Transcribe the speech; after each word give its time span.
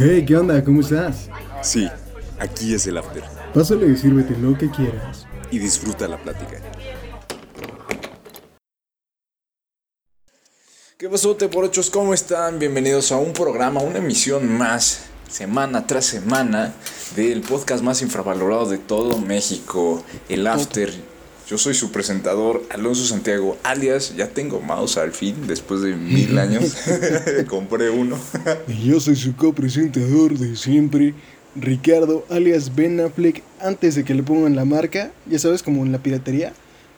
Hey, 0.00 0.24
¿qué 0.24 0.36
onda? 0.36 0.62
¿Cómo 0.62 0.80
estás? 0.80 1.28
Sí, 1.60 1.88
aquí 2.38 2.72
es 2.72 2.86
el 2.86 2.98
after. 2.98 3.24
Pásale 3.52 3.88
y 3.88 3.96
sírvete 3.96 4.38
lo 4.38 4.56
que 4.56 4.70
quieras. 4.70 5.26
Y 5.50 5.58
disfruta 5.58 6.06
la 6.06 6.16
plática. 6.16 6.60
¿Qué 10.96 11.08
pasó, 11.08 11.34
teporochos? 11.34 11.90
¿Cómo 11.90 12.14
están? 12.14 12.60
Bienvenidos 12.60 13.10
a 13.10 13.16
un 13.16 13.32
programa, 13.32 13.80
una 13.80 13.98
emisión 13.98 14.48
más, 14.56 15.06
semana 15.28 15.84
tras 15.88 16.04
semana, 16.04 16.72
del 17.16 17.40
podcast 17.40 17.82
más 17.82 18.00
infravalorado 18.00 18.66
de 18.66 18.78
todo 18.78 19.18
México, 19.18 20.04
el 20.28 20.46
After. 20.46 20.94
Yo 21.48 21.56
soy 21.56 21.72
su 21.72 21.90
presentador, 21.90 22.62
Alonso 22.68 23.06
Santiago, 23.06 23.56
alias, 23.62 24.14
ya 24.14 24.28
tengo 24.28 24.60
mouse 24.60 24.98
al 24.98 25.12
fin, 25.12 25.34
después 25.46 25.80
de 25.80 25.96
mil 25.96 26.38
años. 26.38 26.76
Compré 27.48 27.88
uno. 27.88 28.18
Y 28.68 28.88
yo 28.90 29.00
soy 29.00 29.16
su 29.16 29.34
copresentador 29.34 30.36
de 30.36 30.56
siempre, 30.56 31.14
Ricardo, 31.56 32.26
alias 32.28 32.74
Ben 32.76 33.00
Affleck, 33.00 33.42
antes 33.60 33.94
de 33.94 34.04
que 34.04 34.12
le 34.12 34.22
pongan 34.22 34.56
la 34.56 34.66
marca, 34.66 35.10
ya 35.24 35.38
sabes, 35.38 35.62
como 35.62 35.86
en 35.86 35.90
la 35.92 36.02
piratería, 36.02 36.52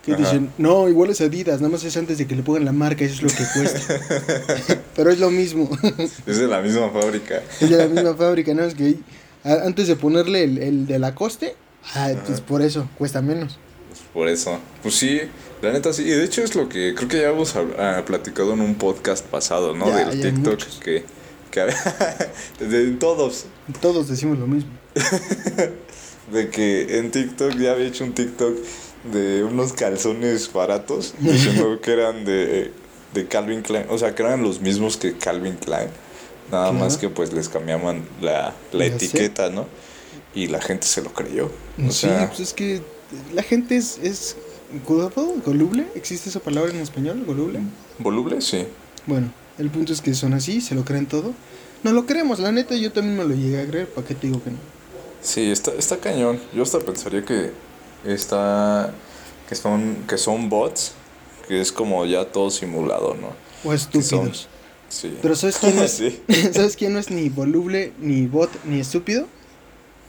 que 0.04 0.14
Ajá. 0.14 0.20
dicen, 0.22 0.50
no, 0.58 0.88
igual 0.88 1.10
es 1.10 1.20
Adidas, 1.20 1.60
nada 1.60 1.70
más 1.70 1.84
es 1.84 1.96
antes 1.96 2.18
de 2.18 2.26
que 2.26 2.34
le 2.34 2.42
pongan 2.42 2.64
la 2.64 2.72
marca, 2.72 3.04
eso 3.04 3.14
es 3.14 3.22
lo 3.22 3.28
que 3.28 3.44
cuesta. 3.54 4.80
Pero 4.96 5.12
es 5.12 5.20
lo 5.20 5.30
mismo, 5.30 5.70
Es 6.26 6.38
de 6.38 6.48
la 6.48 6.60
misma 6.60 6.90
fábrica. 6.90 7.40
es 7.60 7.70
de 7.70 7.76
la 7.76 7.86
misma 7.86 8.14
fábrica, 8.14 8.52
¿no? 8.52 8.64
Es 8.64 8.74
que 8.74 8.96
antes 9.44 9.86
de 9.86 9.94
ponerle 9.94 10.42
el, 10.42 10.58
el 10.58 10.86
de 10.88 10.98
la 10.98 11.14
coste, 11.14 11.54
ah, 11.94 12.10
pues 12.26 12.40
por 12.40 12.62
eso, 12.62 12.88
cuesta 12.98 13.22
menos. 13.22 13.60
Por 14.12 14.28
eso. 14.28 14.58
Pues 14.82 14.94
sí, 14.96 15.20
la 15.62 15.72
neta 15.72 15.92
sí. 15.92 16.02
Y 16.02 16.10
de 16.10 16.24
hecho 16.24 16.42
es 16.42 16.54
lo 16.54 16.68
que 16.68 16.94
creo 16.94 17.08
que 17.08 17.20
ya 17.20 17.30
hemos 17.30 17.54
ah, 17.56 18.02
platicado 18.06 18.52
en 18.54 18.60
un 18.60 18.74
podcast 18.74 19.24
pasado, 19.24 19.74
¿no? 19.74 19.88
Ya, 19.88 20.08
Del 20.08 20.20
ya, 20.20 20.30
TikTok 20.30 20.62
que... 20.80 21.04
que 21.50 21.60
de 22.64 22.90
todos. 22.92 23.46
Todos 23.80 24.08
decimos 24.08 24.38
lo 24.38 24.46
mismo. 24.46 24.70
De 26.32 26.48
que 26.48 26.98
en 26.98 27.10
TikTok 27.10 27.56
ya 27.56 27.72
había 27.72 27.88
hecho 27.88 28.04
un 28.04 28.12
TikTok 28.12 28.56
de 29.12 29.42
unos 29.42 29.72
calzones 29.72 30.52
baratos 30.52 31.14
diciendo 31.18 31.80
que 31.80 31.92
eran 31.92 32.24
de, 32.24 32.72
de 33.14 33.26
Calvin 33.26 33.62
Klein. 33.62 33.86
O 33.88 33.98
sea, 33.98 34.14
que 34.14 34.22
eran 34.22 34.42
los 34.42 34.60
mismos 34.60 34.96
que 34.96 35.14
Calvin 35.14 35.56
Klein. 35.56 35.88
Nada 36.50 36.72
más 36.72 36.98
que 36.98 37.08
pues 37.08 37.32
les 37.32 37.48
cambiaban 37.48 38.04
la, 38.20 38.54
la 38.72 38.84
sé. 38.84 38.94
etiqueta, 38.94 39.50
¿no? 39.50 39.66
Y 40.34 40.48
la 40.48 40.60
gente 40.60 40.86
se 40.86 41.00
lo 41.02 41.12
creyó. 41.12 41.46
O 41.78 41.90
sí, 41.90 42.06
sea, 42.06 42.26
pues 42.28 42.40
es 42.40 42.52
que 42.52 42.82
la 43.34 43.42
gente 43.42 43.76
es, 43.76 43.98
es 44.02 44.36
goluble, 44.86 45.86
¿existe 45.94 46.28
esa 46.28 46.40
palabra 46.40 46.72
en 46.72 46.80
español? 46.80 47.24
Goluble. 47.26 47.60
¿voluble? 47.98 48.40
Sí. 48.40 48.66
Bueno, 49.06 49.32
el 49.58 49.70
punto 49.70 49.92
es 49.92 50.00
que 50.00 50.14
son 50.14 50.34
así, 50.34 50.60
se 50.60 50.74
lo 50.74 50.84
creen 50.84 51.06
todo. 51.06 51.32
No 51.82 51.92
lo 51.92 52.06
creemos, 52.06 52.38
la 52.38 52.52
neta 52.52 52.74
yo 52.74 52.92
también 52.92 53.16
me 53.16 53.24
lo 53.24 53.34
llegué 53.34 53.60
a 53.60 53.66
creer, 53.66 53.88
¿para 53.88 54.06
qué 54.06 54.14
te 54.14 54.26
digo 54.26 54.42
que 54.42 54.50
no? 54.50 54.58
Sí, 55.22 55.50
está, 55.50 55.72
está 55.72 55.98
cañón. 55.98 56.40
Yo 56.54 56.62
hasta 56.62 56.78
pensaría 56.78 57.24
que 57.24 57.50
está. 58.04 58.92
que 59.48 59.54
son. 59.54 59.96
que 60.08 60.18
son 60.18 60.48
bots. 60.48 60.92
Que 61.46 61.60
es 61.60 61.72
como 61.72 62.06
ya 62.06 62.24
todo 62.24 62.50
simulado, 62.50 63.14
¿no? 63.14 63.28
O 63.68 63.74
estúpidos. 63.74 64.48
Sí. 64.88 65.16
Pero 65.20 65.34
¿sabes 65.34 65.58
quién 65.58 65.78
es? 65.78 65.92
Sí. 65.96 66.22
¿Sabes 66.52 66.76
quién 66.76 66.92
no 66.92 66.98
es 66.98 67.10
ni 67.10 67.28
voluble, 67.28 67.92
ni 68.00 68.26
bot, 68.26 68.50
ni 68.64 68.80
estúpido? 68.80 69.26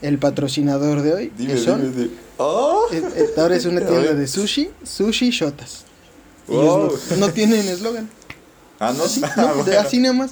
El 0.02 0.18
patrocinador 0.18 1.02
de 1.02 1.14
hoy, 1.14 1.32
Dime, 1.38 1.54
que 1.54 1.60
son... 1.60 1.82
dime, 1.82 2.04
dime. 2.04 2.16
¡Oh! 2.38 2.88
ahora 3.38 3.56
es 3.56 3.66
una 3.66 3.82
tienda 3.88 4.14
de 4.14 4.28
sushi, 4.28 4.72
sushi 4.84 5.30
shotas. 5.30 5.84
Wow. 6.48 6.98
No, 7.12 7.18
no 7.18 7.30
tienen 7.32 7.68
eslogan. 7.68 8.10
Ah, 8.80 8.94
no, 8.98 9.04
Así, 9.04 9.22
Ah, 9.24 9.34
no, 9.38 9.64
bueno. 9.64 9.80
así 9.80 10.00
nada 10.00 10.14
más. 10.14 10.32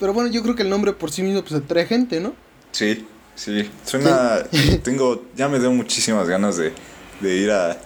Pero 0.00 0.12
bueno, 0.12 0.30
yo 0.30 0.42
creo 0.42 0.54
que 0.56 0.62
el 0.62 0.70
nombre 0.70 0.92
por 0.92 1.10
sí 1.12 1.22
mismo 1.22 1.42
pues 1.42 1.54
atrae 1.54 1.86
gente, 1.86 2.20
¿no? 2.20 2.34
Sí, 2.72 3.06
sí. 3.36 3.68
Suena. 3.84 4.42
tengo. 4.82 5.24
Ya 5.36 5.48
me 5.48 5.58
dio 5.60 5.70
muchísimas 5.70 6.28
ganas 6.28 6.56
de, 6.56 6.72
de 7.20 7.36
ir 7.36 7.50
a. 7.50 7.78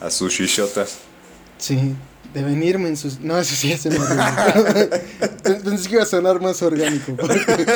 a 0.00 0.10
sushi 0.10 0.46
shotas. 0.46 0.98
Sí, 1.58 1.94
de 2.34 2.44
venirme 2.44 2.88
en 2.88 2.96
sus... 2.96 3.20
No, 3.20 3.38
eso 3.38 3.54
sí 3.54 3.74
me 3.88 3.96
olvidó. 3.96 5.60
Pensé 5.64 5.88
que 5.88 5.94
iba 5.94 6.02
a 6.02 6.06
sonar 6.06 6.40
más 6.40 6.60
orgánico. 6.62 7.16
Porque, 7.16 7.66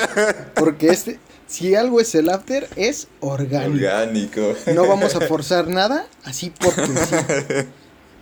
porque 0.55 0.89
este, 0.89 1.19
si 1.51 1.75
algo 1.75 2.01
es 2.01 2.15
el 2.15 2.29
after, 2.31 2.69
es 2.77 3.09
orgánico. 3.21 3.75
Orgánico. 3.75 4.55
No 4.75 4.87
vamos 4.87 5.15
a 5.17 5.21
forzar 5.23 5.69
nada, 5.69 6.07
así 6.25 6.53
porque 6.59 6.87
sí. 6.87 7.67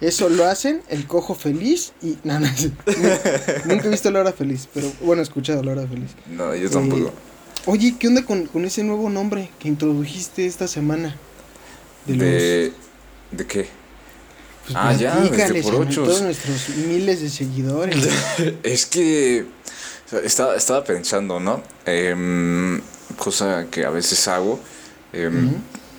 Eso 0.00 0.28
lo 0.28 0.44
hacen 0.44 0.82
el 0.88 1.06
cojo 1.06 1.34
feliz 1.34 1.92
y... 2.02 2.16
No. 2.24 2.38
Nunca 2.38 3.86
he 3.86 3.90
visto 3.90 4.10
la 4.12 4.20
hora 4.20 4.32
feliz, 4.32 4.68
pero 4.72 4.90
bueno, 5.02 5.22
he 5.22 5.24
escuchado 5.24 5.62
la 5.62 5.72
hora 5.72 5.86
feliz. 5.86 6.10
No, 6.28 6.54
yo 6.54 6.70
tampoco. 6.70 7.12
Oye, 7.66 7.96
¿qué 7.98 8.06
onda 8.08 8.24
con, 8.24 8.46
con 8.46 8.64
ese 8.64 8.84
nuevo 8.84 9.10
nombre 9.10 9.50
que 9.58 9.68
introdujiste 9.68 10.46
esta 10.46 10.68
semana? 10.68 11.16
De. 12.06 12.14
De. 12.16 12.72
¿De 13.32 13.46
qué? 13.46 13.68
Pues 14.64 14.76
Ah, 14.76 14.94
ya, 14.94 15.16
desde 15.16 15.62
por 15.62 15.74
a 15.74 15.76
ochos. 15.78 15.94
todos 15.96 16.22
nuestros 16.22 16.68
miles 16.86 17.20
de 17.20 17.28
seguidores. 17.28 18.08
Es 18.62 18.86
que 18.86 19.44
estaba, 20.24 20.54
estaba 20.56 20.84
pensando, 20.84 21.40
¿no? 21.40 21.62
Em, 21.84 22.80
cosa 23.18 23.66
que 23.70 23.84
a 23.84 23.90
veces 23.90 24.26
hago. 24.28 24.58
em. 25.12 25.50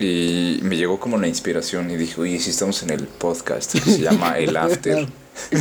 Y 0.01 0.59
me 0.63 0.77
llegó 0.77 0.97
como 0.97 1.17
la 1.17 1.27
inspiración 1.27 1.91
y 1.91 1.97
dije, 1.97 2.21
oye, 2.21 2.39
si 2.39 2.51
estamos 2.51 2.81
en 2.83 2.91
el 2.91 3.03
podcast 3.05 3.73
que 3.73 3.81
se 3.81 3.99
llama 3.99 4.37
El 4.39 4.55
After. 4.55 5.07
Sí, 5.51 5.55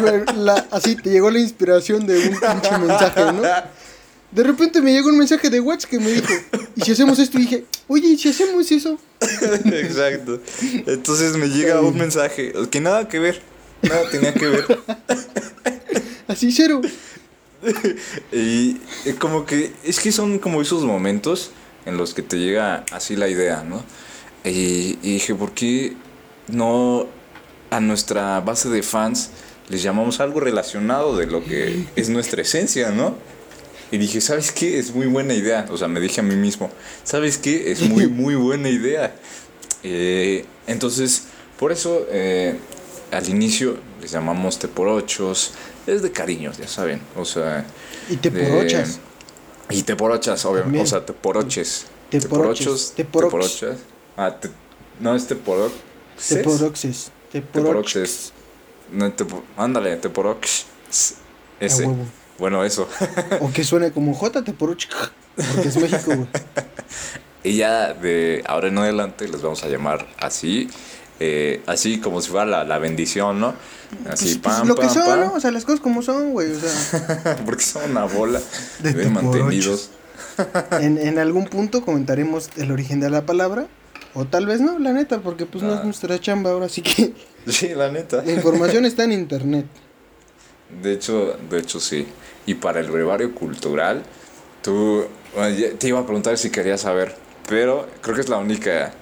güey, 0.00 0.22
la- 0.36 0.66
así 0.70 0.96
te 0.96 1.10
llegó 1.10 1.30
la 1.30 1.38
inspiración 1.38 2.06
de 2.06 2.16
un 2.18 2.40
pinche 2.40 2.78
mensaje, 2.78 3.24
¿no? 3.32 3.42
De 4.30 4.42
repente 4.42 4.80
me 4.80 4.90
llegó 4.92 5.08
un 5.10 5.18
mensaje 5.18 5.50
de 5.50 5.60
WhatsApp 5.60 5.90
que 5.90 5.98
me 6.00 6.10
dijo, 6.12 6.32
¿y 6.76 6.80
si 6.82 6.92
hacemos 6.92 7.18
esto? 7.18 7.38
Y 7.38 7.42
dije, 7.42 7.64
oye, 7.88 8.08
¿y 8.08 8.16
si 8.18 8.30
hacemos 8.30 8.70
eso? 8.72 8.98
Exacto. 9.66 10.40
Entonces 10.86 11.36
me 11.36 11.48
llega 11.48 11.80
un 11.82 11.96
mensaje 11.98 12.52
que 12.70 12.80
nada 12.80 13.06
que 13.08 13.18
ver, 13.18 13.42
nada 13.82 14.08
tenía 14.10 14.32
que 14.32 14.46
ver. 14.48 14.78
Así 16.28 16.52
cero. 16.52 16.80
Y 18.32 18.76
como 19.18 19.46
que 19.46 19.72
es 19.84 20.00
que 20.00 20.12
son 20.12 20.38
como 20.38 20.60
esos 20.60 20.84
momentos 20.84 21.50
en 21.86 21.96
los 21.96 22.14
que 22.14 22.22
te 22.22 22.38
llega 22.38 22.84
así 22.92 23.16
la 23.16 23.28
idea, 23.28 23.62
¿no? 23.62 23.84
Y, 24.44 24.98
y 25.02 25.14
dije, 25.14 25.34
¿por 25.34 25.52
qué 25.52 25.94
no 26.48 27.06
a 27.70 27.80
nuestra 27.80 28.40
base 28.40 28.68
de 28.68 28.82
fans 28.82 29.30
les 29.68 29.82
llamamos 29.82 30.20
algo 30.20 30.40
relacionado 30.40 31.16
de 31.16 31.26
lo 31.26 31.42
que 31.44 31.86
es 31.96 32.08
nuestra 32.10 32.42
esencia, 32.42 32.90
¿no? 32.90 33.16
Y 33.90 33.98
dije, 33.98 34.20
¿sabes 34.20 34.52
qué? 34.52 34.78
Es 34.78 34.94
muy 34.94 35.06
buena 35.06 35.34
idea. 35.34 35.66
O 35.70 35.76
sea, 35.76 35.88
me 35.88 36.00
dije 36.00 36.20
a 36.20 36.24
mí 36.24 36.34
mismo, 36.34 36.70
¿sabes 37.04 37.38
qué? 37.38 37.70
Es 37.72 37.80
muy, 37.82 38.06
muy 38.08 38.34
buena 38.34 38.68
idea. 38.68 39.14
Eh, 39.82 40.44
entonces, 40.66 41.24
por 41.58 41.72
eso 41.72 42.06
eh, 42.10 42.56
al 43.12 43.28
inicio 43.28 43.78
les 44.00 44.10
llamamos 44.10 44.58
teporochos. 44.58 45.52
Es 45.86 46.02
de 46.02 46.12
cariños, 46.12 46.58
ya 46.58 46.68
saben. 46.68 47.00
O 47.16 47.24
sea. 47.24 47.64
Y 48.08 48.16
te 48.16 48.30
de- 48.30 48.44
porochas. 48.44 48.98
Y 49.70 49.82
teporochas, 49.82 50.44
obviamente. 50.44 50.64
También. 50.78 50.84
O 50.84 50.88
sea, 50.88 51.06
teporoches. 51.06 51.86
Teporoches, 52.10 52.92
teporox. 52.96 53.30
Teporochas. 53.58 53.78
Ah, 54.16 54.36
te- 54.38 54.50
no, 55.00 55.14
es 55.14 55.26
teporox. 55.26 55.72
Te 56.28 56.36
poroxes. 56.38 57.10
Te 57.30 57.40
poroches. 57.40 57.52
Teporoxes. 57.52 58.32
No, 58.92 59.06
tepo- 59.16 59.42
ándale. 59.56 59.92
A 59.92 60.00
Ese. 61.60 61.88
Bueno, 62.38 62.64
eso. 62.64 62.88
O 63.40 63.50
que 63.52 63.64
suene 63.64 63.92
como 63.92 64.14
J, 64.14 64.42
te. 64.44 64.52
Porque 65.36 65.68
es 65.68 65.76
México, 65.76 66.02
güey. 66.06 66.28
Y 67.44 67.56
ya 67.56 67.92
de 67.92 68.44
ahora 68.46 68.68
en 68.68 68.78
adelante 68.78 69.26
les 69.26 69.42
vamos 69.42 69.64
a 69.64 69.68
llamar 69.68 70.06
así. 70.20 70.68
Eh, 71.20 71.62
así 71.66 72.00
como 72.00 72.20
si 72.20 72.30
fuera 72.30 72.46
la, 72.46 72.64
la 72.64 72.78
bendición, 72.78 73.40
¿no? 73.40 73.54
Así, 74.08 74.36
Pues, 74.36 74.38
pues, 74.38 74.56
pam, 74.56 74.68
lo 74.68 74.74
que 74.74 74.88
son, 74.88 75.04
pam. 75.04 75.20
¿no? 75.20 75.32
O 75.34 75.40
sea, 75.40 75.50
las 75.50 75.64
cosas 75.64 75.80
como 75.80 76.02
son, 76.02 76.32
güey. 76.32 76.50
O 76.52 76.58
sea, 76.60 77.36
Porque 77.46 77.62
son 77.62 77.90
una 77.90 78.04
bola 78.04 78.40
De 78.80 78.92
de 78.92 79.08
mantenidos. 79.10 79.90
en, 80.80 80.98
en 80.98 81.18
algún 81.18 81.46
punto 81.46 81.84
comentaremos 81.84 82.48
el 82.56 82.70
origen 82.72 83.00
de 83.00 83.10
la 83.10 83.26
palabra. 83.26 83.66
O 84.14 84.24
tal 84.26 84.44
vez 84.46 84.60
no, 84.60 84.78
la 84.78 84.92
neta, 84.92 85.20
porque 85.20 85.46
pues 85.46 85.62
no 85.64 85.72
es 85.74 85.80
Ah. 85.80 85.84
nuestra 85.84 86.18
chamba 86.20 86.50
ahora, 86.50 86.66
así 86.66 86.82
que 86.82 87.14
Sí, 87.46 87.68
la 87.74 87.90
neta. 87.90 88.22
la 88.22 88.32
información 88.32 88.84
está 88.84 89.04
en 89.04 89.12
internet. 89.12 89.66
De 90.82 90.92
hecho, 90.92 91.36
de 91.50 91.58
hecho 91.58 91.80
sí. 91.80 92.06
Y 92.46 92.54
para 92.54 92.80
el 92.80 92.90
brevario 92.90 93.34
cultural, 93.34 94.02
tú 94.62 95.04
bueno, 95.34 95.56
te 95.78 95.88
iba 95.88 96.00
a 96.00 96.04
preguntar 96.04 96.36
si 96.38 96.50
querías 96.50 96.80
saber, 96.82 97.14
pero 97.48 97.86
creo 98.00 98.14
que 98.14 98.20
es 98.22 98.28
la 98.28 98.38
única 98.38 98.92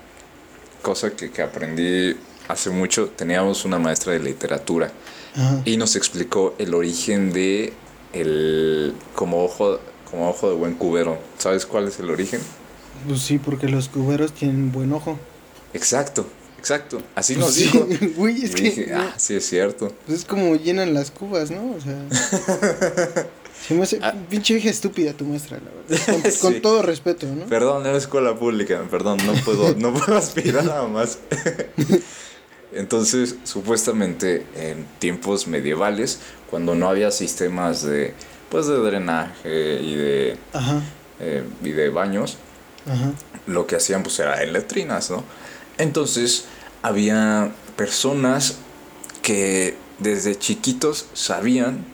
cosa 0.82 1.10
que, 1.12 1.30
que 1.30 1.42
aprendí 1.42 2.16
hace 2.48 2.70
mucho. 2.70 3.08
Teníamos 3.08 3.64
una 3.64 3.78
maestra 3.78 4.12
de 4.12 4.20
literatura 4.20 4.90
Ajá. 5.36 5.62
y 5.64 5.76
nos 5.76 5.96
explicó 5.96 6.54
el 6.58 6.74
origen 6.74 7.32
de 7.32 7.72
el 8.12 8.92
como 9.14 9.44
ojo 9.44 9.78
como 10.10 10.28
ojo 10.28 10.48
de 10.50 10.56
buen 10.56 10.74
cubero. 10.74 11.18
¿Sabes 11.38 11.64
cuál 11.66 11.86
es 11.88 11.98
el 12.00 12.10
origen? 12.10 12.40
Pues 13.06 13.20
sí, 13.22 13.38
porque 13.38 13.68
los 13.68 13.88
cuberos 13.88 14.32
tienen 14.32 14.72
buen 14.72 14.92
ojo. 14.92 15.18
Exacto. 15.72 16.26
Exacto, 16.58 17.00
así 17.14 17.36
Pues 17.36 17.46
nos 17.46 17.54
sí, 17.54 17.62
dijo. 17.64 17.86
güey, 18.18 18.44
es 18.44 18.50
Y 18.50 18.54
que. 18.54 18.62
dije, 18.64 18.86
no, 18.90 19.00
ah, 19.00 19.14
sí 19.16 19.34
es 19.34 19.46
cierto. 19.48 19.94
pues 20.04 20.18
es 20.18 20.24
como 20.26 20.56
llenan 20.56 20.92
las 20.92 21.10
cubas, 21.10 21.50
¿no? 21.50 21.74
O 21.74 21.80
sea. 21.80 21.96
Se 23.70 23.76
me 23.76 23.84
hace 23.84 24.00
Ah. 24.02 24.12
pinche 24.28 24.52
vieja 24.54 24.68
estúpida 24.68 25.12
tu 25.12 25.24
maestra, 25.24 25.58
la 25.58 25.70
verdad. 25.96 26.04
Con, 26.22 26.32
Sí. 26.32 26.38
con 26.40 26.60
todo 26.60 26.82
respeto, 26.82 27.26
¿no? 27.28 27.46
Perdón, 27.46 27.86
era 27.86 27.96
escuela 27.96 28.34
pública, 28.36 28.82
perdón, 28.90 29.18
no 29.24 29.32
puedo, 29.44 29.76
no 29.76 29.94
puedo 29.94 30.16
aspirar 30.18 30.68
a 30.68 30.88
más. 30.88 31.18
Entonces, 32.72 33.36
supuestamente 33.44 34.44
en 34.56 34.86
tiempos 34.98 35.46
medievales, 35.46 36.18
cuando 36.50 36.74
no 36.74 36.88
había 36.88 37.12
sistemas 37.12 37.82
de, 37.82 38.12
pues, 38.48 38.66
de 38.66 38.76
drenaje 38.78 39.80
y 39.80 39.94
de, 39.94 40.36
Ajá, 40.52 40.80
eh, 41.20 41.44
y 41.62 41.70
de 41.70 41.90
baños, 41.90 42.38
ajá. 42.86 43.12
lo 43.46 43.66
que 43.68 43.76
hacían 43.76 44.02
pues 44.02 44.18
era 44.18 44.42
en 44.42 44.52
letrinas, 44.52 45.10
¿no? 45.10 45.22
Entonces, 45.78 46.46
había 46.82 47.52
personas 47.76 48.56
que 49.22 49.76
desde 50.00 50.36
chiquitos 50.36 51.06
sabían 51.12 51.84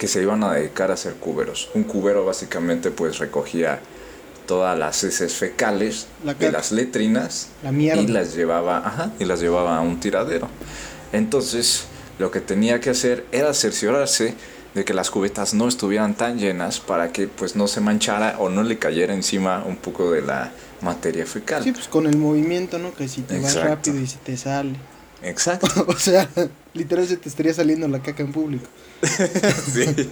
que 0.00 0.08
se 0.08 0.22
iban 0.22 0.42
a 0.42 0.54
dedicar 0.54 0.90
a 0.90 0.94
hacer 0.94 1.16
cuberos. 1.16 1.68
Un 1.74 1.84
cubero 1.84 2.24
básicamente 2.24 2.90
pues 2.90 3.18
recogía 3.18 3.80
todas 4.46 4.76
las 4.76 5.04
heces 5.04 5.34
fecales 5.34 6.06
La 6.24 6.32
de 6.32 6.50
las 6.50 6.72
letrinas 6.72 7.50
La 7.62 7.70
y 7.70 8.06
las 8.06 8.34
llevaba, 8.34 8.78
ajá, 8.78 9.12
y 9.18 9.26
las 9.26 9.40
llevaba 9.40 9.76
a 9.76 9.82
un 9.82 10.00
tiradero. 10.00 10.48
Entonces, 11.12 11.84
lo 12.18 12.30
que 12.30 12.40
tenía 12.40 12.80
que 12.80 12.88
hacer 12.88 13.26
era 13.30 13.52
cerciorarse 13.52 14.32
de 14.74 14.86
que 14.86 14.94
las 14.94 15.10
cubetas 15.10 15.52
no 15.52 15.68
estuvieran 15.68 16.14
tan 16.14 16.38
llenas 16.38 16.80
para 16.80 17.12
que 17.12 17.28
pues 17.28 17.54
no 17.54 17.68
se 17.68 17.82
manchara 17.82 18.36
o 18.38 18.48
no 18.48 18.62
le 18.62 18.78
cayera 18.78 19.12
encima 19.12 19.62
un 19.66 19.76
poco 19.76 20.10
de 20.10 20.22
la 20.22 20.50
materia 20.80 21.26
fecal. 21.26 21.62
Sí, 21.62 21.72
pues 21.72 21.88
con 21.88 22.06
el 22.06 22.16
movimiento, 22.16 22.78
¿no? 22.78 22.94
Que 22.94 23.06
si 23.06 23.20
te 23.20 23.38
vas 23.38 23.54
rápido 23.54 24.00
y 24.00 24.06
si 24.06 24.16
te 24.16 24.38
sale. 24.38 24.76
Exacto. 25.22 25.68
o 25.88 25.98
sea, 25.98 26.28
literal 26.74 27.06
se 27.06 27.16
te 27.16 27.28
estaría 27.28 27.54
saliendo 27.54 27.88
la 27.88 28.02
caca 28.02 28.22
en 28.22 28.32
público. 28.32 28.66
sí. 29.72 30.10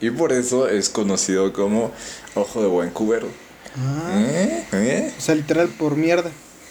Y 0.00 0.10
por 0.10 0.32
eso 0.32 0.68
es 0.68 0.88
conocido 0.88 1.52
como 1.52 1.90
ojo 2.34 2.62
de 2.62 2.68
buen 2.68 2.90
cubero. 2.90 3.28
Ah. 3.76 4.14
¿Eh? 4.16 4.66
¿Eh? 4.72 5.14
O 5.16 5.20
sea, 5.20 5.34
literal 5.34 5.68
por 5.68 5.96
mierda. 5.96 6.30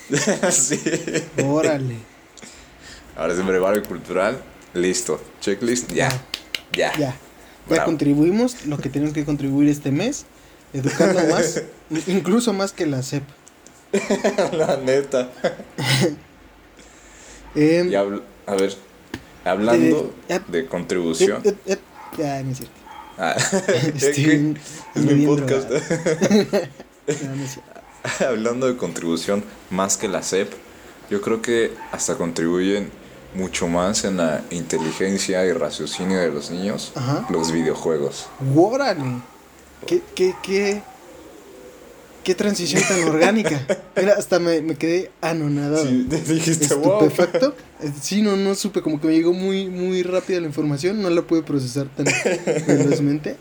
sí. 0.51 0.79
Órale. 1.43 1.95
Ahora 3.15 3.33
es 3.33 3.45
brevario 3.45 3.83
cultural. 3.83 4.41
Listo. 4.73 5.19
Checklist. 5.41 5.91
Ya. 5.91 6.09
Ya. 6.71 6.93
Ya. 6.93 6.99
Ya 6.99 7.15
Bravo. 7.67 7.85
contribuimos 7.85 8.65
lo 8.65 8.77
que 8.77 8.89
tenemos 8.89 9.13
que 9.13 9.25
contribuir 9.25 9.69
este 9.69 9.91
mes. 9.91 10.25
Educando 10.73 11.21
más, 11.27 11.63
incluso 12.07 12.53
más 12.53 12.71
que 12.71 12.85
la 12.85 13.01
CEP. 13.01 13.23
La 14.53 14.77
neta. 14.77 15.29
Em, 17.57 17.89
Y 17.89 17.93
habl- 17.95 18.21
a 18.45 18.55
ver, 18.55 18.75
hablando 19.43 19.97
Eh, 19.97 20.11
ya- 20.29 20.39
de 20.47 20.65
contribución. 20.67 21.41
eh, 21.43 21.55
eh, 21.65 21.73
eh, 21.73 21.77
ya, 22.17 22.43
no 22.43 22.51
es 22.51 22.57
cierto. 22.57 22.75
Ah, 23.17 23.35
Estoy 23.95 24.55
es 24.95 25.03
mi 25.03 25.25
podcast. 25.25 25.69
drogado. 25.69 26.67
No, 27.07 27.35
no 27.35 27.43
es 27.43 27.51
cierto. 27.53 28.25
hablando 28.27 28.67
de 28.67 28.77
contribución 28.77 29.43
más 29.69 29.97
que 29.97 30.07
la 30.07 30.21
SEP, 30.21 30.51
yo 31.09 31.21
creo 31.21 31.41
que 31.41 31.73
hasta 31.91 32.15
contribuyen 32.15 32.89
mucho 33.33 33.67
más 33.67 34.03
en 34.03 34.17
la 34.17 34.41
inteligencia 34.51 35.45
y 35.45 35.51
raciocinio 35.53 36.19
de 36.19 36.29
los 36.31 36.51
niños 36.51 36.91
Ajá. 36.95 37.25
los 37.29 37.51
videojuegos. 37.51 38.27
¡Órale! 38.55 39.21
¿Qué, 39.85 40.01
qué, 40.15 40.33
qué, 40.43 40.81
qué 42.27 42.35
transición 42.35 42.83
tan 42.85 43.01
orgánica? 43.05 43.65
Mira, 43.95 44.15
hasta 44.17 44.37
me, 44.37 44.61
me 44.61 44.75
quedé 44.75 45.11
anonadado. 45.21 45.85
Sí, 45.87 46.05
te 46.09 46.17
dijiste, 46.33 46.75
wow. 46.75 47.01
Estupefacto. 47.05 47.55
Eh, 47.81 47.89
Sí, 48.01 48.21
no, 48.21 48.35
no 48.35 48.53
supe, 48.53 48.81
como 48.81 48.99
que 48.99 49.07
me 49.07 49.13
llegó 49.13 49.31
muy, 49.31 49.69
muy 49.69 50.03
rápida 50.03 50.41
la 50.41 50.47
información, 50.47 51.01
no 51.01 51.09
la 51.09 51.21
pude 51.21 51.41
procesar 51.43 51.87
tan 51.95 52.05
velozmente. 52.67 53.37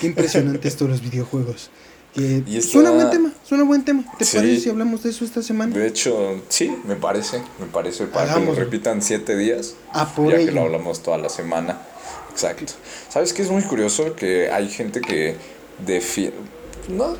Qué 0.00 0.06
impresionante 0.06 0.66
esto 0.68 0.84
de 0.86 0.92
los 0.92 1.02
videojuegos. 1.02 1.68
Que 2.14 2.42
Y 2.46 2.56
está- 2.56 2.72
Suena 2.72 2.92
buen 2.92 3.10
tema, 3.10 3.32
suena 3.46 3.64
buen 3.64 3.84
tema. 3.84 4.04
¿Te 4.18 4.24
Sí. 4.24 4.38
parece 4.38 4.60
si 4.62 4.70
hablamos 4.70 5.02
de 5.02 5.10
eso 5.10 5.24
esta 5.26 5.42
semana? 5.42 5.76
De 5.76 5.86
hecho, 5.86 6.40
sí, 6.48 6.74
me 6.86 6.96
parece, 6.96 7.42
me 7.60 7.66
parece 7.66 8.06
para 8.06 8.24
que 8.24 8.30
lo 8.30 8.36
Hagámoslo. 8.36 8.64
repitan 8.64 9.02
siete 9.02 9.36
días, 9.36 9.74
Ah, 9.92 10.10
por 10.16 10.30
ya 10.30 10.38
que 10.38 10.44
ello. 10.44 10.52
lo 10.52 10.60
hablamos 10.62 11.02
toda 11.02 11.18
la 11.18 11.28
semana. 11.28 11.78
Exacto. 12.32 12.72
¿Sabes 13.10 13.34
qué 13.34 13.42
es 13.42 13.50
muy 13.50 13.62
curioso? 13.64 14.16
Que 14.16 14.50
hay 14.50 14.68
gente 14.70 15.00
que 15.02 15.36
defiende, 15.84 16.36
no, 16.88 17.16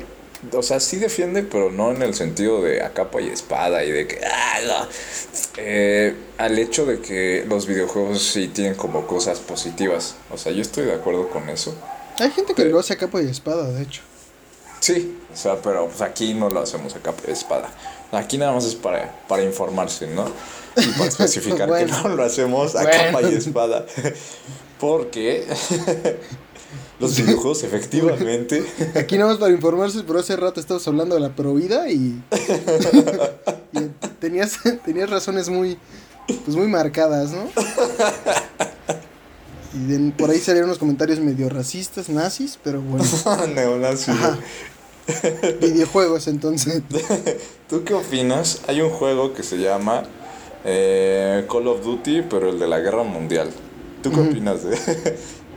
o 0.53 0.61
sea, 0.61 0.79
sí 0.79 0.97
defiende, 0.97 1.43
pero 1.43 1.71
no 1.71 1.91
en 1.91 2.01
el 2.01 2.13
sentido 2.13 2.61
de 2.61 2.81
a 2.83 2.93
capa 2.93 3.21
y 3.21 3.27
espada 3.29 3.83
y 3.83 3.91
de 3.91 4.07
que, 4.07 4.19
ah, 4.25 4.59
no. 4.67 4.87
Eh, 5.57 6.15
al 6.37 6.57
hecho 6.59 6.85
de 6.85 6.99
que 6.99 7.45
los 7.47 7.65
videojuegos 7.67 8.21
sí 8.21 8.47
tienen 8.49 8.75
como 8.75 9.07
cosas 9.07 9.39
positivas. 9.39 10.15
O 10.31 10.37
sea, 10.37 10.51
yo 10.51 10.61
estoy 10.61 10.85
de 10.85 10.93
acuerdo 10.93 11.29
con 11.29 11.49
eso. 11.49 11.73
Hay 12.19 12.31
gente 12.31 12.53
que 12.53 12.61
Pero- 12.63 12.73
lo 12.75 12.79
hace 12.79 12.93
a 12.93 12.97
capa 12.97 13.21
y 13.21 13.27
espada, 13.29 13.69
de 13.71 13.83
hecho. 13.83 14.01
Sí, 14.81 15.17
o 15.33 15.37
sea, 15.37 15.55
pero 15.61 15.87
pues 15.87 16.01
aquí 16.01 16.33
no 16.33 16.49
lo 16.49 16.59
hacemos 16.59 16.95
a 16.95 16.99
capa 16.99 17.23
y 17.27 17.31
espada. 17.31 17.69
Aquí 18.11 18.37
nada 18.37 18.51
más 18.53 18.65
es 18.65 18.75
para, 18.75 19.11
para 19.27 19.43
informarse, 19.43 20.07
¿no? 20.07 20.25
Y 20.77 20.85
para 20.91 21.05
especificar 21.09 21.67
Bueno. 21.67 21.87
que 22.03 22.03
no 22.09 22.15
lo 22.15 22.23
hacemos 22.23 22.75
a 22.75 22.83
Bueno. 22.83 23.17
capa 23.17 23.21
y 23.29 23.33
espada. 23.35 23.85
Porque 24.79 25.47
los 26.99 27.17
videojuegos 27.17 27.63
efectivamente... 27.63 28.63
Aquí 28.95 29.17
nada 29.17 29.31
más 29.31 29.39
para 29.39 29.53
informarse, 29.53 30.03
pero 30.05 30.19
hace 30.19 30.35
rato 30.35 30.59
estábamos 30.59 30.87
hablando 30.87 31.15
de 31.15 31.21
la 31.21 31.35
provida 31.35 31.89
y, 31.91 32.21
y 33.73 33.79
tenías, 34.19 34.59
tenías 34.85 35.09
razones 35.09 35.49
muy, 35.49 35.77
pues 36.45 36.55
muy 36.55 36.67
marcadas, 36.67 37.31
¿no? 37.31 37.47
Y 39.73 39.85
de- 39.87 40.11
por 40.13 40.29
ahí 40.29 40.39
salieron 40.39 40.69
unos 40.69 40.79
comentarios 40.79 41.19
medio 41.19 41.49
racistas, 41.49 42.07
nazis, 42.09 42.57
pero 42.63 42.81
bueno, 42.81 43.05
Neonazi. 43.53 44.11
Ajá. 44.11 44.37
videojuegos 45.61 46.27
entonces. 46.27 46.81
¿Tú 47.69 47.83
qué 47.83 47.93
opinas? 47.93 48.61
Hay 48.67 48.81
un 48.81 48.89
juego 48.89 49.33
que 49.33 49.43
se 49.43 49.57
llama 49.57 50.03
eh, 50.63 51.45
Call 51.51 51.67
of 51.67 51.83
Duty, 51.83 52.23
pero 52.23 52.49
el 52.49 52.57
de 52.57 52.67
la 52.67 52.79
Guerra 52.79 53.03
Mundial. 53.03 53.51
¿Tú 54.01 54.11
qué 54.11 54.19
opinas 54.21 54.63
de, 54.63 54.77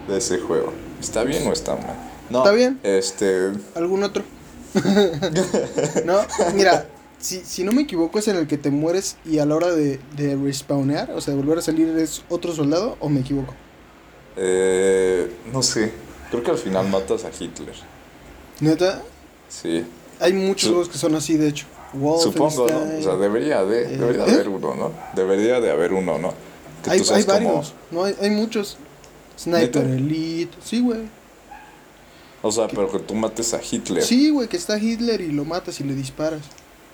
de 0.08 0.18
ese 0.18 0.38
juego? 0.38 0.72
¿Está 1.00 1.24
bien 1.24 1.46
o 1.46 1.52
está 1.52 1.74
mal? 1.76 1.96
No, 2.30 2.38
Está 2.38 2.52
bien. 2.52 2.78
Este... 2.82 3.52
¿Algún 3.74 4.02
otro? 4.02 4.22
no, 6.04 6.20
mira, 6.54 6.86
si, 7.18 7.40
si 7.44 7.64
no 7.64 7.72
me 7.72 7.82
equivoco 7.82 8.18
es 8.18 8.28
en 8.28 8.36
el 8.36 8.46
que 8.46 8.58
te 8.58 8.70
mueres 8.70 9.16
y 9.24 9.38
a 9.38 9.46
la 9.46 9.54
hora 9.56 9.68
de, 9.74 9.98
de 10.16 10.36
respawnear, 10.36 11.10
o 11.12 11.20
sea, 11.20 11.34
de 11.34 11.40
volver 11.40 11.58
a 11.58 11.62
salir 11.62 11.88
eres 11.88 12.22
otro 12.28 12.52
soldado 12.54 12.96
o 13.00 13.08
me 13.08 13.20
equivoco. 13.20 13.54
Eh, 14.36 15.30
no 15.52 15.62
sé. 15.62 15.92
Creo 16.30 16.42
que 16.42 16.50
al 16.50 16.58
final 16.58 16.88
matas 16.88 17.24
a 17.24 17.30
Hitler. 17.30 17.74
Neta, 18.60 19.02
Sí. 19.48 19.84
hay 20.20 20.32
muchos 20.34 20.62
Su- 20.68 20.74
juegos 20.74 20.88
que 20.90 20.98
son 20.98 21.14
así, 21.14 21.36
de 21.36 21.48
hecho. 21.48 21.66
Supongo, 22.20 22.68
¿no? 22.68 22.98
O 22.98 23.02
sea, 23.02 23.16
debería 23.16 23.64
de, 23.64 23.84
Eh, 23.94 23.96
debería 23.96 24.24
de 24.26 24.30
¿eh? 24.30 24.34
haber 24.34 24.48
uno, 24.50 24.74
¿no? 24.74 24.92
Debería 25.14 25.60
de 25.60 25.70
haber 25.70 25.94
uno, 25.94 26.18
¿no? 26.18 26.34
Que 26.84 26.90
hay, 26.90 26.98
tú 26.98 27.04
seas 27.06 27.20
hay 27.20 27.24
varios, 27.24 27.74
como... 27.90 28.00
no, 28.02 28.04
hay, 28.04 28.14
hay 28.20 28.30
muchos. 28.30 28.76
Sniper 29.38 29.84
¿Neta? 29.86 29.96
Elite, 29.96 30.56
sí, 30.64 30.80
güey. 30.80 31.02
O 32.42 32.52
sea, 32.52 32.68
pero 32.68 32.90
que 32.90 32.98
tú 33.00 33.14
mates 33.14 33.54
a 33.54 33.60
Hitler. 33.62 34.02
Sí, 34.02 34.30
güey, 34.30 34.48
que 34.48 34.56
está 34.56 34.78
Hitler 34.78 35.20
y 35.20 35.32
lo 35.32 35.44
matas 35.44 35.80
y 35.80 35.84
le 35.84 35.94
disparas. 35.94 36.42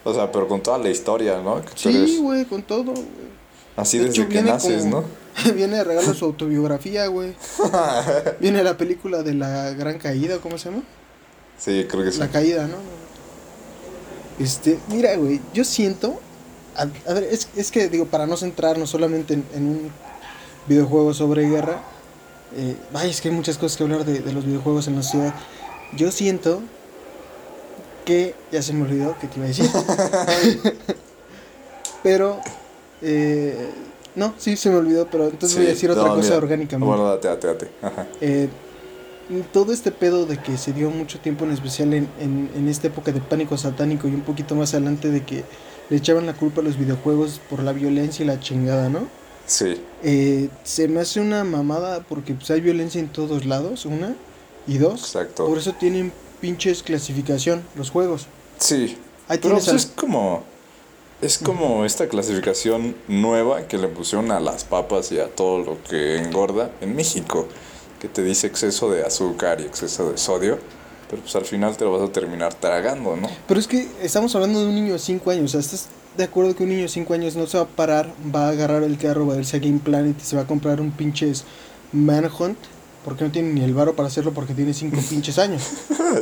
O 0.04 0.12
sea, 0.14 0.30
pero 0.30 0.46
con 0.48 0.62
toda 0.62 0.78
la 0.78 0.90
historia, 0.90 1.40
¿no? 1.42 1.62
Que 1.62 1.70
Sí, 1.76 1.88
eres 1.88 2.18
güey, 2.20 2.44
con 2.44 2.62
todo, 2.62 2.92
güey. 2.92 3.04
así 3.76 3.98
De 3.98 4.06
desde 4.06 4.22
hecho, 4.22 4.28
que 4.30 4.42
naces, 4.42 4.82
como- 4.84 5.00
¿no? 5.02 5.04
Viene 5.54 5.76
de 5.78 5.84
regalo 5.84 6.14
su 6.14 6.24
autobiografía, 6.26 7.06
güey. 7.08 7.34
Viene 8.40 8.62
la 8.62 8.76
película 8.76 9.22
de 9.22 9.34
la 9.34 9.70
gran 9.72 9.98
caída, 9.98 10.38
¿cómo 10.38 10.58
se 10.58 10.70
llama? 10.70 10.82
Sí, 11.58 11.86
creo 11.88 12.04
que 12.04 12.12
sí. 12.12 12.18
La 12.18 12.28
caída, 12.28 12.66
¿no? 12.66 12.76
Este, 14.38 14.78
mira, 14.88 15.16
güey, 15.16 15.40
yo 15.52 15.64
siento. 15.64 16.20
A, 16.76 16.82
a 17.08 17.14
ver, 17.14 17.24
es, 17.24 17.48
es 17.56 17.70
que, 17.70 17.88
digo, 17.88 18.06
para 18.06 18.26
no 18.26 18.36
centrarnos 18.36 18.90
solamente 18.90 19.34
en, 19.34 19.44
en 19.54 19.68
un 19.68 19.90
videojuego 20.66 21.14
sobre 21.14 21.48
guerra. 21.48 21.82
Eh, 22.56 22.76
ay, 22.94 23.11
es 23.11 23.20
que 23.20 23.28
hay 23.28 23.34
muchas 23.34 23.58
cosas 23.58 23.76
que 23.76 23.84
hablar 23.84 24.04
de, 24.04 24.20
de 24.20 24.32
los 24.32 24.44
videojuegos 24.44 24.88
en 24.88 24.96
la 24.96 25.02
ciudad. 25.02 25.34
Yo 25.96 26.11
siento 26.11 26.62
que. 28.04 28.34
Ya 28.52 28.62
se 28.62 28.73
me 28.73 28.82
olvidó 28.82 29.16
que 29.18 29.26
te 29.26 29.37
iba 29.37 29.44
a 29.46 29.49
decir. 29.49 29.70
pero. 32.02 32.40
Eh, 33.02 33.70
no, 34.14 34.32
sí 34.38 34.56
se 34.56 34.70
me 34.70 34.76
olvidó, 34.76 35.08
pero 35.11 35.28
entonces 35.28 35.58
voy 35.58 35.66
a 35.66 35.70
decir 35.70 35.90
otra 35.90 36.08
cosa 36.14 36.37
orgánicamente. 36.37 36.87
Bueno, 36.87 37.08
date, 37.11 37.28
date, 37.28 37.46
date. 37.49 37.70
Ajá. 37.82 38.06
Eh, 38.20 38.49
todo 39.52 39.73
este 39.73 39.90
pedo 39.90 40.26
de 40.26 40.38
que 40.38 40.56
se 40.56 40.73
dio 40.73 40.90
mucho 40.90 41.18
tiempo 41.18 41.44
en 41.44 41.50
especial 41.50 41.92
en, 41.94 42.08
en, 42.20 42.50
en 42.54 42.68
esta 42.68 42.87
época 42.87 43.11
de 43.11 43.20
pánico 43.20 43.56
satánico 43.56 44.06
y 44.06 44.14
un 44.14 44.20
poquito 44.20 44.54
más 44.54 44.73
adelante 44.75 45.11
de 45.11 45.25
que 45.25 45.44
le 45.90 45.96
echaban 45.96 46.26
la 46.26 46.34
culpa 46.34 46.61
a 46.61 46.64
los 46.64 46.78
videojuegos 46.78 47.40
por 47.50 47.62
la 47.62 47.73
violencia 47.73 48.23
y 48.23 48.26
la 48.26 48.38
chingada, 48.38 48.88
¿no? 48.88 49.08
Sí, 49.46 49.80
Eh, 50.02 50.48
se 50.64 50.88
me 50.88 51.00
hace 51.00 51.20
una 51.20 51.44
mamada 51.44 52.00
porque 52.08 52.34
pues, 52.34 52.50
hay 52.50 52.60
violencia 52.60 53.00
en 53.00 53.08
todos 53.08 53.44
lados, 53.44 53.84
una. 53.86 54.14
Y 54.66 54.78
dos, 54.78 55.00
exacto. 55.00 55.46
por 55.46 55.58
eso 55.58 55.72
tienen 55.74 56.10
pinches 56.40 56.82
clasificación 56.82 57.62
los 57.76 57.90
juegos. 57.90 58.26
Sí. 58.58 58.96
Ahí 59.28 59.38
Pero 59.42 59.54
pues, 59.56 59.68
al- 59.68 59.76
es 59.76 59.86
como... 59.86 60.42
Es 61.22 61.38
como 61.38 61.84
esta 61.86 62.06
clasificación 62.08 62.94
nueva 63.08 63.66
que 63.66 63.78
le 63.78 63.88
pusieron 63.88 64.30
a 64.30 64.40
las 64.40 64.64
papas 64.64 65.10
y 65.12 65.20
a 65.20 65.28
todo 65.28 65.58
lo 65.62 65.82
que 65.84 66.18
engorda 66.18 66.70
en 66.82 66.94
México, 66.94 67.46
que 68.00 68.08
te 68.08 68.22
dice 68.22 68.46
exceso 68.46 68.90
de 68.90 69.04
azúcar 69.06 69.60
y 69.60 69.64
exceso 69.64 70.10
de 70.10 70.18
sodio, 70.18 70.58
pero 71.08 71.22
pues 71.22 71.34
al 71.36 71.44
final 71.46 71.76
te 71.78 71.84
lo 71.84 71.92
vas 71.98 72.06
a 72.06 72.12
terminar 72.12 72.52
tragando, 72.52 73.16
¿no? 73.16 73.28
Pero 73.48 73.58
es 73.58 73.66
que 73.66 73.88
estamos 74.02 74.34
hablando 74.34 74.60
de 74.60 74.66
un 74.66 74.74
niño 74.74 74.92
de 74.94 74.98
5 74.98 75.30
años, 75.30 75.44
o 75.44 75.48
sea, 75.48 75.60
¿estás 75.60 75.86
de 76.16 76.25
acuerdo 76.25 76.54
que 76.54 76.62
un 76.62 76.68
niño 76.71 76.83
de 76.83 76.88
5 76.88 77.14
años 77.14 77.37
no 77.37 77.47
se 77.47 77.56
va 77.59 77.64
a 77.64 77.68
parar, 77.68 78.12
va 78.35 78.47
a 78.47 78.50
agarrar 78.50 78.83
el 78.83 78.97
carro, 78.99 79.26
va 79.26 79.35
a 79.35 79.38
irse 79.38 79.56
a 79.56 79.61
Game 79.61 79.80
Planet 79.83 80.16
y 80.21 80.25
se 80.25 80.37
va 80.37 80.42
a 80.42 80.47
comprar 80.47 80.80
un 80.80 80.90
pinches 80.92 81.44
Manhunt? 81.92 82.59
Porque 83.04 83.25
no 83.25 83.30
tiene 83.30 83.52
ni 83.52 83.62
el 83.62 83.75
varo 83.75 83.94
para 83.94 84.09
hacerlo 84.09 84.33
porque 84.33 84.54
tiene 84.54 84.73
5 84.75 84.97
pinches 85.11 85.38
años. 85.38 85.62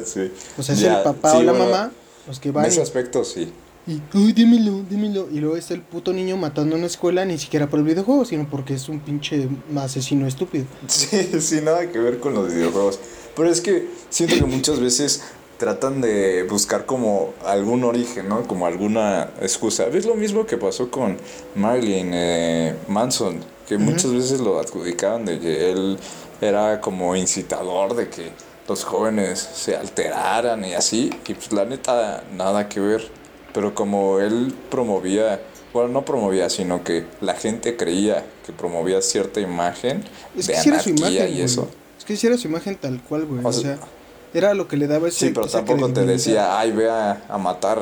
sí. 0.04 0.32
O 0.58 0.62
sea, 0.62 0.74
es 0.74 0.80
Ya, 0.80 0.98
el 0.98 1.02
papá 1.04 1.30
sí, 1.32 1.36
o 1.38 1.42
la 1.42 1.52
bueno, 1.52 1.66
mamá 1.66 1.92
los 2.26 2.38
que 2.40 2.48
En 2.48 2.54
van 2.54 2.66
ese 2.66 2.80
y, 2.80 2.82
aspecto 2.82 3.24
sí. 3.24 3.52
y, 3.86 4.00
uy, 4.16 4.32
dímelo, 4.32 4.82
dímelo. 4.88 5.28
Y 5.30 5.40
luego 5.40 5.56
está 5.56 5.74
el 5.74 5.82
puto 5.82 6.12
niño 6.12 6.36
matando 6.36 6.74
en 6.76 6.82
la 6.82 6.86
escuela, 6.86 7.24
ni 7.24 7.38
siquiera 7.38 7.68
por 7.68 7.78
el 7.80 7.84
videojuego, 7.84 8.24
sino 8.24 8.48
porque 8.48 8.74
es 8.74 8.88
un 8.88 9.00
pinche 9.00 9.48
asesino 9.76 10.26
estúpido. 10.26 10.64
Sí, 10.88 11.28
sí, 11.40 11.60
nada 11.62 11.90
que 11.90 11.98
ver 11.98 12.18
con 12.18 12.34
los 12.34 12.52
videojuegos. 12.52 12.98
Pero 13.36 13.48
es 13.50 13.60
que 13.60 13.88
siento 14.10 14.36
que 14.36 14.44
muchas 14.44 14.78
veces 14.80 15.22
tratan 15.62 16.00
de 16.00 16.42
buscar 16.42 16.86
como 16.86 17.34
algún 17.46 17.84
origen, 17.84 18.28
¿no? 18.28 18.42
Como 18.48 18.66
alguna 18.66 19.30
excusa. 19.40 19.84
¿Ves 19.86 20.06
lo 20.06 20.16
mismo 20.16 20.44
que 20.44 20.56
pasó 20.58 20.90
con 20.90 21.18
Marilyn 21.54 22.10
eh, 22.12 22.74
Manson? 22.88 23.38
Que 23.68 23.78
muchas 23.78 24.12
veces 24.12 24.40
lo 24.40 24.58
adjudicaban 24.58 25.24
de 25.24 25.38
que 25.38 25.70
él 25.70 25.98
era 26.40 26.80
como 26.80 27.14
incitador 27.14 27.94
de 27.94 28.08
que 28.08 28.30
los 28.68 28.82
jóvenes 28.82 29.38
se 29.38 29.76
alteraran 29.76 30.64
y 30.64 30.74
así. 30.74 31.10
Y 31.28 31.34
pues 31.34 31.52
la 31.52 31.64
neta, 31.64 32.24
nada 32.34 32.68
que 32.68 32.80
ver. 32.80 33.08
Pero 33.54 33.72
como 33.72 34.18
él 34.18 34.52
promovía, 34.68 35.40
bueno, 35.72 35.90
no 35.90 36.04
promovía, 36.04 36.50
sino 36.50 36.82
que 36.82 37.06
la 37.20 37.34
gente 37.34 37.76
creía 37.76 38.26
que 38.44 38.52
promovía 38.52 39.00
cierta 39.00 39.38
imagen 39.40 40.02
Es 40.36 40.48
de 40.48 40.54
que 40.54 40.58
anarquía 40.70 40.92
imagen, 40.92 41.28
y 41.28 41.32
güey. 41.34 41.40
eso. 41.42 41.68
Es 41.96 42.04
que 42.04 42.16
si 42.16 42.26
era 42.26 42.36
su 42.36 42.48
imagen 42.48 42.74
tal 42.76 43.00
cual, 43.00 43.26
güey. 43.26 43.44
O 43.44 43.48
O, 43.48 43.52
sea- 43.52 43.76
sea, 43.76 43.86
era 44.34 44.54
lo 44.54 44.68
que 44.68 44.76
le 44.76 44.86
daba 44.86 45.08
ese 45.08 45.26
Sí, 45.26 45.32
pero 45.34 45.46
tampoco 45.46 45.92
te 45.92 46.04
decía, 46.06 46.58
ay, 46.58 46.72
ve 46.72 46.88
a, 46.90 47.24
a 47.28 47.38
matar 47.38 47.80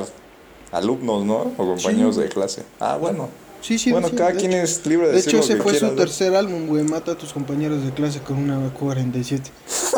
alumnos, 0.72 1.24
¿no? 1.24 1.52
O 1.56 1.66
compañeros 1.66 2.16
Sí. 2.16 2.22
de 2.22 2.28
clase. 2.28 2.62
Ah, 2.78 2.96
bueno. 2.96 3.28
Sí, 3.60 3.78
sí, 3.78 3.92
bueno, 3.92 4.08
sí, 4.08 4.16
cada 4.16 4.32
quien 4.32 4.52
hecho. 4.52 4.62
es 4.62 4.86
libre 4.86 5.08
de, 5.08 5.12
De 5.14 5.20
hecho, 5.20 5.36
lo 5.36 5.42
ese 5.42 5.56
que 5.56 5.62
fue 5.62 5.74
su 5.78 5.86
¿no? 5.86 5.92
tercer 5.92 6.34
álbum, 6.34 6.66
güey. 6.66 6.82
Mata 6.82 7.12
a 7.12 7.14
tus 7.18 7.32
compañeros 7.32 7.84
de 7.84 7.90
clase 7.92 8.20
con 8.20 8.38
una 8.38 8.58
47. 8.72 9.50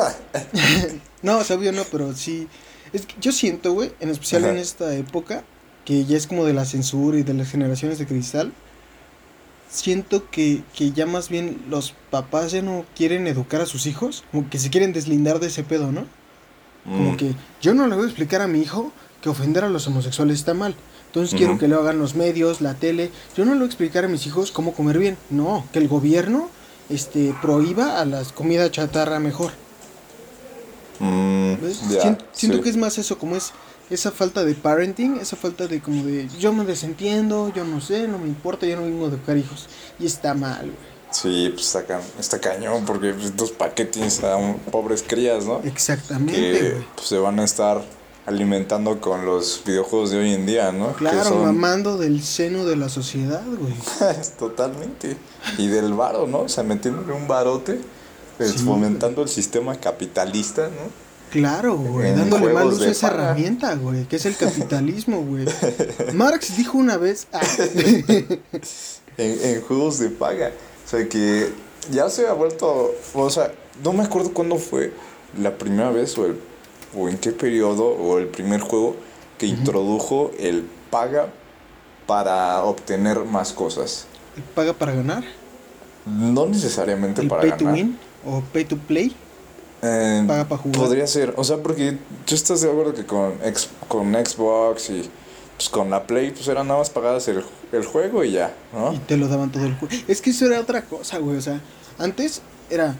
no, 1.23 1.38
obvio 1.38 1.73
no, 1.73 1.85
pero 1.90 2.12
sí. 2.14 2.49
Es 2.92 3.06
que 3.06 3.14
yo 3.21 3.32
siento, 3.32 3.73
güey, 3.73 3.92
en 4.00 4.11
especial 4.11 4.42
Ajá. 4.44 4.52
en 4.52 4.59
esta 4.59 4.94
época, 4.97 5.44
que 5.85 6.04
ya 6.04 6.16
es 6.16 6.26
como 6.26 6.44
de 6.44 6.52
la 6.54 6.64
censura 6.64 7.18
y 7.18 7.23
de 7.23 7.35
las 7.35 7.49
generaciones 7.50 7.99
de 7.99 8.06
cristal. 8.06 8.52
Siento 9.71 10.28
que, 10.30 10.62
que 10.75 10.92
ya 10.92 11.06
más 11.06 11.28
bien 11.30 11.62
los 11.71 11.94
papás 12.11 12.52
ya 12.52 12.61
no 12.61 12.85
quieren 12.94 13.26
educar 13.26 13.62
a 13.62 13.66
sus 13.66 13.87
hijos, 13.87 14.23
como 14.30 14.50
que 14.50 14.59
se 14.59 14.68
quieren 14.68 14.92
deslindar 14.92 15.40
de 15.40 15.47
ese 15.47 15.62
pedo, 15.64 15.92
¿no? 15.92 16.04
Como 16.97 17.12
Mm, 17.12 17.17
que 17.17 17.35
yo 17.61 17.75
no 17.75 17.87
le 17.87 17.95
voy 17.95 18.05
a 18.05 18.09
explicar 18.09 18.41
a 18.43 18.49
mi 18.49 18.61
hijo 18.61 18.93
que 19.21 19.29
ofender 19.29 19.65
a 19.65 19.69
los 19.69 19.87
homosexuales 19.87 20.39
está 20.39 20.55
mal. 20.55 20.75
Entonces 21.07 21.35
quiero 21.37 21.59
que 21.59 21.69
lo 21.69 21.79
hagan 21.81 21.99
los 21.99 22.15
medios, 22.15 22.61
la 22.61 22.75
tele. 22.75 23.11
Yo 23.37 23.45
no 23.45 23.53
le 23.53 23.59
voy 23.59 23.67
a 23.67 23.69
explicar 23.69 24.05
a 24.05 24.09
mis 24.09 24.27
hijos 24.27 24.51
cómo 24.53 24.73
comer 24.75 24.99
bien. 24.99 25.19
No, 25.31 25.67
que 25.73 25.79
el 25.79 25.89
gobierno 25.89 26.51
este 26.89 27.35
prohíba 27.43 28.01
a 28.01 28.05
las 28.05 28.33
comida 28.33 28.71
chatarra 28.71 29.21
mejor. 29.21 29.53
mm, 30.99 31.55
siento 32.33 32.59
sí. 32.59 32.62
que 32.62 32.71
es 32.71 32.77
más 32.77 32.99
eso, 32.99 33.19
como 33.19 33.37
es 33.37 33.53
esa 33.91 34.11
falta 34.11 34.45
de 34.45 34.55
parenting, 34.55 35.19
esa 35.19 35.37
falta 35.37 35.67
de 35.67 35.81
como 35.81 36.05
de 36.05 36.29
yo 36.39 36.53
me 36.53 36.65
desentiendo, 36.65 37.53
yo 37.55 37.65
no 37.65 37.81
sé, 37.81 38.09
no 38.09 38.19
me 38.19 38.27
importa, 38.29 38.67
yo 38.67 38.77
no 38.77 38.83
vengo 38.83 39.05
a 39.07 39.09
educar 39.09 39.37
hijos. 39.37 39.69
Y 39.99 40.07
está 40.07 40.35
mal, 40.35 40.67
güey. 40.67 40.91
Sí, 41.12 41.50
pues 41.54 41.66
está, 41.66 41.85
ca- 41.85 42.00
está 42.19 42.40
cañón, 42.40 42.85
porque 42.87 43.12
pues, 43.12 43.26
estos 43.26 43.52
paquetes 43.52 44.25
a 44.25 44.37
un- 44.37 44.54
pobres 44.59 45.04
crías, 45.07 45.45
¿no? 45.45 45.61
Exactamente, 45.62 46.33
Que 46.33 46.76
pues, 46.97 47.07
se 47.09 47.19
van 47.19 47.38
a 47.38 47.45
estar 47.45 47.83
alimentando 48.25 49.00
con 49.00 49.26
los 49.26 49.62
videojuegos 49.66 50.11
de 50.11 50.19
hoy 50.19 50.33
en 50.33 50.47
día, 50.47 50.73
¿no? 50.73 50.92
Claro, 50.95 51.25
son- 51.25 51.42
mamando 51.45 51.99
del 51.99 52.23
seno 52.23 52.64
de 52.64 52.76
la 52.76 52.88
sociedad, 52.88 53.42
güey. 53.45 53.75
Totalmente. 54.38 55.16
Y 55.59 55.66
del 55.69 55.92
varo, 55.95 56.26
¿no? 56.26 56.40
O 56.42 56.49
sea, 56.49 56.64
metiéndole 56.64 57.12
un 57.12 57.28
barote, 57.28 57.78
pues, 58.38 58.52
Sí. 58.52 58.59
fomentando 58.61 59.23
el 59.23 59.28
sistema 59.28 59.76
capitalista, 59.76 60.69
¿no? 60.69 61.02
Claro, 61.31 61.76
güey, 61.76 62.14
dándole 62.14 62.52
mal 62.52 62.66
uso 62.69 62.85
a 62.85 62.88
esa 62.88 63.07
herramienta, 63.09 63.75
güey, 63.75 64.04
que 64.04 64.16
es 64.16 64.26
el 64.26 64.37
capitalismo, 64.37 65.23
güey. 65.23 65.47
Marx 66.14 66.57
dijo 66.57 66.76
una 66.78 66.97
vez, 66.99 67.26
ah, 67.33 67.40
En, 69.19 69.38
en 69.45 69.61
juegos 69.62 69.99
de 69.99 70.09
paga. 70.09 70.52
O 70.92 70.96
sea, 70.99 71.08
que 71.08 71.50
ya 71.90 72.11
se 72.11 72.26
ha 72.26 72.34
vuelto. 72.34 72.92
O 73.14 73.30
sea, 73.30 73.50
no 73.82 73.94
me 73.94 74.02
acuerdo 74.04 74.34
cuándo 74.34 74.58
fue 74.58 74.92
la 75.40 75.56
primera 75.56 75.90
vez 75.90 76.18
o, 76.18 76.26
el, 76.26 76.38
o 76.94 77.08
en 77.08 77.16
qué 77.16 77.32
periodo 77.32 77.87
o 77.87 78.18
el 78.18 78.26
primer 78.26 78.61
juego 78.61 78.94
que 79.38 79.46
introdujo 79.46 80.32
el 80.38 80.66
paga 80.90 81.28
para 82.06 82.62
obtener 82.64 83.20
más 83.20 83.54
cosas. 83.54 84.04
paga 84.54 84.75
para 84.75 84.92
ganar, 84.92 85.25
No 86.04 86.44
necesariamente 86.46 87.22
el 87.22 87.28
para 87.28 87.40
pay 87.40 87.50
ganar. 87.52 87.64
to 87.64 87.72
win 87.72 87.99
o 88.26 88.42
pay 88.52 88.64
to 88.66 88.76
play. 88.76 89.16
Eh, 89.80 90.25
Paga 90.28 90.44
pa' 90.46 90.58
jugar. 90.58 90.78
Podría 90.78 91.06
ser, 91.06 91.32
o 91.38 91.42
sea, 91.42 91.56
porque 91.56 91.96
tú 92.26 92.34
estás 92.34 92.61
de 92.61 92.70
acuerdo 92.70 92.92
que 92.92 93.06
con, 93.06 93.32
ex- 93.42 93.70
con 93.88 94.12
Xbox 94.12 94.90
y 94.90 95.11
pues, 95.62 95.69
con 95.69 95.90
la 95.90 96.07
Play, 96.07 96.33
pues 96.33 96.49
eran 96.49 96.66
nada 96.66 96.81
más 96.81 96.90
pagadas 96.90 97.28
el, 97.28 97.45
el 97.71 97.87
juego 97.87 98.25
y 98.25 98.33
ya, 98.33 98.52
¿no? 98.73 98.95
Y 98.95 98.99
te 98.99 99.16
lo 99.16 99.28
daban 99.28 99.52
todo 99.52 99.64
el 99.64 99.76
juego. 99.76 99.95
Es 100.09 100.21
que 100.21 100.31
eso 100.31 100.47
era 100.47 100.59
otra 100.59 100.83
cosa, 100.83 101.19
güey. 101.19 101.37
O 101.37 101.40
sea, 101.40 101.61
antes 101.99 102.42
era, 102.69 102.97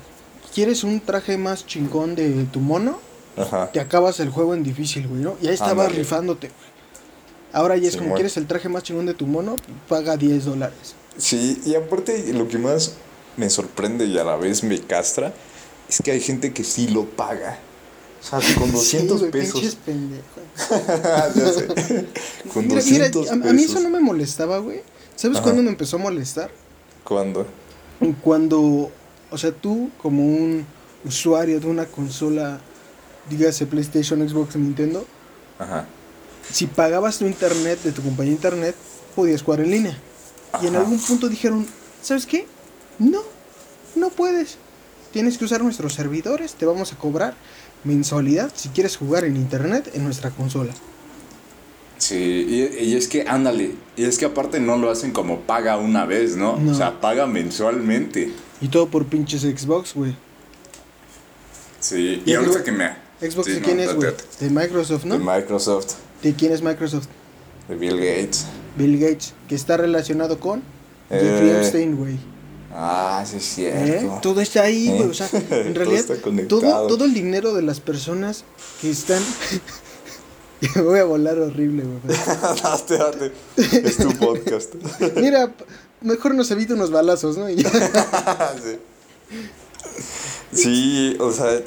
¿quieres 0.54 0.85
un 0.85 1.00
traje 1.00 1.37
más 1.37 1.66
chingón 1.66 2.14
de 2.14 2.45
tu 2.45 2.61
mono? 2.61 3.00
Ajá. 3.37 3.73
Te 3.73 3.81
acabas 3.81 4.21
el 4.21 4.31
juego 4.31 4.54
en 4.54 4.62
difícil, 4.62 5.09
güey, 5.09 5.23
¿no? 5.23 5.37
Y 5.42 5.49
ahí 5.49 5.54
estabas 5.54 5.92
rifándote, 5.92 6.49
güey. 6.49 6.73
Ahora 7.52 7.76
ya 7.76 7.88
es 7.88 7.97
como. 7.97 8.14
¿quieres 8.14 8.37
el 8.37 8.47
traje 8.47 8.69
más 8.69 8.85
chingón 8.85 9.07
de 9.07 9.14
tu 9.14 9.26
mono? 9.26 9.57
Paga 9.88 10.16
10 10.16 10.45
dólares. 10.45 10.95
Sí, 11.16 11.61
y 11.66 11.75
aparte 11.75 12.33
lo 12.33 12.47
que 12.47 12.59
más 12.59 12.95
me 13.37 13.50
sorprende 13.50 14.04
y 14.04 14.16
a 14.19 14.25
la 14.25 14.37
vez 14.37 14.62
me 14.62 14.81
castra 14.81 15.33
es 15.88 16.00
que 16.02 16.12
hay 16.12 16.21
gente 16.21 16.52
que 16.52 16.62
sí 16.62 16.87
lo 16.87 17.07
paga. 17.07 17.59
O 18.23 18.41
sea, 18.41 18.55
con 18.55 18.71
200 18.71 19.21
Sí, 19.21 19.26
güey, 19.26 19.43
pinches 19.43 19.75
pesos. 19.75 20.23
Con 22.55 22.69
Mira, 22.69 22.83
mira, 22.85 23.09
200 23.09 23.31
a, 23.47 23.50
a 23.50 23.52
mí 23.52 23.62
eso 23.64 23.81
no 23.81 23.91
me 23.91 24.00
molestaba, 24.00 24.59
güey. 24.59 24.83
¿Sabes 25.17 25.38
Ajá. 25.38 25.45
cuándo 25.45 25.62
me 25.62 25.71
empezó 25.71 25.97
a 25.97 26.00
molestar? 26.00 26.50
¿Cuándo? 27.05 27.47
Cuando, 28.23 28.91
o 29.31 29.38
sea, 29.38 29.52
tú 29.52 29.91
como 29.99 30.25
un 30.25 30.67
usuario 31.05 31.61
de 31.61 31.67
una 31.67 31.87
consola, 31.87 32.61
dígase 33.31 33.67
PlayStation, 33.67 34.26
Xbox, 34.29 34.57
Nintendo, 34.57 35.05
Ajá. 35.59 35.87
si 36.50 36.67
pagabas 36.67 37.19
tu 37.19 37.26
internet 37.26 37.81
de 37.83 37.93
tu 37.93 38.02
compañía 38.02 38.31
de 38.31 38.37
internet, 38.37 38.75
podías 39.14 39.43
jugar 39.43 39.61
en 39.61 39.71
línea. 39.71 39.99
Y 40.62 40.67
en 40.67 40.76
algún 40.76 40.99
punto 40.99 41.29
dijeron, 41.29 41.67
¿sabes 42.02 42.26
qué? 42.26 42.47
No, 42.99 43.23
no 43.95 44.11
puedes. 44.11 44.57
Tienes 45.12 45.38
que 45.38 45.45
usar 45.45 45.62
nuestros 45.62 45.95
servidores, 45.95 46.55
te 46.55 46.67
vamos 46.67 46.93
a 46.93 46.97
cobrar 46.97 47.35
mensualidad 47.85 48.53
si 48.55 48.69
quieres 48.71 48.97
jugar 48.97 49.25
en 49.25 49.37
internet 49.37 49.91
en 49.95 50.05
nuestra 50.05 50.31
consola. 50.31 50.73
Sí, 51.99 52.17
y, 52.17 52.85
y 52.85 52.97
es 52.97 53.07
que, 53.07 53.23
ándale, 53.29 53.73
y 53.97 54.05
es 54.05 54.19
que 54.19 54.25
aparte 54.25 54.59
no 54.59 54.77
lo 54.77 54.91
hacen 54.91 55.12
como 55.12 55.41
paga 55.43 55.77
una 55.77 56.05
vez, 56.05 56.37
¿no? 56.37 56.57
No. 56.57 56.73
O 56.73 56.75
sea, 56.75 57.01
paga 57.01 57.27
mensualmente. 57.27 58.33
Y 58.61 58.69
todo 58.69 58.89
por 58.89 59.07
pinches 59.07 59.43
Xbox, 59.43 59.95
güey. 59.95 60.15
Sí, 61.81 62.23
¿Y 62.25 62.31
y 62.31 62.35
ahorita 62.35 62.59
Xbox- 62.59 62.62
que 62.65 62.73
me... 62.73 62.89
Xbox 63.21 63.47
Sí, 63.47 63.53
de 63.53 63.61
no, 63.61 63.67
quién 63.67 63.81
es, 63.81 63.95
güey? 63.95 64.11
De 64.41 64.51
Microsoft, 64.51 65.05
¿no? 65.05 65.19
De 65.19 65.25
Microsoft, 65.25 65.95
¿De 66.23 66.35
quién 66.35 66.53
es 66.53 66.62
Microsoft? 66.62 67.07
de 67.69 67.77
Bill 67.77 67.97
Gates. 67.97 68.47
Bill 68.77 68.99
Gates, 68.99 69.35
que 69.49 69.55
está 69.55 69.77
relacionado 69.77 70.39
con 70.41 70.61
Eh, 71.11 71.21
Jeffrey 71.21 71.51
Epstein, 71.51 71.97
güey. 71.97 72.19
Ah, 72.75 73.25
sí 73.26 73.37
es 73.37 73.59
¿Eh? 73.59 73.99
cierto. 73.99 74.19
Todo 74.23 74.41
está 74.41 74.62
ahí, 74.62 74.88
¿Eh? 74.88 74.97
güey. 74.97 75.11
O 75.11 75.14
sea, 75.14 75.29
en 75.50 75.75
realidad, 75.75 76.05
todo, 76.49 76.87
todo 76.87 77.05
el 77.05 77.14
dinero 77.14 77.55
de 77.55 77.62
las 77.62 77.81
personas 77.81 78.45
que 78.81 78.91
están. 78.91 79.23
Voy 80.76 81.00
a 81.00 81.05
volar 81.05 81.38
horrible, 81.38 81.83
güey. 81.83 82.17
date, 82.62 82.97
date. 82.97 83.33
Es 83.57 83.97
tu 83.97 84.11
podcast. 84.17 84.75
Mira, 85.17 85.52
mejor 86.00 86.35
nos 86.35 86.50
evita 86.52 86.75
unos 86.75 86.91
balazos, 86.93 87.37
¿no? 87.37 87.49
Sí. 87.49 87.64
Sí, 90.52 91.17
o 91.19 91.33
sea, 91.33 91.61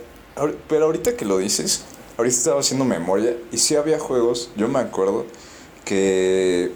pero 0.69 0.85
ahorita 0.85 1.17
que 1.17 1.25
lo 1.25 1.39
dices, 1.39 1.81
ahorita 2.17 2.37
estaba 2.37 2.59
haciendo 2.59 2.85
memoria 2.85 3.35
y 3.51 3.57
sí 3.57 3.75
había 3.75 3.99
juegos, 3.99 4.51
yo 4.55 4.67
me 4.67 4.79
acuerdo, 4.79 5.25
que 5.83 6.71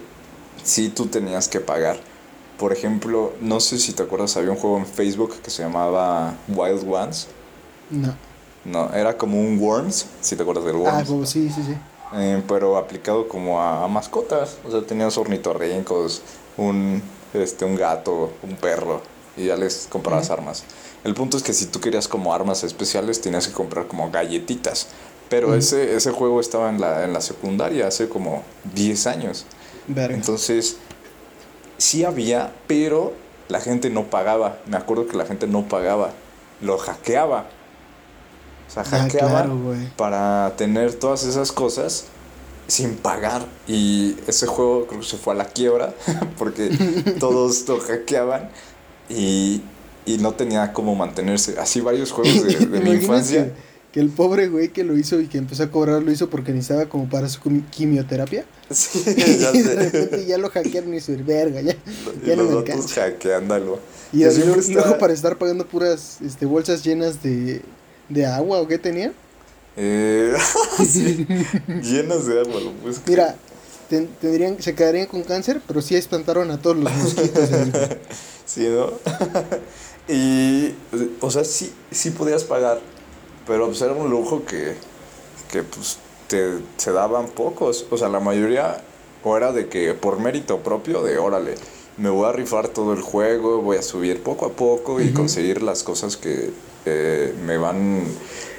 sí 0.62 0.88
tú 0.88 1.06
tenías 1.06 1.48
que 1.48 1.60
pagar. 1.60 2.09
Por 2.60 2.72
ejemplo, 2.74 3.32
no 3.40 3.58
sé 3.58 3.78
si 3.78 3.94
te 3.94 4.02
acuerdas, 4.02 4.36
había 4.36 4.50
un 4.50 4.56
juego 4.58 4.76
en 4.76 4.86
Facebook 4.86 5.34
que 5.42 5.50
se 5.50 5.62
llamaba 5.62 6.34
Wild 6.48 6.86
Ones. 6.92 7.26
No. 7.90 8.14
No, 8.66 8.92
era 8.92 9.16
como 9.16 9.40
un 9.40 9.58
Worms, 9.58 10.04
si 10.20 10.36
te 10.36 10.42
acuerdas 10.42 10.66
del 10.66 10.76
Ah, 10.76 10.78
Worms. 10.80 11.08
como 11.08 11.24
sí, 11.26 11.48
sí, 11.48 11.62
sí. 11.66 11.74
eh, 12.14 12.42
pero 12.46 12.76
aplicado 12.76 13.26
como 13.28 13.60
a, 13.62 13.82
a 13.82 13.88
mascotas. 13.88 14.58
O 14.68 14.70
sea, 14.70 14.82
tenías 14.82 15.16
ornitorrincos, 15.16 16.20
un, 16.58 17.02
este, 17.32 17.64
un 17.64 17.76
gato, 17.76 18.30
un 18.42 18.56
perro, 18.56 19.00
y 19.38 19.46
ya 19.46 19.56
les 19.56 19.86
comprabas 19.90 20.28
armas. 20.28 20.64
El 21.02 21.14
punto 21.14 21.38
es 21.38 21.42
que 21.42 21.54
si 21.54 21.64
tú 21.66 21.80
querías 21.80 22.06
como 22.08 22.34
armas 22.34 22.62
especiales, 22.62 23.22
tenías 23.22 23.48
que 23.48 23.54
comprar 23.54 23.86
como 23.86 24.10
galletitas. 24.10 24.88
Pero 25.30 25.54
ese, 25.54 25.96
ese 25.96 26.10
juego 26.10 26.40
estaba 26.40 26.68
en 26.68 26.78
la, 26.80 27.04
en 27.04 27.14
la 27.14 27.22
secundaria 27.22 27.86
hace 27.86 28.10
como 28.10 28.42
10 28.74 29.06
años. 29.06 29.46
Verga. 29.86 30.14
Entonces, 30.14 30.76
sí 31.80 32.04
había, 32.04 32.52
pero 32.66 33.12
la 33.48 33.60
gente 33.60 33.90
no 33.90 34.04
pagaba. 34.04 34.58
Me 34.66 34.76
acuerdo 34.76 35.08
que 35.08 35.16
la 35.16 35.24
gente 35.26 35.46
no 35.48 35.66
pagaba. 35.68 36.12
Lo 36.60 36.78
hackeaba. 36.78 37.46
O 38.68 38.72
sea, 38.72 38.82
Ah, 38.82 38.86
hackeaba 38.86 39.30
claro, 39.30 39.58
güey. 39.58 39.88
para 39.96 40.52
tener 40.56 40.94
todas 40.94 41.24
esas 41.24 41.50
cosas 41.50 42.04
sin 42.68 42.96
pagar. 42.96 43.42
Y 43.66 44.16
ese 44.28 44.46
juego 44.46 44.86
creo 44.86 45.00
que 45.00 45.06
se 45.06 45.16
fue 45.16 45.32
a 45.34 45.36
la 45.36 45.46
quiebra 45.46 45.92
porque 46.38 46.68
todos 47.18 47.66
lo 47.68 47.80
hackeaban 47.80 48.50
y, 49.08 49.62
y 50.06 50.18
no 50.18 50.34
tenía 50.34 50.72
cómo 50.72 50.94
mantenerse. 50.94 51.58
Así 51.58 51.80
varios 51.80 52.12
juegos 52.12 52.44
de, 52.44 52.54
de 52.54 52.66
mi 52.66 52.90
¿Imaginas 52.90 53.02
infancia. 53.02 53.52
Que, 53.92 54.00
el 54.00 54.08
pobre 54.08 54.48
güey 54.48 54.68
que 54.68 54.84
lo 54.84 54.96
hizo 54.96 55.20
y 55.20 55.26
que 55.26 55.38
empezó 55.38 55.64
a 55.64 55.70
cobrar 55.70 56.02
lo 56.02 56.12
hizo 56.12 56.30
porque 56.30 56.52
necesitaba 56.52 56.86
como 56.88 57.08
para 57.08 57.28
su 57.28 57.40
quimi- 57.40 57.68
quimioterapia. 57.70 58.44
Sí, 58.70 59.02
y 59.16 59.38
ya 59.38 59.50
de 59.52 59.62
sé. 59.62 59.74
repente 59.74 60.26
ya 60.26 60.38
lo 60.38 60.48
hackearon 60.50 60.90
y 60.90 60.96
dice, 60.96 61.16
verga, 61.16 61.60
ya, 61.60 61.72
Y 62.22 62.26
ya 62.28 62.36
no 62.36 62.44
me 62.44 62.48
otros 62.50 62.68
alcanza. 62.70 63.00
hackeándolo. 63.02 63.78
Y, 64.12 64.24
así 64.24 64.42
luego, 64.72 64.98
para 64.98 65.12
estar 65.12 65.38
pagando 65.38 65.66
puras 65.66 66.18
este, 66.24 66.46
bolsas 66.46 66.82
llenas 66.84 67.22
de, 67.22 67.62
de 68.08 68.26
agua 68.26 68.60
o 68.60 68.66
qué 68.68 68.78
tenía. 68.78 69.12
Eh, 69.76 70.34
sí, 70.88 71.26
llenas 71.82 72.26
de 72.26 72.40
agua, 72.40 72.60
lo 72.60 72.72
creer. 72.72 73.00
Mira, 73.06 73.36
ten- 73.88 74.08
tendrían, 74.20 74.60
se 74.62 74.74
quedarían 74.74 75.06
con 75.06 75.22
cáncer, 75.22 75.60
pero 75.66 75.80
sí 75.80 75.94
espantaron 75.94 76.50
a 76.50 76.60
todos 76.60 76.76
los 76.76 76.92
mosquitos. 76.92 77.48
Sí, 78.46 78.66
¿no? 78.68 78.90
y, 80.12 80.74
o 81.20 81.30
sea, 81.30 81.44
sí, 81.44 81.72
sí 81.92 82.10
podías 82.10 82.42
pagar, 82.42 82.80
pero 83.50 83.66
pues 83.66 83.82
era 83.82 83.94
un 83.94 84.08
lujo 84.08 84.44
que, 84.44 84.76
que 85.50 85.64
pues 85.64 85.98
te, 86.28 86.60
se 86.76 86.92
daban 86.92 87.26
pocos. 87.26 87.84
O 87.90 87.98
sea, 87.98 88.08
la 88.08 88.20
mayoría 88.20 88.80
o 89.24 89.36
era 89.36 89.50
de 89.50 89.68
que 89.68 89.92
por 89.92 90.20
mérito 90.20 90.58
propio, 90.60 91.02
de 91.02 91.18
órale, 91.18 91.56
me 91.96 92.10
voy 92.10 92.28
a 92.28 92.32
rifar 92.32 92.68
todo 92.68 92.92
el 92.92 93.02
juego, 93.02 93.60
voy 93.60 93.76
a 93.78 93.82
subir 93.82 94.22
poco 94.22 94.46
a 94.46 94.50
poco 94.50 95.00
y 95.00 95.12
conseguir 95.12 95.62
las 95.62 95.82
cosas 95.82 96.16
que 96.16 96.50
eh, 96.84 97.34
me 97.44 97.58
van 97.58 98.04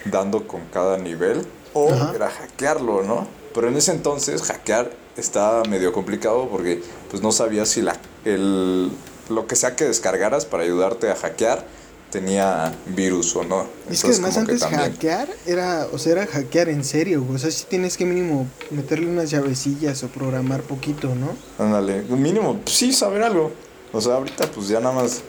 dando 0.03 0.45
con 0.45 0.65
cada 0.73 0.97
nivel. 0.97 1.45
O 1.73 1.87
era 2.13 2.29
hackearlo, 2.29 3.01
¿no? 3.01 3.27
Pero 3.53 3.69
en 3.69 3.77
ese 3.77 3.93
entonces 3.93 4.41
hackear 4.41 4.91
estaba 5.15 5.63
medio 5.63 5.93
complicado 5.93 6.49
porque 6.51 6.83
pues 7.09 7.23
no 7.23 7.31
sabías 7.31 7.69
si 7.69 7.81
la, 7.81 7.95
el, 8.25 8.91
lo 9.29 9.47
que 9.47 9.55
sea 9.55 9.73
que 9.77 9.85
descargaras 9.85 10.43
para 10.43 10.63
ayudarte 10.63 11.09
a 11.09 11.15
hackear 11.15 11.65
tenía 12.11 12.75
virus 12.95 13.35
o 13.35 13.43
no. 13.43 13.65
Es 13.89 14.03
que 14.03 14.09
además 14.11 14.33
que 14.33 14.39
antes 14.41 14.59
también- 14.59 14.81
hackear 14.81 15.29
era, 15.45 15.87
o 15.91 15.97
sea, 15.97 16.11
era 16.11 16.27
hackear 16.27 16.69
en 16.69 16.83
serio. 16.83 17.25
O 17.33 17.37
sea, 17.37 17.49
sí 17.49 17.65
tienes 17.67 17.97
que 17.97 18.05
mínimo 18.05 18.47
meterle 18.69 19.07
unas 19.07 19.31
llavecillas 19.31 20.03
o 20.03 20.07
programar 20.09 20.61
poquito, 20.61 21.15
¿no? 21.15 21.29
Ándale, 21.57 22.03
mínimo, 22.03 22.59
pues, 22.63 22.75
sí, 22.75 22.93
saber 22.93 23.23
algo. 23.23 23.51
O 23.93 23.99
sea, 24.01 24.15
ahorita 24.15 24.51
pues 24.51 24.67
ya 24.67 24.79
nada 24.79 24.93
más... 24.93 25.21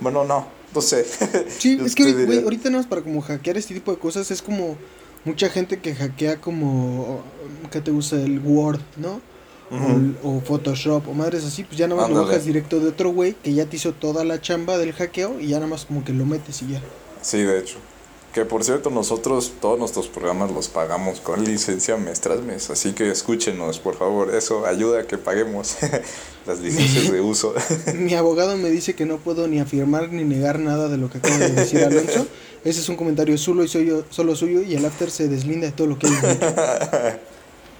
Bueno, 0.00 0.24
no, 0.24 0.46
no 0.74 0.80
sé. 0.80 1.04
Sí, 1.48 1.78
es 1.84 1.94
que, 1.94 2.12
güey, 2.12 2.42
ahorita 2.42 2.68
nada 2.68 2.82
más 2.82 2.86
para 2.86 3.02
como 3.02 3.20
hackear 3.22 3.56
este 3.56 3.74
tipo 3.74 3.90
de 3.92 3.98
cosas 3.98 4.30
es 4.30 4.42
como 4.42 4.76
mucha 5.24 5.48
gente 5.48 5.80
que 5.80 5.94
hackea 5.94 6.40
como, 6.40 7.22
¿qué 7.70 7.80
te 7.80 7.90
gusta? 7.90 8.16
El 8.16 8.38
Word, 8.40 8.80
¿no? 8.96 9.20
O 10.22 10.40
Photoshop 10.40 11.08
o 11.08 11.12
madres 11.12 11.44
así, 11.44 11.64
pues 11.64 11.76
ya 11.76 11.86
nada 11.86 12.00
más 12.02 12.10
lo 12.10 12.16
Ándale. 12.16 12.32
bajas 12.32 12.46
directo 12.46 12.80
de 12.80 12.88
otro 12.88 13.10
güey 13.10 13.34
que 13.34 13.52
ya 13.52 13.66
te 13.66 13.76
hizo 13.76 13.92
toda 13.92 14.24
la 14.24 14.40
chamba 14.40 14.78
del 14.78 14.92
hackeo 14.92 15.38
y 15.40 15.48
ya 15.48 15.56
nada 15.56 15.68
más 15.68 15.84
como 15.84 16.04
que 16.04 16.12
lo 16.12 16.24
metes 16.24 16.62
y 16.62 16.72
ya. 16.72 16.82
Sí, 17.22 17.42
de 17.42 17.58
hecho. 17.58 17.76
Que 18.32 18.44
por 18.44 18.62
cierto, 18.62 18.90
nosotros 18.90 19.52
todos 19.60 19.78
nuestros 19.78 20.06
programas 20.06 20.52
los 20.52 20.68
pagamos 20.68 21.20
con 21.20 21.44
licencia 21.44 21.96
mes 21.96 22.20
tras 22.20 22.42
mes. 22.42 22.68
Así 22.70 22.92
que 22.92 23.10
escúchenos, 23.10 23.78
por 23.78 23.96
favor. 23.96 24.34
Eso 24.34 24.66
ayuda 24.66 25.00
a 25.00 25.06
que 25.06 25.16
paguemos 25.18 25.76
las 26.46 26.60
licencias 26.60 27.10
de 27.10 27.20
uso. 27.20 27.54
Mi 27.94 28.14
abogado 28.14 28.56
me 28.56 28.70
dice 28.70 28.94
que 28.94 29.06
no 29.06 29.16
puedo 29.16 29.48
ni 29.48 29.60
afirmar 29.60 30.12
ni 30.12 30.24
negar 30.24 30.58
nada 30.58 30.88
de 30.88 30.98
lo 30.98 31.10
que 31.10 31.18
acaba 31.18 31.38
de 31.38 31.50
decir 31.52 31.82
Alonso. 31.82 32.26
Ese 32.64 32.80
es 32.80 32.88
un 32.88 32.96
comentario 32.96 33.36
solo 33.38 33.64
y 33.64 33.68
soy 33.68 33.86
yo, 33.86 34.04
solo 34.10 34.36
suyo 34.36 34.62
y 34.62 34.74
el 34.74 34.84
after 34.84 35.10
se 35.10 35.28
deslinda 35.28 35.66
de 35.66 35.72
todo 35.72 35.86
lo 35.86 35.98
que 35.98 36.06
hay. 36.08 37.18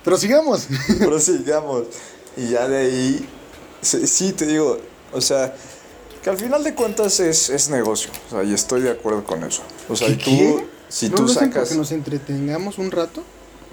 Pero 0.09 0.16
sigamos. 0.16 0.66
Pero 0.99 1.21
sigamos. 1.21 1.83
Y 2.35 2.49
ya 2.49 2.66
de 2.66 2.79
ahí, 2.79 3.29
sí, 3.83 4.33
te 4.33 4.47
digo, 4.47 4.79
o 5.12 5.21
sea, 5.21 5.55
que 6.23 6.31
al 6.31 6.38
final 6.38 6.64
de 6.64 6.75
cuentas 6.75 7.21
es, 7.21 7.51
es 7.51 7.68
negocio. 7.68 8.11
O 8.29 8.31
sea, 8.31 8.42
y 8.42 8.55
estoy 8.55 8.81
de 8.81 8.90
acuerdo 8.90 9.23
con 9.25 9.44
eso. 9.44 9.61
O 9.87 9.94
sea, 9.97 10.09
y 10.09 10.16
tú, 10.16 10.25
¿Qué? 10.31 10.66
si 10.88 11.11
¿No 11.11 11.16
tú 11.16 11.23
lo 11.25 11.29
hacen 11.31 11.49
sacas... 11.51 11.64
porque 11.64 11.75
nos 11.79 11.92
entretengamos 11.92 12.79
un 12.79 12.90
rato? 12.90 13.23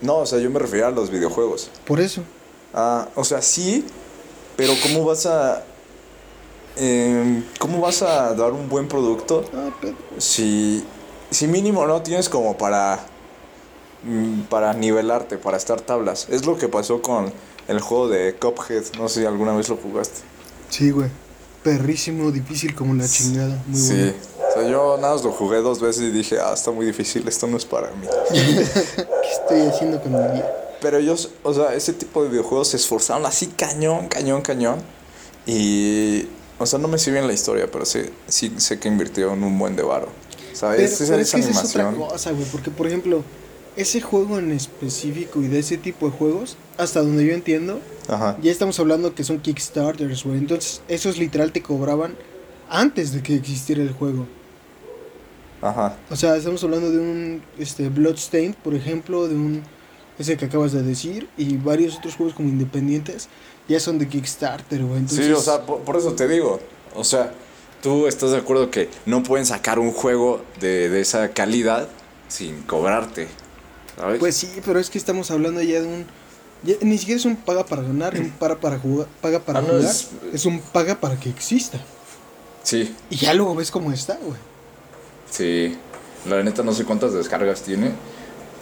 No, 0.02 0.17
o 0.17 0.26
sea, 0.26 0.39
yo 0.39 0.50
me 0.50 0.60
refería 0.60 0.88
a 0.88 0.91
los 0.91 1.10
videojuegos. 1.10 1.69
Por 1.86 2.02
eso. 2.02 2.21
Ah, 2.74 3.08
o 3.15 3.24
sea, 3.24 3.41
sí, 3.41 3.86
pero 4.58 4.74
¿cómo 4.84 5.06
vas 5.06 5.26
a... 5.28 5.63
em, 6.76 7.45
¿Cómo 7.60 7.80
vas 7.80 8.02
a 8.02 8.34
dar 8.34 8.52
un 8.52 8.67
buen 8.67 8.89
producto 8.89 9.45
Ah, 9.54 9.69
pero- 9.80 9.95
si, 10.17 10.84
si 11.32 11.48
mínimo 11.48 11.86
no 11.88 12.02
tienes 12.02 12.28
como 12.28 12.58
para, 12.58 13.06
para 14.50 14.74
nivelarte, 14.74 15.38
para 15.38 15.58
estar 15.58 15.82
tablas? 15.82 16.28
Es 16.30 16.46
lo 16.46 16.58
que 16.58 16.68
pasó 16.68 17.02
con 17.02 17.32
el 17.68 17.80
juego 17.80 18.08
de 18.08 18.36
Cuphead, 18.36 18.84
no 18.98 19.10
sé 19.10 19.22
si 19.22 19.26
alguna 19.26 19.56
vez 19.56 19.70
lo 19.70 19.78
jugaste. 19.78 20.22
Sí, 20.70 20.91
güey. 20.91 21.10
Perrísimo, 21.63 22.32
difícil 22.32 22.76
como 22.76 22.94
la 22.94 23.08
chingada. 23.08 23.63
Muy 23.65 23.80
sí, 23.80 23.96
bueno. 23.96 24.13
o 24.50 24.54
sea, 24.54 24.70
yo 24.70 24.98
nada 24.98 25.13
más 25.13 25.24
lo 25.24 25.32
jugué 25.32 25.58
dos 25.58 25.82
veces 25.82 26.04
y 26.04 26.12
dije, 26.12 26.38
ah, 26.39 26.54
está 26.54 26.70
muy 26.70 26.86
difícil, 26.86 27.28
esto 27.28 27.48
no 27.48 27.58
es 27.58 27.65
para 27.65 27.89
mí. 27.91 28.08
¿Qué 28.32 28.62
estoy 29.32 29.62
haciendo 29.62 30.00
con 30.00 30.12
mi 30.12 30.20
vida? 30.20 30.52
Pero 30.82 30.98
ellos, 30.98 31.32
o 31.41 31.54
sea, 31.54 31.74
ese 31.74 31.94
tipo 31.94 32.22
de 32.24 32.30
videojuegos 32.30 32.68
se 32.68 32.78
esforzaron 32.78 33.26
así 33.26 33.48
cañón, 33.48 34.08
cañón, 34.08 34.44
cañón. 34.44 34.80
Y, 35.48 36.28
o 36.60 36.65
sea, 36.68 36.78
no 36.78 36.88
me 36.88 37.00
sé 37.00 37.12
bien 37.12 37.26
la 37.26 37.34
historia, 37.34 37.68
pero 37.72 37.86
sí, 37.86 38.02
sí 38.28 38.54
sé 38.58 38.80
que 38.80 38.88
invirtieron 38.88 39.44
un 39.44 39.58
buen 39.58 39.76
de 39.76 39.82
varo. 39.82 40.10
Pero, 40.38 40.56
¿Sabes? 40.56 41.02
esa, 41.02 41.06
pero 41.13 41.22
es 41.22 41.28
esa 41.30 41.38
que 41.38 41.52
esa 41.52 41.62
es 41.63 41.70
otra 41.72 41.91
cosa, 41.91 42.32
güey. 42.32 42.46
Porque, 42.46 42.70
por 42.70 42.86
ejemplo, 42.86 43.24
ese 43.75 44.01
juego 44.01 44.39
en 44.39 44.51
específico 44.51 45.41
y 45.41 45.47
de 45.47 45.59
ese 45.59 45.77
tipo 45.77 46.09
de 46.09 46.17
juegos, 46.17 46.57
hasta 46.77 47.01
donde 47.01 47.25
yo 47.25 47.33
entiendo, 47.33 47.81
Ajá. 48.07 48.38
ya 48.41 48.51
estamos 48.51 48.79
hablando 48.79 49.13
que 49.13 49.23
son 49.23 49.39
Kickstarters, 49.39 50.23
güey. 50.23 50.38
Entonces, 50.38 50.81
esos 50.88 51.17
literal 51.17 51.51
te 51.51 51.61
cobraban 51.61 52.15
antes 52.69 53.11
de 53.13 53.21
que 53.21 53.35
existiera 53.35 53.81
el 53.81 53.91
juego. 53.91 54.27
Ajá. 55.61 55.97
O 56.09 56.15
sea, 56.15 56.35
estamos 56.35 56.63
hablando 56.63 56.91
de 56.91 56.99
un 56.99 57.41
este, 57.57 57.89
Bloodstained, 57.89 58.55
por 58.55 58.75
ejemplo, 58.75 59.27
de 59.27 59.35
un 59.35 59.63
ese 60.17 60.38
que 60.38 60.45
acabas 60.45 60.71
de 60.71 60.81
decir, 60.81 61.27
y 61.38 61.57
varios 61.57 61.97
otros 61.97 62.15
juegos 62.15 62.35
como 62.35 62.47
independientes 62.47 63.27
ya 63.67 63.79
son 63.79 63.99
de 63.99 64.07
Kickstarter, 64.07 64.81
güey. 64.83 64.99
Entonces, 64.99 65.25
sí, 65.25 65.31
o 65.31 65.39
sea, 65.41 65.65
por, 65.65 65.81
por 65.81 65.97
eso 65.97 66.13
te 66.13 66.27
digo. 66.27 66.59
O 66.93 67.03
sea, 67.03 67.33
tú 67.81 68.07
estás 68.07 68.31
de 68.31 68.38
acuerdo 68.38 68.71
que 68.71 68.89
no 69.05 69.23
pueden 69.23 69.45
sacar 69.45 69.79
un 69.79 69.91
juego 69.91 70.41
de, 70.61 70.89
de 70.89 71.01
esa 71.01 71.29
calidad 71.31 71.89
sin 72.29 72.61
cobrarte. 72.61 73.27
¿Sabes? 73.97 74.19
Pues 74.19 74.36
sí, 74.36 74.49
pero 74.65 74.79
es 74.79 74.89
que 74.89 74.97
estamos 74.97 75.31
hablando 75.31 75.62
ya 75.62 75.81
de 75.81 75.88
un. 75.88 76.05
ya 76.63 76.75
ni 76.81 76.97
siquiera 76.97 77.19
es 77.19 77.25
un 77.25 77.36
paga 77.38 77.65
para 77.65 77.81
ganar, 77.81 78.19
un 78.19 78.29
para 78.31 78.60
para 78.60 78.77
jugar, 78.79 79.08
paga 79.21 79.39
para 79.39 79.60
Ah, 79.60 79.62
no, 79.62 79.67
jugar. 79.69 79.84
es- 79.86 80.10
Es, 80.34 80.45
un 80.45 80.60
paga 80.60 80.95
para 80.99 81.19
que 81.19 81.29
exista. 81.29 81.79
sí, 82.63 82.93
Y 83.10 83.15
ya 83.17 83.34
luego 83.34 83.55
ves 83.55 83.71
cómo 83.71 83.91
está, 83.91 84.15
güey. 84.21 84.38
sí. 85.29 85.77
La 86.27 86.41
neta 86.41 86.63
no 86.63 86.73
sé 86.73 86.86
cuántas 86.86 87.13
descargas 87.13 87.62
tiene, 87.62 87.91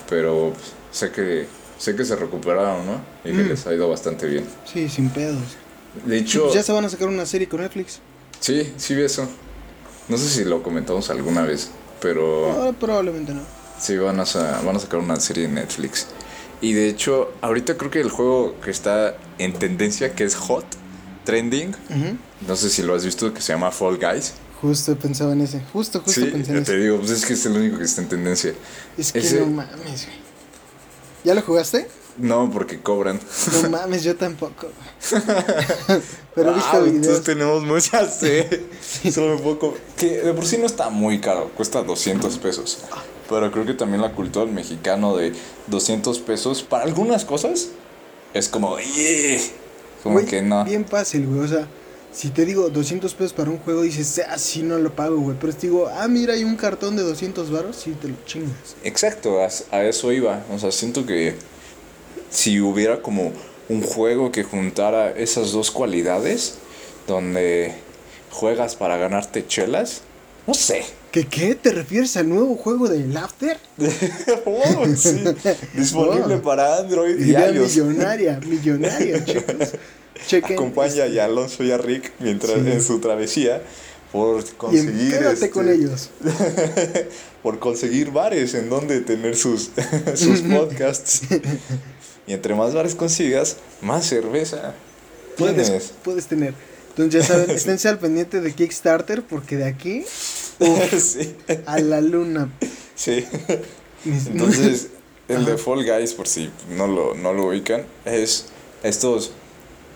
pero 0.10 0.52
sé 0.92 1.12
que 1.12 1.48
sé 1.78 1.96
que 1.96 2.04
se 2.04 2.16
recuperaron, 2.18 2.86
¿no? 2.86 3.02
Y 3.24 3.34
que 3.36 3.44
Mm. 3.44 3.48
les 3.50 3.66
ha 3.68 3.74
ido 3.74 3.88
bastante 3.90 4.26
bien. 4.28 4.46
Sí, 4.72 4.90
sin 4.90 5.10
pedos. 5.10 5.42
De 6.06 6.18
hecho, 6.18 6.44
pues 6.44 6.56
ya 6.56 6.64
se 6.64 6.72
van 6.74 6.84
a 6.86 6.90
sacar 6.90 7.08
una 7.08 7.26
serie 7.26 7.48
con 7.48 7.62
Netflix. 7.62 8.00
sí, 8.42 8.74
sí 8.78 8.96
vi 8.96 9.04
eso. 9.04 9.28
No 10.10 10.18
sé 10.18 10.28
si 10.28 10.44
lo 10.44 10.62
comentamos 10.62 11.10
alguna 11.10 11.44
vez, 11.44 11.70
pero 12.02 12.52
Ahora 12.52 12.74
probablemente 12.74 13.34
no. 13.34 13.42
Sí 13.84 13.98
van 13.98 14.20
a, 14.20 14.24
van 14.66 14.76
a 14.76 14.80
sacar 14.80 15.00
una 15.00 15.20
serie 15.20 15.46
en 15.46 15.56
Netflix. 15.56 16.08
Y 16.62 16.74
de 16.74 16.88
hecho, 16.88 17.32
ahorita 17.42 17.76
creo 17.78 17.92
que 17.92 18.00
el 18.00 18.10
juego 18.10 18.56
que 18.62 18.72
está 18.72 19.16
en 19.38 19.54
tendencia, 19.54 20.14
que 20.16 20.24
es 20.24 20.36
hot, 20.36 20.66
trending, 21.26 21.70
Ujú. 21.70 22.18
no 22.48 22.56
sé 22.56 22.70
si 22.70 22.82
lo 22.84 22.96
has 22.96 23.04
visto, 23.04 23.34
que 23.34 23.42
se 23.42 23.52
llama 23.54 23.72
Fall 23.72 23.98
Guys. 23.98 24.34
Justo 24.62 24.96
pensaba 24.96 25.34
en 25.34 25.42
ese. 25.42 25.62
Justo, 25.74 26.00
justo 26.00 26.22
Sí, 26.22 26.28
pensé 26.28 26.52
en 26.52 26.64
te 26.64 26.72
ese. 26.72 26.82
digo, 26.82 26.98
pues 27.00 27.12
es 27.12 27.26
que 27.26 27.34
es 27.34 27.46
el 27.46 27.58
único 27.58 27.78
que 27.80 27.84
está 27.84 28.02
en 28.02 28.08
tendencia. 28.10 28.54
Es 28.98 29.12
que 29.12 29.20
ese- 29.20 29.42
no 29.42 29.48
mames, 29.48 30.06
güey. 30.06 30.18
¿Ya 31.26 31.34
lo 31.34 31.42
jugaste? 31.42 31.88
No, 32.18 32.50
porque 32.52 32.80
cobran. 32.80 33.20
No 33.64 33.70
mames, 33.70 34.04
yo 34.04 34.16
tampoco. 34.16 34.68
Pero 36.36 36.52
he 36.52 36.54
visto 36.54 36.72
Wow, 36.74 36.82
videos. 36.84 36.96
Entonces 36.96 37.24
tenemos 37.24 37.64
muchas, 37.64 38.20
sí. 39.02 39.12
Solo 39.12 39.36
un 39.38 39.42
poco. 39.44 39.76
Que 39.98 40.22
de 40.22 40.34
por 40.34 40.46
sí 40.46 40.58
no 40.58 40.66
está 40.66 40.90
muy 40.90 41.20
caro, 41.20 41.50
cuesta 41.56 41.84
200 41.84 42.38
pesos. 42.38 42.80
Pero 43.30 43.52
creo 43.52 43.66
que 43.66 43.74
también 43.74 44.02
la 44.02 44.12
cultura 44.12 44.46
del 44.46 44.54
mexicano 44.54 45.16
de 45.16 45.34
200 45.68 46.20
pesos 46.20 46.64
para 46.64 46.84
algunas 46.84 47.26
cosas 47.26 47.70
es 48.34 48.50
como, 48.50 48.78
"Yeah", 48.80 49.40
como 50.04 50.26
que 50.26 50.42
no. 50.42 50.66
Bien 50.66 50.86
fácil, 50.86 51.28
güey. 51.28 51.42
O 51.42 51.48
sea, 51.48 51.68
si 52.12 52.30
te 52.30 52.46
digo 52.46 52.70
200 52.70 53.14
pesos 53.14 53.34
para 53.34 53.50
un 53.50 53.58
juego, 53.58 53.82
dices, 53.82 54.22
ah, 54.30 54.38
sí, 54.38 54.62
no 54.64 54.78
lo 54.78 54.96
pago, 54.96 55.18
güey. 55.18 55.38
Pero 55.40 55.54
si 55.54 55.60
te 55.60 55.68
digo, 55.68 55.88
ah, 55.88 56.08
mira, 56.08 56.34
hay 56.34 56.44
un 56.44 56.56
cartón 56.56 56.96
de 56.96 57.04
200 57.04 57.50
varos, 57.52 57.76
sí, 57.76 57.96
te 58.00 58.08
lo 58.08 58.16
chingas. 58.26 58.76
Exacto, 58.84 59.42
a, 59.42 59.50
a 59.76 59.84
eso 59.84 60.12
iba. 60.12 60.44
O 60.54 60.60
sea, 60.60 60.72
siento 60.72 61.06
que 61.06 61.36
si 62.30 62.60
hubiera 62.60 63.02
como 63.02 63.32
un 63.70 63.82
juego 63.82 64.32
que 64.32 64.44
juntara 64.44 65.12
esas 65.12 65.52
dos 65.52 65.72
cualidades, 65.72 66.56
donde 67.08 67.74
juegas 68.32 68.76
para 68.76 68.98
ganarte 68.98 69.46
chelas, 69.48 70.02
no 70.48 70.54
sé. 70.54 70.84
¿Qué 71.14 71.26
qué? 71.28 71.54
¿Te 71.54 71.72
refieres 71.72 72.18
al 72.18 72.28
nuevo 72.28 72.56
juego 72.56 72.90
de 72.90 73.06
Laughter? 73.08 73.58
Oh, 74.46 74.86
sí, 74.98 75.24
disponible 75.76 76.36
Oh. 76.36 76.42
para 76.42 76.78
Android 76.80 77.20
y 77.20 77.30
Idea 77.30 77.52
iOS. 77.52 77.70
millonaria, 77.78 78.40
millonaria, 78.46 79.24
chicos. 79.26 79.74
Chequen. 80.28 80.54
Acompaña 80.58 81.06
este, 81.06 81.22
a 81.22 81.26
Alonso 81.26 81.64
y 81.64 81.72
a 81.72 81.78
Rick 81.78 82.12
mientras 82.20 82.54
Sí. 82.54 82.72
en 82.72 82.82
su 82.82 83.00
travesía 83.00 83.62
por 84.12 84.42
Y 84.42 84.46
conseguir 84.58 85.14
empédate 85.14 85.34
este, 85.36 85.50
con 85.52 85.70
ellos. 85.70 86.10
por 87.44 87.60
conseguir 87.60 88.10
bares 88.12 88.56
en 88.56 88.70
donde 88.70 89.02
tener 89.02 89.36
sus, 89.36 89.70
sus 90.16 90.42
podcasts. 90.42 91.22
Y 92.26 92.34
entre 92.34 92.56
más 92.56 92.74
bares 92.74 92.96
consigas, 92.96 93.58
más 93.82 94.06
cerveza 94.08 94.74
Puedes, 95.38 95.68
tienes. 95.68 95.94
puedes 96.04 96.26
tener. 96.26 96.54
Entonces 96.96 97.22
ya 97.22 97.28
saben, 97.28 97.50
esténse 97.56 97.90
al 97.90 98.00
pendiente 98.00 98.42
de 98.42 98.54
Kickstarter 98.54 99.24
porque 99.24 99.58
de 99.58 99.66
aquí 99.66 100.04
sí, 100.98 101.36
a 101.66 101.80
la 101.80 102.02
luna. 102.02 102.50
sí. 102.96 103.26
Entonces, 104.06 104.88
el 105.28 105.46
de 105.46 105.58
Fall 105.58 105.86
Guys, 105.86 106.14
por 106.14 106.28
si 106.28 106.50
no 106.70 106.88
lo, 106.88 107.16
no 107.16 107.34
lo 107.34 107.48
ubican, 107.48 107.84
es 108.06 108.48
estos 108.84 109.32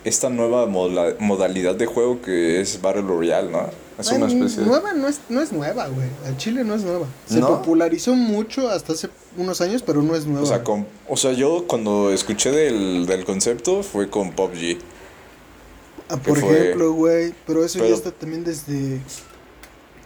esta 0.04 0.30
nueva 0.30 0.66
moda- 0.66 1.14
modalidad 1.18 1.74
de 1.74 1.86
juego 1.86 2.22
que 2.22 2.60
es 2.60 2.80
Battle 2.80 3.02
Royale, 3.02 3.50
¿no? 3.50 3.70
Es 3.98 4.10
una 4.12 4.28
especie. 4.28 4.62
Nueva 4.62 4.92
no 4.94 5.08
es, 5.08 5.20
no 5.28 5.42
es 5.42 5.50
nueva, 5.52 5.88
güey. 5.88 6.06
Al 6.24 6.36
Chile 6.36 6.62
no 6.62 6.74
es 6.76 6.82
nueva. 6.82 7.06
Se 7.28 7.40
¿No? 7.40 7.48
popularizó 7.48 8.14
mucho 8.14 8.68
hasta 8.70 8.92
hace 8.92 9.08
unos 9.36 9.60
años, 9.60 9.82
pero 9.84 10.02
no 10.02 10.14
es 10.14 10.24
nueva. 10.24 10.44
O 10.44 10.46
sea, 10.46 10.62
con, 10.62 10.86
o 11.08 11.16
sea, 11.16 11.32
yo 11.32 11.64
cuando 11.66 12.12
escuché 12.12 12.52
del, 12.52 13.06
del 13.06 13.24
concepto 13.24 13.82
fue 13.82 14.08
con 14.08 14.30
PUBG. 14.32 14.78
Ah, 16.08 16.16
por 16.16 16.38
fue- 16.38 16.58
ejemplo, 16.58 16.92
güey. 16.92 17.34
Pero 17.46 17.64
eso 17.64 17.78
pero- 17.78 17.90
ya 17.90 17.94
está 17.96 18.10
también 18.10 18.44
desde. 18.44 19.00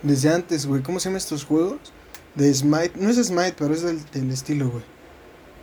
Desde 0.02 0.30
antes, 0.30 0.66
güey. 0.66 0.82
¿Cómo 0.82 0.98
se 0.98 1.08
llaman 1.08 1.18
estos 1.18 1.44
juegos? 1.44 1.78
De 2.34 2.52
Smite. 2.52 2.92
No 2.96 3.08
es 3.10 3.16
Smite, 3.24 3.54
pero 3.56 3.72
es 3.74 3.82
del, 3.82 4.00
del 4.10 4.30
estilo, 4.30 4.68
güey. 4.70 4.82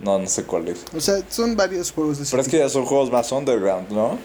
No, 0.00 0.18
no 0.18 0.26
sé 0.26 0.44
cuál 0.44 0.68
es. 0.68 0.84
O 0.96 1.00
sea, 1.00 1.16
son 1.28 1.56
varios 1.56 1.92
juegos 1.92 2.18
de 2.18 2.24
Pero 2.30 2.40
es 2.40 2.48
que 2.48 2.56
ya 2.58 2.68
son 2.70 2.86
juegos 2.86 3.10
más 3.10 3.30
underground, 3.32 3.90
¿no? 3.90 4.18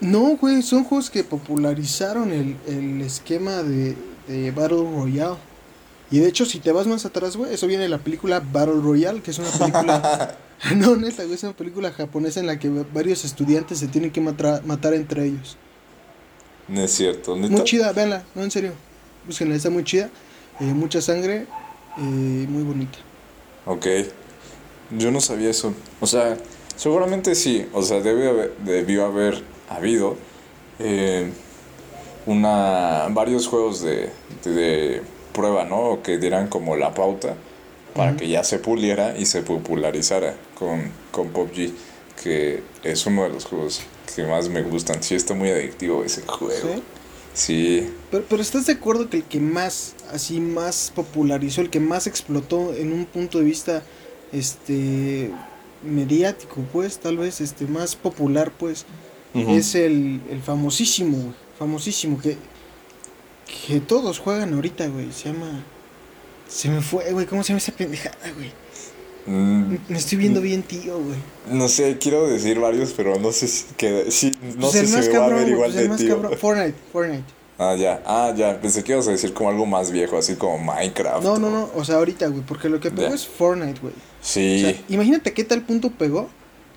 No, 0.00 0.36
güey, 0.36 0.60
son 0.62 0.84
juegos 0.84 1.08
que 1.10 1.24
popularizaron 1.24 2.32
el, 2.32 2.56
el 2.66 3.00
esquema 3.00 3.62
de, 3.62 3.96
de 4.28 4.50
Battle 4.50 4.78
Royale. 4.94 5.36
Y 6.10 6.18
de 6.18 6.28
hecho, 6.28 6.44
si 6.44 6.58
te 6.58 6.72
vas 6.72 6.86
más 6.86 7.06
atrás, 7.06 7.36
güey, 7.36 7.54
eso 7.54 7.66
viene 7.66 7.84
de 7.84 7.88
la 7.88 7.98
película 7.98 8.40
Battle 8.40 8.80
Royale, 8.82 9.22
que 9.22 9.30
es 9.30 9.38
una 9.38 9.50
película. 9.50 10.36
no, 10.76 10.96
neta, 10.96 11.22
güey, 11.24 11.34
es 11.34 11.42
una 11.42 11.52
película 11.54 11.90
japonesa 11.92 12.40
en 12.40 12.46
la 12.46 12.58
que 12.58 12.68
varios 12.68 13.24
estudiantes 13.24 13.78
se 13.78 13.88
tienen 13.88 14.10
que 14.10 14.20
matra- 14.20 14.62
matar 14.62 14.94
entre 14.94 15.24
ellos. 15.26 15.56
No 16.68 16.82
es 16.82 16.90
cierto. 16.92 17.36
¿neta? 17.36 17.50
Muy 17.52 17.64
chida, 17.64 17.92
véanla, 17.92 18.24
no, 18.34 18.42
en 18.42 18.50
serio. 18.50 18.72
Búsquenla, 19.26 19.54
está 19.56 19.70
muy 19.70 19.84
chida. 19.84 20.10
eh, 20.60 20.64
mucha 20.64 21.00
sangre, 21.00 21.46
eh, 21.98 22.00
muy 22.00 22.62
bonita. 22.62 22.98
Ok. 23.64 23.86
Yo 24.98 25.10
no 25.10 25.20
sabía 25.20 25.48
eso. 25.50 25.72
O 26.00 26.06
sea, 26.06 26.36
seguramente 26.76 27.34
sí. 27.34 27.66
O 27.72 27.82
sea, 27.82 28.00
debe 28.00 28.28
haber- 28.28 28.56
debió 28.58 29.06
haber 29.06 29.42
habido 29.68 30.16
eh, 30.78 31.30
una 32.26 33.06
varios 33.10 33.46
juegos 33.48 33.80
de, 33.82 34.10
de, 34.44 34.50
de 34.52 35.02
prueba, 35.32 35.64
¿no? 35.64 36.00
Que 36.02 36.18
dieran 36.18 36.48
como 36.48 36.76
la 36.76 36.92
pauta 36.94 37.34
para 37.94 38.16
que 38.16 38.28
ya 38.28 38.44
se 38.44 38.58
puliera 38.58 39.16
y 39.18 39.26
se 39.26 39.42
popularizara 39.42 40.36
con, 40.54 40.90
con 41.10 41.28
PUBG, 41.28 41.72
que 42.22 42.62
es 42.82 43.06
uno 43.06 43.24
de 43.24 43.30
los 43.30 43.44
juegos 43.44 43.82
que 44.14 44.24
más 44.24 44.48
me 44.48 44.62
gustan. 44.62 45.02
Sí, 45.02 45.14
está 45.14 45.34
muy 45.34 45.50
adictivo 45.50 46.04
ese 46.04 46.22
juego. 46.22 46.74
¿Sí? 46.74 46.82
Sí. 47.32 47.90
Pero, 48.10 48.24
pero 48.28 48.42
¿estás 48.42 48.66
de 48.66 48.74
acuerdo 48.74 49.08
que 49.08 49.18
el 49.18 49.24
que 49.24 49.40
más, 49.40 49.94
así, 50.12 50.40
más 50.40 50.92
popularizó, 50.94 51.60
el 51.60 51.70
que 51.70 51.80
más 51.80 52.06
explotó 52.06 52.74
en 52.74 52.92
un 52.92 53.06
punto 53.06 53.38
de 53.38 53.44
vista, 53.44 53.82
este, 54.32 55.30
mediático, 55.82 56.62
pues, 56.72 56.98
tal 56.98 57.18
vez, 57.18 57.40
este, 57.40 57.66
más 57.66 57.96
popular, 57.96 58.52
pues, 58.58 58.84
es 59.32 59.76
el, 59.76 60.20
el 60.28 60.42
famosísimo, 60.42 61.32
famosísimo, 61.58 62.18
que, 62.20 62.36
que 63.66 63.80
todos 63.80 64.18
juegan 64.18 64.54
ahorita, 64.54 64.88
güey, 64.88 65.12
se 65.12 65.32
llama, 65.32 65.64
se 66.50 66.68
me 66.68 66.80
fue, 66.82 67.10
güey, 67.12 67.26
¿cómo 67.26 67.42
se 67.42 67.48
llama 67.48 67.58
esa 67.58 67.72
pendejada, 67.72 68.16
güey? 68.36 68.52
Mm, 69.26 69.76
Me 69.88 69.98
estoy 69.98 70.18
viendo 70.18 70.40
bien 70.40 70.62
tío, 70.62 70.98
güey. 70.98 71.16
No 71.50 71.68
sé, 71.68 71.98
quiero 71.98 72.26
decir 72.26 72.58
varios, 72.58 72.92
pero 72.92 73.18
no 73.18 73.32
sé 73.32 73.48
si 73.48 73.64
que 73.76 74.10
sí, 74.10 74.32
no 74.56 74.62
Pues 74.62 74.72
sé 74.72 74.86
si 74.86 74.92
me 75.10 75.18
va 75.18 75.26
a 75.26 75.28
ver 75.28 75.48
igual 75.48 75.72
pues 75.72 75.88
de 75.90 75.96
tío. 76.04 76.16
cabrón, 76.16 76.38
Fortnite, 76.38 76.74
Fortnite. 76.92 77.24
Ah, 77.58 77.76
ya, 77.78 78.02
ah, 78.06 78.32
ya, 78.34 78.58
pensé 78.58 78.82
que 78.82 78.92
ibas 78.92 79.06
a 79.06 79.10
decir 79.10 79.34
como 79.34 79.50
algo 79.50 79.66
más 79.66 79.90
viejo, 79.90 80.16
así 80.16 80.34
como 80.36 80.58
Minecraft. 80.58 81.22
No, 81.22 81.38
no, 81.38 81.48
o- 81.48 81.50
no, 81.50 81.70
o 81.74 81.84
sea, 81.84 81.96
ahorita, 81.96 82.26
güey, 82.28 82.42
porque 82.42 82.70
lo 82.70 82.80
que 82.80 82.90
pegó 82.90 83.12
es 83.14 83.26
Fortnite, 83.26 83.80
güey. 83.80 83.92
Sí, 84.22 84.64
O 84.64 84.70
sea, 84.70 84.80
imagínate 84.88 85.32
qué 85.34 85.44
tal 85.44 85.62
punto 85.62 85.90
pegó 85.90 86.28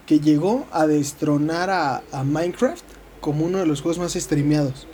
que 0.05 0.19
llegó 0.19 0.65
a 0.71 0.85
destronar 0.85 1.69
a, 1.69 2.03
a 2.11 2.23
Minecraft 2.25 2.83
como 3.21 3.45
uno 3.45 3.59
de 3.59 3.65
los 3.65 3.81
juegos 3.81 3.97
más 3.99 4.13
streameados. 4.13 4.85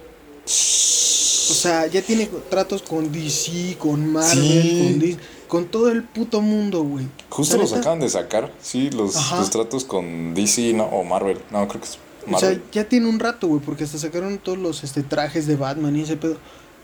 O 0.51 1.53
sea, 1.53 1.85
ya 1.87 2.01
tiene 2.01 2.27
tratos 2.49 2.81
con 2.81 3.11
DC, 3.11 3.75
con 3.77 4.11
Marvel, 4.11 4.43
Sí. 4.43 4.81
con 4.83 4.99
Disney, 4.99 5.17
con 5.47 5.65
todo 5.65 5.89
el 5.91 6.03
puto 6.03 6.41
mundo, 6.41 6.83
güey. 6.83 7.07
justo 7.29 7.57
los 7.57 7.69
neta, 7.71 7.81
acaban 7.81 7.99
de 7.99 8.09
sacar, 8.09 8.51
sí, 8.61 8.89
los, 8.89 9.13
los 9.31 9.49
tratos 9.51 9.83
con 9.85 10.33
DC, 10.33 10.73
no, 10.73 10.85
o 10.85 11.03
Marvel, 11.03 11.37
no, 11.51 11.67
creo 11.67 11.81
que 11.81 11.87
es 11.87 11.97
O 12.25 12.39
sea, 12.39 12.49
Marvel. 12.49 12.63
ya 12.71 12.83
tiene 12.89 13.07
un 13.07 13.19
rato, 13.19 13.47
güey, 13.47 13.61
porque 13.61 13.83
hasta 13.83 13.97
sacaron 13.99 14.37
todos 14.39 14.57
los 14.57 14.83
este, 14.83 15.03
trajes 15.03 15.45
de 15.47 15.55
Batman 15.55 15.95
y 15.95 16.01
ese 16.01 16.17
pedo. 16.17 16.37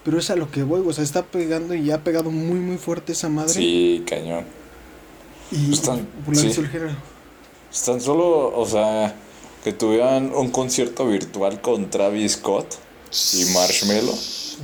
Pero 0.03 0.19
es 0.19 0.29
a 0.29 0.35
lo 0.35 0.51
que 0.51 0.61
voy, 0.61 0.79
güey, 0.81 0.91
o 0.91 0.93
sea, 0.93 1.03
está 1.03 1.23
pegando 1.23 1.73
y 1.73 1.85
ya 1.85 1.95
ha 1.95 2.03
pegado 2.03 2.29
muy, 2.29 2.59
muy 2.59 2.77
fuerte 2.77 3.13
esa 3.13 3.29
madre. 3.29 3.53
sí, 3.53 4.03
cañón. 4.07 4.45
Y 5.51 5.67
Pues 5.69 5.81
tan- 5.81 6.07
sí. 6.33 6.51
género. 6.53 6.95
Pues 7.69 7.83
Tan 7.83 7.99
solo, 8.01 8.55
o 8.55 8.65
sea, 8.67 9.15
que 9.63 9.73
tuvieran 9.73 10.31
un 10.35 10.49
concierto 10.51 11.07
virtual 11.07 11.61
con 11.61 11.89
Travis 11.89 12.33
Scott 12.33 12.75
y 13.33 13.45
Marshmello. 13.53 14.13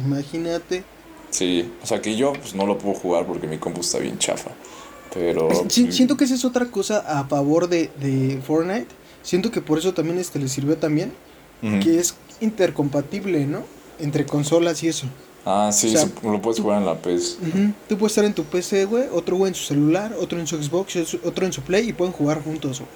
Imagínate. 0.06 0.84
Sí, 1.30 1.72
o 1.82 1.86
sea 1.88 2.02
que 2.02 2.16
yo 2.16 2.34
pues 2.34 2.56
no 2.56 2.66
lo 2.66 2.78
puedo 2.78 2.96
jugar 2.96 3.26
porque 3.26 3.48
mi 3.48 3.58
compu 3.58 3.82
está 3.82 4.00
bien 4.00 4.18
chafa. 4.20 4.52
Pero 5.14 5.50
Si- 5.70 5.92
siento 5.92 6.16
que 6.18 6.24
esa 6.26 6.36
es 6.36 6.46
otra 6.46 6.66
cosa 6.68 7.00
a 7.00 7.26
favor 7.26 7.68
de, 7.68 7.90
de 8.00 8.42
Fortnite. 8.46 8.88
Siento 9.24 9.52
que 9.52 9.62
por 9.62 9.78
eso 9.78 9.94
también 9.94 10.18
este 10.18 10.40
le 10.40 10.48
sirvió 10.48 10.78
también. 10.78 11.14
Ujú. 11.62 11.80
Que 11.80 12.00
es 12.00 12.16
intercompatible, 12.40 13.46
¿no? 13.46 13.64
Entre 14.00 14.26
consolas 14.26 14.82
y 14.84 14.88
eso. 14.88 15.08
Ah, 15.46 15.70
sí, 15.74 15.88
O 15.88 15.92
sea, 15.92 16.02
se- 16.08 16.28
lo 16.28 16.42
puedes 16.42 16.60
jugar 16.62 16.80
en 16.80 16.86
la 16.86 16.96
PS. 17.02 17.38
Ujú. 17.42 17.74
Tú 17.90 17.98
puedes 17.98 18.12
estar 18.14 18.26
en 18.26 18.34
tu 18.34 18.44
PC, 18.46 18.86
güey. 18.86 19.06
Otro 19.12 19.36
güey 19.38 19.50
en 19.50 19.56
su 19.56 19.64
celular. 19.66 20.16
Otro 20.20 20.40
en 20.40 20.48
su 20.48 20.62
Xbox. 20.62 20.96
Otro 21.24 21.46
en 21.46 21.54
su 21.54 21.62
Play. 21.62 21.90
Y 21.90 21.94
pueden 21.94 22.14
jugar 22.14 22.44
juntos, 22.44 22.80
güey. 22.80 22.90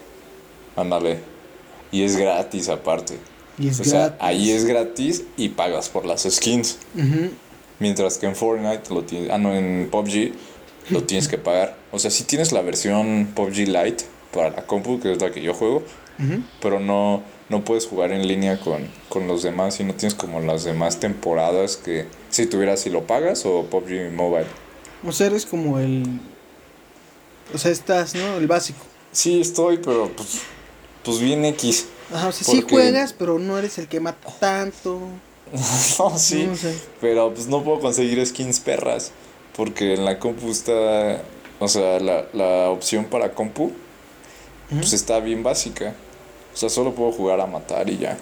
Ándale. 0.76 1.20
Y 1.92 2.04
es 2.04 2.16
gratis 2.18 2.70
aparte. 2.70 3.18
Y 3.58 3.70
es 3.70 3.80
o 3.80 3.84
sea, 3.84 4.18
ahí 4.20 4.52
es 4.52 4.66
gratis 4.66 5.24
y 5.38 5.50
pagas 5.50 5.90
por 5.90 6.06
las 6.06 6.24
skins. 6.24 6.78
Mientras 7.80 8.18
que 8.18 8.26
en 8.26 8.36
Fortnite 8.36 8.94
lo 8.94 9.04
tienes, 9.04 9.30
ah 9.32 9.38
no, 9.38 9.54
en 9.54 9.90
PUBG 9.92 10.34
lo 10.90 11.04
tienes 11.06 11.28
que 11.28 11.38
pagar. 11.38 11.78
O 11.92 12.00
sea, 12.00 12.12
si 12.12 12.24
tienes 12.24 12.52
la 12.52 12.62
versión 12.62 13.32
PUBG 13.36 13.68
Lite 13.68 14.06
para 14.34 14.50
la 14.50 14.66
compu, 14.66 15.00
que 15.00 15.14
es 15.14 15.22
la 15.22 15.32
que 15.32 15.42
yo 15.42 15.54
juego, 15.54 15.84
pero 16.62 16.80
no, 16.80 17.24
no 17.50 17.64
puedes 17.66 17.86
jugar 17.86 18.12
en 18.12 18.28
línea 18.28 18.60
con, 18.60 18.88
con 19.10 19.28
los 19.28 19.44
demás 19.44 19.80
y 19.80 19.84
no 19.84 19.94
tienes 19.94 20.16
como 20.16 20.40
las 20.40 20.64
demás 20.64 21.00
temporadas 21.00 21.76
que 21.76 22.06
si 22.30 22.46
tuvieras 22.46 22.82
si 22.82 22.90
lo 22.90 23.06
pagas 23.06 23.46
o 23.46 23.66
PUBG 23.66 24.12
Mobile. 24.12 24.48
O 25.06 25.12
sea, 25.12 25.28
eres 25.28 25.46
como 25.46 25.80
el. 25.80 26.20
O 27.54 27.58
sea, 27.58 27.72
estás, 27.72 28.16
¿no? 28.16 28.38
El 28.38 28.48
básico. 28.48 28.80
Sí, 29.12 29.40
estoy, 29.40 29.78
pero 29.78 30.10
pues, 30.10 30.42
pues 31.04 31.20
bien 31.20 31.46
X. 31.46 31.88
Ajá, 32.14 32.28
o 32.28 32.32
sea, 32.32 32.46
sí 32.46 32.64
juegas, 32.70 33.14
pero 33.14 33.40
no 33.40 33.58
eres 33.58 33.78
el 33.78 33.88
que 33.88 34.00
mata 34.00 34.30
tanto. 34.40 35.00
no, 36.00 36.18
sí. 36.18 36.46
No, 36.46 36.70
Pero 37.02 37.34
pues 37.34 37.48
no 37.48 37.64
puedo 37.64 37.80
conseguir 37.80 38.26
skins 38.26 38.60
perras. 38.60 39.12
Porque 39.56 39.94
en 39.94 40.06
la 40.06 40.20
compu 40.20 40.52
está. 40.52 41.22
O 41.60 41.68
sea, 41.68 42.00
la, 42.00 42.26
la 42.34 42.70
opción 42.70 43.06
para 43.06 43.34
compu. 43.34 43.72
Pues 44.70 44.94
está 44.94 45.20
bien 45.20 45.44
básica. 45.44 45.94
O 46.54 46.58
sea, 46.58 46.70
solo 46.70 46.94
puedo 46.94 47.12
jugar 47.12 47.40
a 47.40 47.46
matar 47.46 47.90
y 47.90 47.98
ya. 47.98 48.18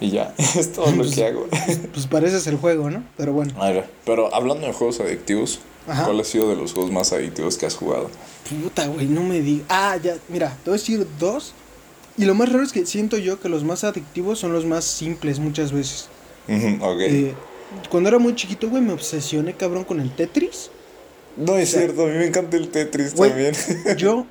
Y 0.00 0.10
ya. 0.10 0.34
Es 0.38 0.72
todo 0.72 0.90
lo 0.90 1.08
que 1.08 1.24
hago. 1.24 1.46
pues 1.92 2.06
pareces 2.06 2.46
el 2.46 2.56
juego, 2.56 2.90
¿no? 2.90 3.04
Pero 3.16 3.32
bueno. 3.32 3.54
A 3.62 3.70
ver, 3.70 3.88
pero 4.04 4.34
hablando 4.34 4.66
de 4.66 4.72
juegos 4.72 5.00
adictivos. 5.00 5.60
Ajá. 5.88 6.04
¿Cuál 6.04 6.20
ha 6.20 6.24
sido 6.24 6.50
de 6.50 6.56
los 6.56 6.72
juegos 6.72 6.90
más 6.90 7.12
adictivos 7.12 7.56
que 7.56 7.64
has 7.64 7.76
jugado? 7.76 8.10
Puta, 8.50 8.88
güey, 8.88 9.06
no 9.06 9.22
me 9.22 9.40
digas. 9.40 9.66
Ah, 9.68 9.96
ya, 10.02 10.16
mira, 10.28 10.48
te 10.64 10.70
voy 10.70 10.78
a 10.78 10.80
decir 10.80 11.06
dos. 11.18 11.54
Y 12.18 12.24
lo 12.24 12.34
más 12.34 12.50
raro 12.50 12.64
es 12.64 12.72
que 12.72 12.86
siento 12.86 13.18
yo 13.18 13.40
que 13.40 13.48
los 13.48 13.64
más 13.64 13.84
adictivos 13.84 14.38
son 14.38 14.52
los 14.52 14.64
más 14.64 14.84
simples 14.84 15.38
muchas 15.38 15.72
veces. 15.72 16.08
Ujú, 16.48 16.84
ok. 16.84 17.00
Eh, 17.00 17.34
cuando 17.90 18.08
era 18.08 18.18
muy 18.18 18.34
chiquito, 18.34 18.68
güey, 18.70 18.82
me 18.82 18.92
obsesioné 18.92 19.54
cabrón 19.54 19.84
con 19.84 20.00
el 20.00 20.14
Tetris. 20.14 20.70
no 21.36 21.56
es 21.58 21.68
o 21.68 21.72
sea, 21.72 21.80
cierto, 21.82 22.04
a 22.04 22.06
mí 22.06 22.14
me 22.14 22.26
encanta 22.26 22.56
el 22.56 22.68
Tetris 22.68 23.14
Güey, 23.14 23.30
también. 23.30 23.54
Yo, 23.98 24.26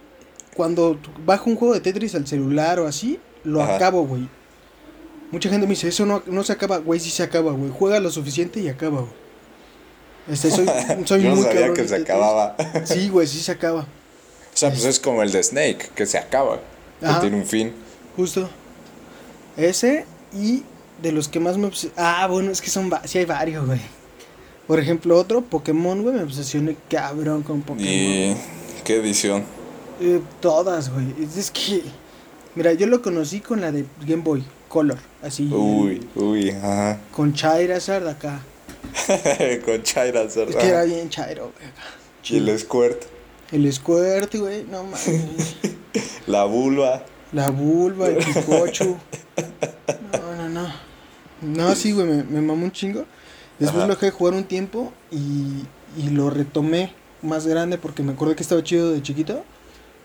cuando 0.55 0.99
bajo 1.25 1.49
un 1.49 1.55
juego 1.55 1.73
de 1.73 1.81
Tetris 1.81 2.15
al 2.15 2.25
celular 2.25 2.79
o 2.79 2.87
así, 2.87 3.19
lo 3.43 3.61
Ajá. 3.61 3.75
acabo, 3.75 4.05
güey. 4.07 4.27
Mucha 5.31 5.49
gente 5.49 5.67
me 5.67 5.71
dice, 5.71 5.89
eso 5.89 6.05
no, 6.05 6.23
no 6.25 6.43
se 6.43 6.53
acaba, 6.53 6.77
güey, 6.77 6.99
sí 6.99 7.09
se 7.11 7.21
acaba, 7.21 7.51
güey. 7.51 7.71
Juega 7.77 7.99
lo 7.99 8.09
suficiente 8.09 8.59
y 8.61 8.69
acaba, 8.69 9.01
güey. 9.01 9.13
Este, 10.31 10.49
soy, 10.49 10.65
soy 11.05 11.21
Yo 11.21 11.29
no 11.29 11.35
muy 11.35 11.43
sabía 11.43 11.59
cabrón 11.59 11.75
que 11.75 11.87
se 11.87 11.95
acababa. 11.95 12.55
Sí, 12.85 13.09
güey, 13.09 13.27
sí 13.27 13.39
se 13.39 13.51
acaba. 13.51 13.81
O 13.81 14.57
sea, 14.57 14.69
pues 14.69 14.85
es 14.85 14.99
como 14.99 15.21
el 15.21 15.31
de 15.31 15.43
Snake, 15.43 15.89
que 15.93 16.05
se 16.05 16.17
acaba. 16.17 16.59
Que 16.99 17.05
Ajá. 17.05 17.21
tiene 17.21 17.37
un 17.37 17.45
fin. 17.45 17.73
Justo. 18.15 18.49
Ese 19.57 20.05
y 20.33 20.63
de 21.01 21.11
los 21.11 21.27
que 21.27 21.39
más 21.39 21.57
me 21.57 21.69
Ah, 21.97 22.27
bueno, 22.27 22.51
es 22.51 22.61
que 22.61 22.69
son 22.69 22.91
sí 23.05 23.17
hay 23.17 23.25
varios, 23.25 23.65
güey. 23.65 23.79
Por 24.67 24.79
ejemplo, 24.79 25.17
otro, 25.17 25.41
Pokémon, 25.41 26.01
güey, 26.01 26.15
me 26.15 26.23
obsesioné 26.23 26.75
cabrón 26.89 27.43
con 27.43 27.61
Pokémon. 27.61 27.87
¿Y 27.87 28.35
qué 28.83 28.97
edición? 28.97 29.43
Eh, 30.01 30.21
todas, 30.39 30.91
güey. 30.91 31.05
Es, 31.37 31.51
que. 31.51 31.83
Mira, 32.55 32.73
yo 32.73 32.87
lo 32.87 33.01
conocí 33.01 33.41
con 33.41 33.61
la 33.61 33.71
de 33.71 33.85
Game 34.05 34.23
Boy 34.23 34.43
Color. 34.67 34.97
Así. 35.21 35.49
Uy, 35.51 36.05
uy, 36.15 36.49
ajá. 36.49 36.99
Con 37.11 37.33
Charizard 37.33 38.07
acá. 38.07 38.39
Con 39.65 39.83
Charizard. 39.83 40.49
Es 40.49 40.55
que 40.55 40.67
era 40.67 40.83
bien 40.83 41.09
Chairo, 41.09 41.51
güey. 41.51 41.71
Y 42.27 42.49
el 42.49 42.57
Squirt. 42.57 43.03
El 43.51 43.71
Squirt, 43.71 44.33
güey, 44.35 44.63
no 44.65 44.83
mames. 44.83 45.55
La 46.27 46.45
vulva. 46.45 47.05
La 47.31 47.49
vulva, 47.49 48.07
el 48.07 48.17
Pikachu. 48.17 48.97
No, 50.13 50.35
no, 50.35 50.49
no. 50.49 50.67
No, 51.41 51.75
sí, 51.75 51.91
güey, 51.91 52.07
me, 52.07 52.23
me 52.23 52.41
mamó 52.41 52.65
un 52.65 52.71
chingo. 52.71 53.05
Después 53.59 53.79
Ajá. 53.79 53.87
lo 53.87 53.93
dejé 53.93 54.07
de 54.07 54.11
jugar 54.11 54.33
un 54.33 54.45
tiempo 54.45 54.91
y, 55.11 55.63
y 55.97 56.09
lo 56.11 56.29
retomé 56.29 56.93
más 57.21 57.45
grande 57.47 57.77
porque 57.77 58.03
me 58.03 58.13
acordé 58.13 58.35
que 58.35 58.43
estaba 58.43 58.63
chido 58.63 58.91
de 58.91 59.01
chiquito. 59.01 59.43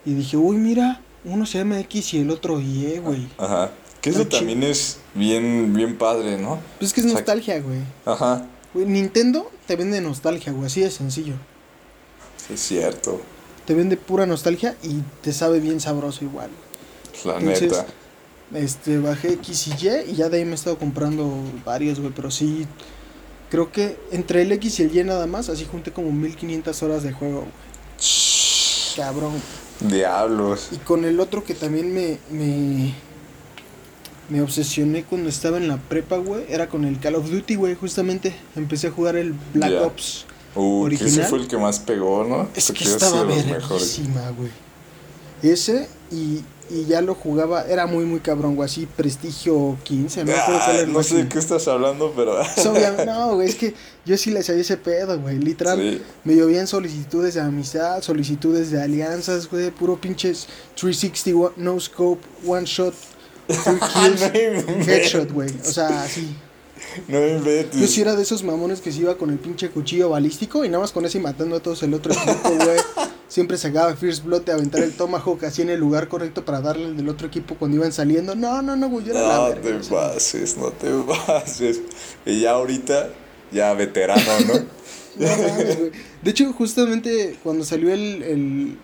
Y 0.05 0.15
dije, 0.15 0.37
uy, 0.37 0.57
mira, 0.57 1.01
uno 1.25 1.47
se 1.47 1.59
llama 1.59 1.79
X 1.81 2.15
y 2.15 2.21
el 2.21 2.31
otro 2.31 2.61
Y, 2.61 2.99
güey. 2.99 3.29
Ajá. 3.39 3.71
Que 4.01 4.11
eso 4.11 4.25
chido. 4.25 4.39
también 4.39 4.63
es 4.63 4.99
bien, 5.15 5.73
bien 5.75 5.97
padre, 5.99 6.39
¿no? 6.39 6.59
Pues 6.79 6.91
es 6.91 6.95
que 6.95 7.01
es 7.01 7.07
nostalgia, 7.07 7.61
güey. 7.61 7.81
Ajá. 8.07 8.47
Güey, 8.75 8.87
Nintendo 8.87 9.51
te 9.67 9.77
vende 9.77 10.01
nostalgia, 10.01 10.53
güey, 10.53 10.67
así 10.67 10.81
de 10.81 10.91
sencillo. 10.91 11.35
Sí, 12.47 12.55
es 12.55 12.61
cierto. 12.61 13.21
Te 13.67 13.75
vende 13.75 13.97
pura 13.97 14.27
nostalgia 14.27 14.77
y 14.83 15.01
te 15.23 15.33
sabe 15.33 15.61
bien 15.61 15.81
sabroso 15.81 16.25
igual. 16.25 16.51
La 17.25 17.39
Entonces, 17.39 17.73
neta. 17.73 17.87
Este, 18.55 18.99
bajé 18.99 19.35
X 19.35 19.69
y 19.69 19.87
Y 19.87 20.11
y 20.11 20.15
ya 20.17 20.29
de 20.29 20.39
ahí 20.39 20.45
me 20.45 20.53
he 20.53 20.55
estado 20.55 20.79
comprando 20.79 21.33
varios, 21.65 22.01
güey, 22.01 22.13
pero 22.15 22.31
sí, 22.31 22.67
creo 23.49 23.71
que 23.71 23.97
entre 24.11 24.43
el 24.43 24.53
X 24.53 24.81
y 24.81 24.83
el 24.85 24.97
Y 24.97 25.05
nada 25.05 25.27
más, 25.27 25.49
así 25.49 25.67
junté 25.71 25.93
como 25.93 26.11
1500 26.11 26.83
horas 26.83 27.03
de 27.03 27.13
juego, 27.13 27.41
güey. 27.41 27.53
Cabrón. 28.97 29.35
Diablos. 29.81 30.69
Y 30.73 30.77
con 30.79 31.05
el 31.05 31.21
otro 31.21 31.45
que 31.45 31.55
también 31.55 31.95
me, 31.95 32.19
me, 32.31 32.93
me 34.29 34.43
obsesioné 34.43 35.05
cuando 35.05 35.29
estaba 35.29 35.59
en 35.59 35.69
la 35.69 35.77
prepa, 35.77 36.17
güey, 36.17 36.45
era 36.49 36.69
con 36.69 36.85
el 36.85 36.99
Call 36.99 37.15
of 37.15 37.31
Duty, 37.31 37.55
güey, 37.55 37.75
justamente. 37.75 38.35
Empecé 38.57 38.89
a 38.89 38.91
jugar 38.91 39.17
el 39.17 39.35
Black. 39.55 39.73
Ops. 39.85 40.27
Uy, 40.55 40.97
que 40.97 41.05
ese 41.05 41.25
fue 41.25 41.39
el 41.39 41.49
que 41.49 41.57
más 41.57 41.79
pegó, 41.79 42.25
¿no? 42.25 42.49
Es 42.55 42.67
Porque 42.67 42.85
que 42.85 42.91
estaba 42.91 43.23
verguísima, 43.25 44.31
güey. 44.31 44.51
Ese 45.43 45.89
y, 46.11 46.43
y 46.69 46.85
ya 46.87 47.01
lo 47.01 47.15
jugaba, 47.15 47.65
era 47.65 47.87
muy, 47.87 48.05
muy 48.05 48.21
cabrón, 48.21 48.57
güey, 48.57 48.67
así 48.67 48.85
prestigio 48.87 49.79
15, 49.85 50.25
no 50.25 50.33
Ah, 50.37 50.73
no 50.89 51.03
sé 51.03 51.15
de 51.23 51.29
qué 51.29 51.39
estás 51.39 51.67
hablando, 51.69 52.13
pero. 52.15 52.37
No, 53.07 53.37
güey, 53.37 53.49
es 53.49 53.55
que 53.55 53.75
yo 54.05 54.17
sí 54.19 54.31
le 54.31 54.43
sabía 54.43 54.61
ese 54.63 54.77
pedo, 54.77 55.19
güey. 55.21 55.39
Literal, 55.39 55.79
Sí. 55.79 56.03
me 56.25 56.35
llovían 56.35 56.67
solicitudes 56.67 57.35
de 57.35 57.41
amistad, 57.41 58.03
solicitudes 58.03 58.71
de 58.71 58.83
alianzas, 58.83 59.49
güey. 59.49 59.71
Puro 59.71 59.99
pinches 60.01 60.47
360, 60.75 61.39
one- 61.39 61.55
no 61.57 61.81
scope, 61.81 62.21
one 62.47 62.67
shot, 62.67 62.93
three 63.47 63.79
kills, 63.79 64.23
inventes. 64.23 64.89
headshot, 64.89 65.33
güey. 65.33 65.49
O 65.61 65.65
sea, 65.73 66.03
así. 66.03 66.37
No 67.09 67.27
inventes. 67.27 67.81
Yo 67.81 67.87
sí 67.87 68.01
era 68.01 68.17
de 68.17 68.23
esos 68.23 68.43
mamones 68.43 68.81
que 68.81 68.93
se 68.93 69.01
iba 69.01 69.17
con 69.17 69.31
el 69.31 69.39
pinche 69.39 69.71
cuchillo 69.71 70.11
balístico 70.11 70.65
y 70.65 70.69
nada 70.69 70.81
más 70.83 70.93
con 70.93 71.05
ese 71.05 71.19
y 71.19 71.21
matando 71.21 71.57
a 71.57 71.61
todos 71.61 71.83
el 71.83 71.95
otro 71.95 72.13
equipo, 72.13 72.51
güey. 72.51 72.79
Siempre 73.29 73.57
sacaba 73.59 73.95
First 73.95 74.25
Blood 74.25 74.43
de 74.43 74.53
aventar 74.53 74.83
el 74.83 74.93
Tomahawk 74.93 75.45
así 75.45 75.63
en 75.63 75.71
el 75.71 75.79
lugar 75.79 76.09
correcto 76.09 76.45
para 76.45 76.61
darle 76.61 76.87
al 76.87 76.97
del 76.97 77.09
otro 77.09 77.29
equipo 77.29 77.55
cuando 77.55 77.77
iban 77.77 77.93
saliendo. 77.93 78.35
No, 78.35 78.61
no, 78.61 78.75
no, 78.75 78.89
güey, 78.89 79.05
yo 79.07 79.13
era 79.13 79.23
la 79.23 79.37
No 79.37 79.49
verga, 79.51 79.63
te 79.63 79.75
o 79.75 79.83
sea. 79.85 79.99
pases, 80.13 80.57
no 80.57 80.71
te 80.73 80.91
pases. 81.27 81.81
Y 82.27 82.41
ya 82.41 82.53
ahorita, 82.53 83.11
ya 83.53 83.73
veterano, 83.75 84.23
¿no? 84.47 84.55
No 85.17 85.27
mames, 85.27 85.79
güey. 85.79 85.91
De 86.23 86.31
hecho, 86.31 86.53
justamente 86.53 87.37
cuando 87.43 87.65
salió 87.65 87.93
el, 87.93 88.23
el. 88.23 88.79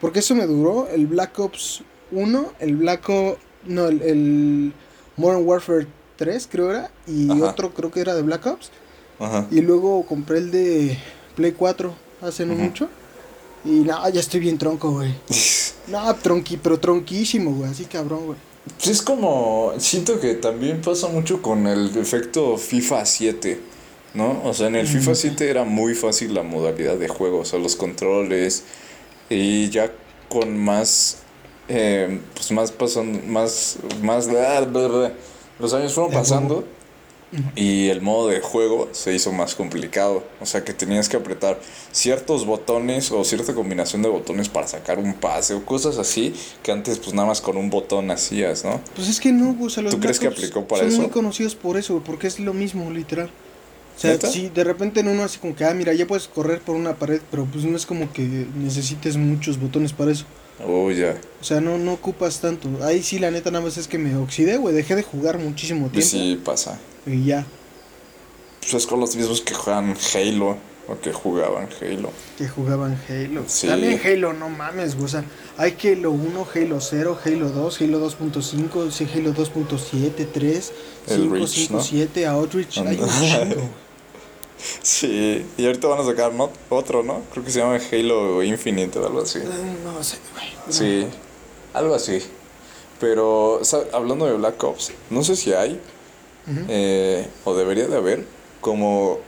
Porque 0.00 0.18
eso 0.20 0.34
me 0.34 0.46
duró, 0.46 0.88
el 0.88 1.06
Black 1.06 1.38
Ops 1.38 1.82
1, 2.12 2.52
el 2.60 2.76
Black 2.76 3.08
Ops. 3.08 3.38
No, 3.66 3.88
el, 3.88 4.00
el 4.02 4.72
Modern 5.16 5.44
Warfare 5.46 5.86
3, 6.16 6.48
creo 6.50 6.70
era. 6.70 6.90
Y 7.06 7.30
Ajá. 7.30 7.44
otro 7.44 7.72
creo 7.72 7.90
que 7.90 8.00
era 8.00 8.14
de 8.14 8.22
Black 8.22 8.46
Ops. 8.46 8.70
Ajá. 9.18 9.46
Y 9.50 9.60
luego 9.60 10.04
compré 10.06 10.38
el 10.38 10.50
de 10.50 10.98
Play 11.36 11.52
4 11.52 11.94
hace 12.22 12.46
no 12.46 12.54
mucho. 12.54 12.88
Y 13.64 13.80
no, 13.80 14.08
ya 14.08 14.20
estoy 14.20 14.40
bien 14.40 14.58
tronco, 14.58 14.90
güey. 14.90 15.14
No, 15.86 16.12
tronqui, 16.16 16.56
pero 16.56 16.80
tronquísimo, 16.80 17.52
güey. 17.52 17.70
Así 17.70 17.84
cabrón, 17.84 18.26
güey. 18.26 18.38
Pues 18.74 18.88
es 18.88 19.02
como, 19.02 19.72
siento 19.78 20.18
que 20.18 20.34
también 20.34 20.80
pasa 20.80 21.06
mucho 21.06 21.40
con 21.40 21.68
el 21.68 21.96
efecto 21.96 22.56
FIFA 22.56 23.06
7, 23.06 23.60
¿no? 24.14 24.42
O 24.44 24.52
sea, 24.52 24.66
en 24.66 24.74
el 24.74 24.88
FIFA 24.88 25.14
7 25.14 25.48
era 25.48 25.62
muy 25.62 25.94
fácil 25.94 26.34
la 26.34 26.42
modalidad 26.42 26.96
de 26.96 27.06
juego, 27.06 27.38
o 27.38 27.44
sea, 27.44 27.60
los 27.60 27.76
controles, 27.76 28.64
y 29.30 29.70
ya 29.70 29.92
con 30.28 30.58
más, 30.58 31.18
eh, 31.68 32.20
pues 32.34 32.50
más 32.50 32.72
pasando, 32.72 33.20
más, 33.28 33.76
más, 34.02 34.26
los 35.58 35.72
años 35.74 35.92
fueron 35.94 36.12
pasando. 36.12 36.64
Y 37.56 37.88
el 37.88 38.02
modo 38.02 38.28
de 38.28 38.40
juego 38.40 38.88
se 38.92 39.12
hizo 39.12 39.32
más 39.32 39.54
complicado. 39.56 40.22
O 40.40 40.46
sea 40.46 40.64
que 40.64 40.72
tenías 40.72 41.08
que 41.08 41.16
apretar 41.16 41.58
ciertos 41.90 42.46
botones 42.46 43.10
o 43.10 43.24
cierta 43.24 43.52
combinación 43.52 44.00
de 44.00 44.08
botones 44.08 44.48
para 44.48 44.68
sacar 44.68 44.98
un 44.98 45.12
pase 45.12 45.52
o 45.54 45.64
cosas 45.64 45.98
así 45.98 46.34
que 46.62 46.70
antes 46.72 46.98
pues 46.98 47.14
nada 47.14 47.26
más 47.26 47.40
con 47.40 47.56
un 47.56 47.68
botón 47.68 48.10
hacías, 48.10 48.64
¿no? 48.64 48.80
Pues 48.94 49.08
es 49.08 49.20
que 49.20 49.32
no, 49.32 49.56
o 49.60 49.68
sea, 49.68 49.82
los 49.82 49.92
¿Tú 49.92 50.00
crees 50.00 50.20
que 50.20 50.28
aplicó 50.28 50.66
para 50.66 50.82
son 50.82 50.92
eso? 50.92 51.00
muy 51.02 51.10
conocidos 51.10 51.56
por 51.56 51.76
eso, 51.76 52.00
porque 52.06 52.28
es 52.28 52.38
lo 52.38 52.54
mismo, 52.54 52.90
literal. 52.90 53.28
O 53.96 54.00
sea, 54.00 54.12
¿Neta? 54.12 54.28
si 54.28 54.48
de 54.48 54.62
repente 54.62 55.00
en 55.00 55.08
uno 55.08 55.24
así 55.24 55.38
como 55.38 55.56
que, 55.56 55.64
ah, 55.64 55.74
mira, 55.74 55.92
ya 55.94 56.06
puedes 56.06 56.28
correr 56.28 56.60
por 56.60 56.76
una 56.76 56.94
pared, 56.94 57.20
pero 57.30 57.44
pues 57.44 57.64
no 57.64 57.76
es 57.76 57.86
como 57.86 58.12
que 58.12 58.46
necesites 58.56 59.16
muchos 59.16 59.58
botones 59.58 59.92
para 59.92 60.12
eso. 60.12 60.26
Oh, 60.64 60.90
ya. 60.90 61.16
O 61.40 61.44
sea, 61.44 61.60
no, 61.60 61.76
no 61.78 61.92
ocupas 61.94 62.40
tanto. 62.40 62.68
Ahí 62.82 63.02
sí, 63.02 63.18
la 63.18 63.30
neta, 63.30 63.50
nada 63.50 63.64
más 63.64 63.76
es 63.76 63.88
que 63.88 63.98
me 63.98 64.16
oxidé, 64.16 64.56
güey, 64.56 64.74
dejé 64.74 64.96
de 64.96 65.02
jugar 65.02 65.38
muchísimo 65.38 65.88
tiempo. 65.88 66.08
sí 66.08 66.40
pasa. 66.44 66.78
Y 67.06 67.24
ya, 67.24 67.46
Pues 68.60 68.74
es 68.74 68.86
con 68.86 68.98
los 69.00 69.14
mismos 69.14 69.40
que 69.42 69.54
juegan 69.54 69.94
Halo 70.14 70.56
o 70.88 70.98
que 71.00 71.12
jugaban 71.12 71.68
Halo. 71.80 72.10
que 72.38 72.48
jugaban 72.48 72.98
Halo. 73.08 73.44
Sí. 73.46 73.66
También 73.66 74.00
Halo, 74.04 74.32
no 74.32 74.48
mames, 74.48 74.94
güey, 74.94 75.04
o 75.04 75.08
sea, 75.08 75.24
hay 75.58 75.76
Halo 75.84 76.10
1, 76.12 76.46
Halo 76.54 76.80
0, 76.80 77.18
Halo 77.24 77.48
2, 77.50 77.80
Halo 77.82 78.10
2.5, 78.10 78.90
sí, 78.90 79.06
Halo 79.14 79.34
2.7, 79.34 80.26
3, 80.32 80.72
El 81.08 81.16
5, 81.22 81.34
Reach, 81.34 81.48
5, 81.48 81.74
¿no? 81.74 81.82
7, 81.82 82.26
Outreach, 82.26 82.78
hay 82.78 82.98
un 82.98 83.08
chingo. 83.08 83.68
Sí, 84.82 85.44
y 85.56 85.66
ahorita 85.66 85.86
van 85.88 86.00
a 86.00 86.04
sacar 86.04 86.32
¿no? 86.32 86.50
otro, 86.70 87.02
¿no? 87.02 87.20
Creo 87.32 87.44
que 87.44 87.50
se 87.50 87.58
llama 87.60 87.78
Halo 87.92 88.42
Infinite 88.42 88.98
o 88.98 89.06
algo 89.06 89.20
así. 89.22 89.40
No 89.84 90.02
sé, 90.02 90.16
güey. 90.32 90.46
no. 90.66 90.72
Sí, 90.72 91.06
algo 91.74 91.94
así. 91.94 92.20
Pero 93.00 93.60
hablando 93.92 94.24
de 94.26 94.32
Black 94.34 94.62
Ops, 94.64 94.92
no 95.10 95.22
sé 95.22 95.36
si 95.36 95.52
hay, 95.52 95.78
eh, 96.68 97.26
o 97.44 97.54
debería 97.54 97.86
de 97.88 97.96
haber, 97.96 98.24
como 98.60 99.18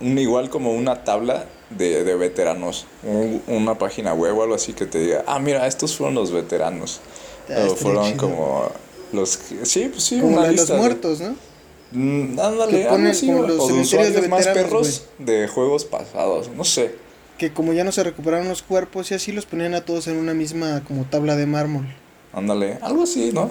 un, 0.00 0.18
igual 0.18 0.48
como 0.48 0.72
una 0.72 1.04
tabla 1.04 1.46
de, 1.70 2.04
de 2.04 2.14
veteranos, 2.14 2.86
un- 3.02 3.42
una 3.46 3.76
página 3.76 4.14
web 4.14 4.38
o 4.38 4.42
algo 4.42 4.54
así 4.54 4.72
que 4.72 4.86
te 4.86 4.98
diga, 4.98 5.24
ah, 5.26 5.38
mira, 5.38 5.66
estos 5.66 5.96
fueron 5.96 6.14
los 6.14 6.30
veteranos. 6.30 7.00
Ah, 7.50 7.66
o 7.70 7.76
fueron 7.76 8.16
como 8.16 8.70
los 9.12 9.36
que, 9.36 9.66
sí, 9.66 9.88
pues 9.92 10.04
sí, 10.04 10.18
Como 10.20 10.32
una 10.34 10.42
de 10.46 10.52
los 10.52 10.60
lista 10.60 10.72
de- 10.74 10.78
muertos, 10.80 11.20
¿no? 11.20 11.34
Mm, 11.90 12.38
ándale, 12.38 12.70
Que 12.72 12.82
algo 12.84 12.90
ponen 12.96 13.06
así, 13.12 13.26
como 13.26 13.42
los 13.42 13.58
o 13.60 13.66
cementerios 13.68 14.14
de 14.22 14.28
más 14.28 14.46
perros 14.48 15.04
de 15.18 15.48
juegos 15.48 15.84
pasados, 15.84 16.50
no 16.54 16.64
sé. 16.64 16.94
Que 17.38 17.52
como 17.52 17.72
ya 17.72 17.84
no 17.84 17.92
se 17.92 18.02
recuperaron 18.04 18.48
los 18.48 18.62
cuerpos 18.62 19.10
y 19.10 19.14
así 19.14 19.32
los 19.32 19.46
ponían 19.46 19.74
a 19.74 19.82
todos 19.84 20.06
en 20.08 20.16
una 20.16 20.34
misma 20.34 20.82
como 20.86 21.04
tabla 21.04 21.36
de 21.36 21.46
mármol. 21.46 21.86
Ándale, 22.32 22.78
algo 22.82 23.04
así, 23.04 23.30
¿no? 23.32 23.50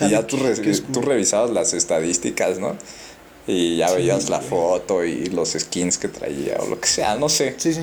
Y 0.00 0.10
ya 0.10 0.26
tú, 0.26 0.36
re- 0.38 0.56
revisabas 1.00 1.50
las 1.50 1.72
estadísticas, 1.74 2.58
¿no? 2.58 2.76
Y 3.46 3.76
ya 3.76 3.88
Sí, 3.88 3.96
veías 3.96 4.28
la 4.30 4.40
foto 4.40 5.04
y 5.04 5.26
los 5.26 5.50
skins 5.52 5.96
que 5.98 6.08
traía 6.08 6.56
o 6.60 6.66
lo 6.66 6.80
que 6.80 6.88
sea, 6.88 7.14
no 7.14 7.28
sé. 7.28 7.54
Sí, 7.58 7.72
sí. 7.72 7.82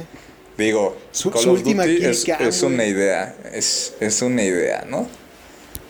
Digo, 0.58 0.98
Su- 1.12 1.32
Call 1.32 1.42
su 1.44 1.50
of 1.52 1.58
última 1.60 1.86
Duty 1.86 1.98
kill 1.98 2.36
es, 2.48 2.62
una 2.64 2.86
idea. 2.86 3.36
Es, 3.54 3.94
es 4.00 4.22
una 4.22 4.44
idea, 4.44 4.86
¿no? 4.88 5.08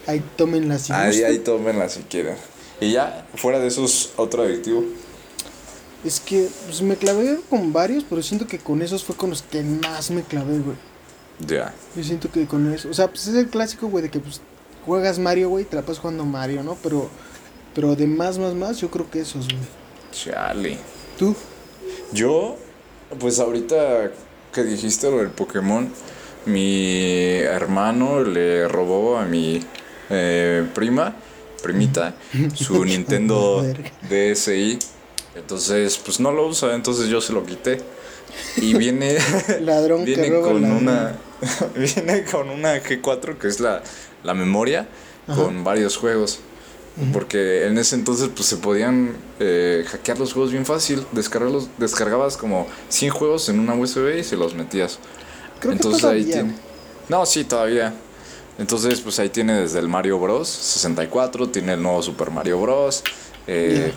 Ahí 0.05 0.21
tómenla 0.37 0.77
si 0.77 0.93
Ahí, 0.93 1.23
ahí 1.23 1.39
tómenla 1.39 1.89
si 1.89 2.01
quieren. 2.01 2.35
Y 2.79 2.91
ya, 2.91 3.25
fuera 3.35 3.59
de 3.59 3.67
eso 3.67 3.85
es 3.85 4.11
otro 4.15 4.43
adictivo. 4.43 4.83
Es 6.03 6.19
que 6.19 6.49
pues, 6.65 6.81
me 6.81 6.95
clavé 6.95 7.39
con 7.49 7.71
varios, 7.71 8.03
pero 8.07 8.21
siento 8.21 8.45
que 8.45 8.59
con 8.59 8.81
esos 8.81 9.03
fue 9.03 9.15
con 9.15 9.29
los 9.29 9.41
que 9.41 9.61
más 9.61 10.11
me 10.11 10.23
clavé, 10.23 10.59
güey. 10.59 10.77
Ya. 11.47 11.73
Yo 11.95 12.03
siento 12.03 12.29
que 12.31 12.45
con 12.45 12.71
eso, 12.73 12.89
o 12.89 12.93
sea, 12.93 13.07
pues 13.07 13.27
es 13.27 13.35
el 13.35 13.47
clásico, 13.47 13.87
güey, 13.87 14.03
de 14.03 14.11
que 14.11 14.19
pues 14.19 14.41
juegas 14.85 15.17
Mario, 15.17 15.49
güey, 15.49 15.65
te 15.65 15.75
la 15.75 15.81
pasas 15.81 15.99
jugando 15.99 16.25
Mario, 16.25 16.63
¿no? 16.63 16.77
Pero, 16.83 17.09
pero 17.73 17.95
de 17.95 18.07
más, 18.07 18.37
más, 18.37 18.53
más, 18.53 18.79
yo 18.79 18.89
creo 18.89 19.09
que 19.09 19.21
esos, 19.21 19.47
güey. 19.47 19.59
Chale. 20.11 20.77
¿Tú? 21.17 21.35
Yo, 22.11 22.57
pues 23.19 23.39
ahorita 23.39 24.11
que 24.51 24.63
dijiste 24.63 25.09
lo 25.09 25.17
del 25.17 25.29
Pokémon, 25.29 25.91
mi 26.45 27.39
hermano 27.39 28.23
le 28.23 28.67
robó 28.67 29.17
a 29.17 29.25
mi 29.25 29.61
eh, 30.09 30.67
prima, 30.75 31.15
primita, 31.63 32.13
su 32.53 32.85
Nintendo. 32.85 33.65
DSi. 34.09 34.77
Entonces, 35.35 35.99
pues 36.05 36.19
no 36.19 36.31
lo 36.31 36.45
usa, 36.47 36.75
entonces 36.75 37.07
yo 37.09 37.19
se 37.19 37.33
lo 37.33 37.43
quité. 37.43 37.81
Y 38.57 38.75
viene, 38.75 39.17
Ladrón 39.61 40.05
que 40.05 40.15
viene 40.15 40.29
roba 40.29 40.47
con 40.49 40.61
ladrón. 40.61 40.77
una 40.77 41.15
viene 41.75 42.23
con 42.25 42.49
una 42.49 42.75
G4 42.77 43.37
que 43.37 43.47
es 43.47 43.59
la, 43.59 43.81
la 44.23 44.33
memoria 44.33 44.87
Ajá. 45.27 45.41
con 45.41 45.63
varios 45.63 45.97
juegos. 45.97 46.39
Porque 47.11 47.65
en 47.65 47.79
ese 47.79 47.95
entonces 47.95 48.29
pues 48.35 48.47
se 48.47 48.57
podían 48.57 49.15
eh, 49.39 49.83
hackear 49.87 50.19
los 50.19 50.33
juegos 50.33 50.51
bien 50.51 50.63
fácil, 50.63 51.03
descargarlos, 51.11 51.67
descargabas 51.79 52.37
como 52.37 52.67
100 52.89 53.11
juegos 53.11 53.49
en 53.49 53.59
una 53.59 53.73
USB 53.73 54.19
y 54.19 54.23
se 54.23 54.37
los 54.37 54.53
metías. 54.53 54.99
Creo 55.59 55.73
entonces 55.73 56.03
que 56.03 56.07
ahí 56.07 56.23
tiene. 56.23 56.53
No, 57.09 57.25
sí, 57.25 57.45
todavía. 57.45 57.95
Entonces 58.57 59.01
pues 59.01 59.19
ahí 59.19 59.29
tiene 59.29 59.53
desde 59.53 59.79
el 59.79 59.87
Mario 59.87 60.19
Bros 60.19 60.47
64, 60.47 61.49
tiene 61.49 61.73
el 61.73 61.81
nuevo 61.81 62.01
Super 62.01 62.31
Mario 62.31 62.61
Bros. 62.61 63.03
eh, 63.47 63.91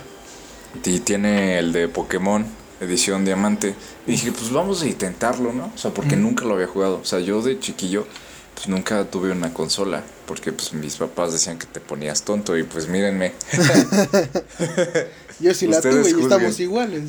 y 0.84 1.00
tiene 1.00 1.58
el 1.58 1.72
de 1.72 1.88
Pokémon 1.88 2.44
edición 2.80 3.24
diamante. 3.24 3.74
Y 4.06 4.12
dije, 4.12 4.32
pues 4.32 4.50
vamos 4.52 4.82
a 4.82 4.86
intentarlo, 4.86 5.52
¿no? 5.52 5.72
O 5.74 5.78
sea, 5.78 5.92
porque 5.92 6.16
nunca 6.16 6.44
lo 6.44 6.54
había 6.54 6.66
jugado. 6.66 7.00
O 7.00 7.04
sea, 7.04 7.20
yo 7.20 7.40
de 7.42 7.58
chiquillo, 7.58 8.06
pues 8.54 8.68
nunca 8.68 9.04
tuve 9.04 9.32
una 9.32 9.52
consola. 9.54 10.02
Porque 10.26 10.52
pues 10.52 10.72
mis 10.72 10.96
papás 10.96 11.32
decían 11.32 11.58
que 11.58 11.66
te 11.66 11.80
ponías 11.80 12.22
tonto. 12.22 12.56
Y 12.56 12.64
pues 12.64 12.88
mírenme, 12.88 13.32
Yo 15.40 15.52
sí 15.54 15.66
la 15.66 15.80
tuve 15.80 16.10
y 16.10 16.22
estamos 16.22 16.60
iguales. 16.60 17.02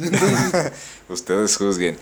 ustedes 1.09 1.55
juzguen. 1.57 1.97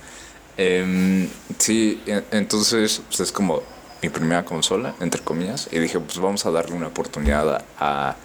Em, 0.58 1.28
sí, 1.60 2.02
e- 2.06 2.24
entonces 2.32 3.02
pues 3.08 3.20
es 3.20 3.32
como 3.32 3.62
mi 4.06 4.10
primera 4.10 4.46
consola, 4.46 4.94
entre 5.00 5.22
comillas. 5.22 5.68
Y 5.72 5.80
dije, 5.80 6.00
pues 6.00 6.20
vamos 6.20 6.46
a 6.46 6.52
darle 6.52 6.76
una 6.76 6.88
oportunidad 6.88 7.64
a, 7.80 8.16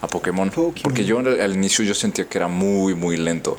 a, 0.00 0.06
Pokémon. 0.08 0.50
Pokémon. 0.50 0.82
Porque 0.82 1.04
yo 1.04 1.18
al, 1.20 1.54
inicio 1.54 1.84
yo 1.84 1.94
sentía 1.94 2.28
que 2.28 2.36
era 2.38 2.48
muy, 2.48 2.94
muy 2.94 3.16
lento. 3.16 3.58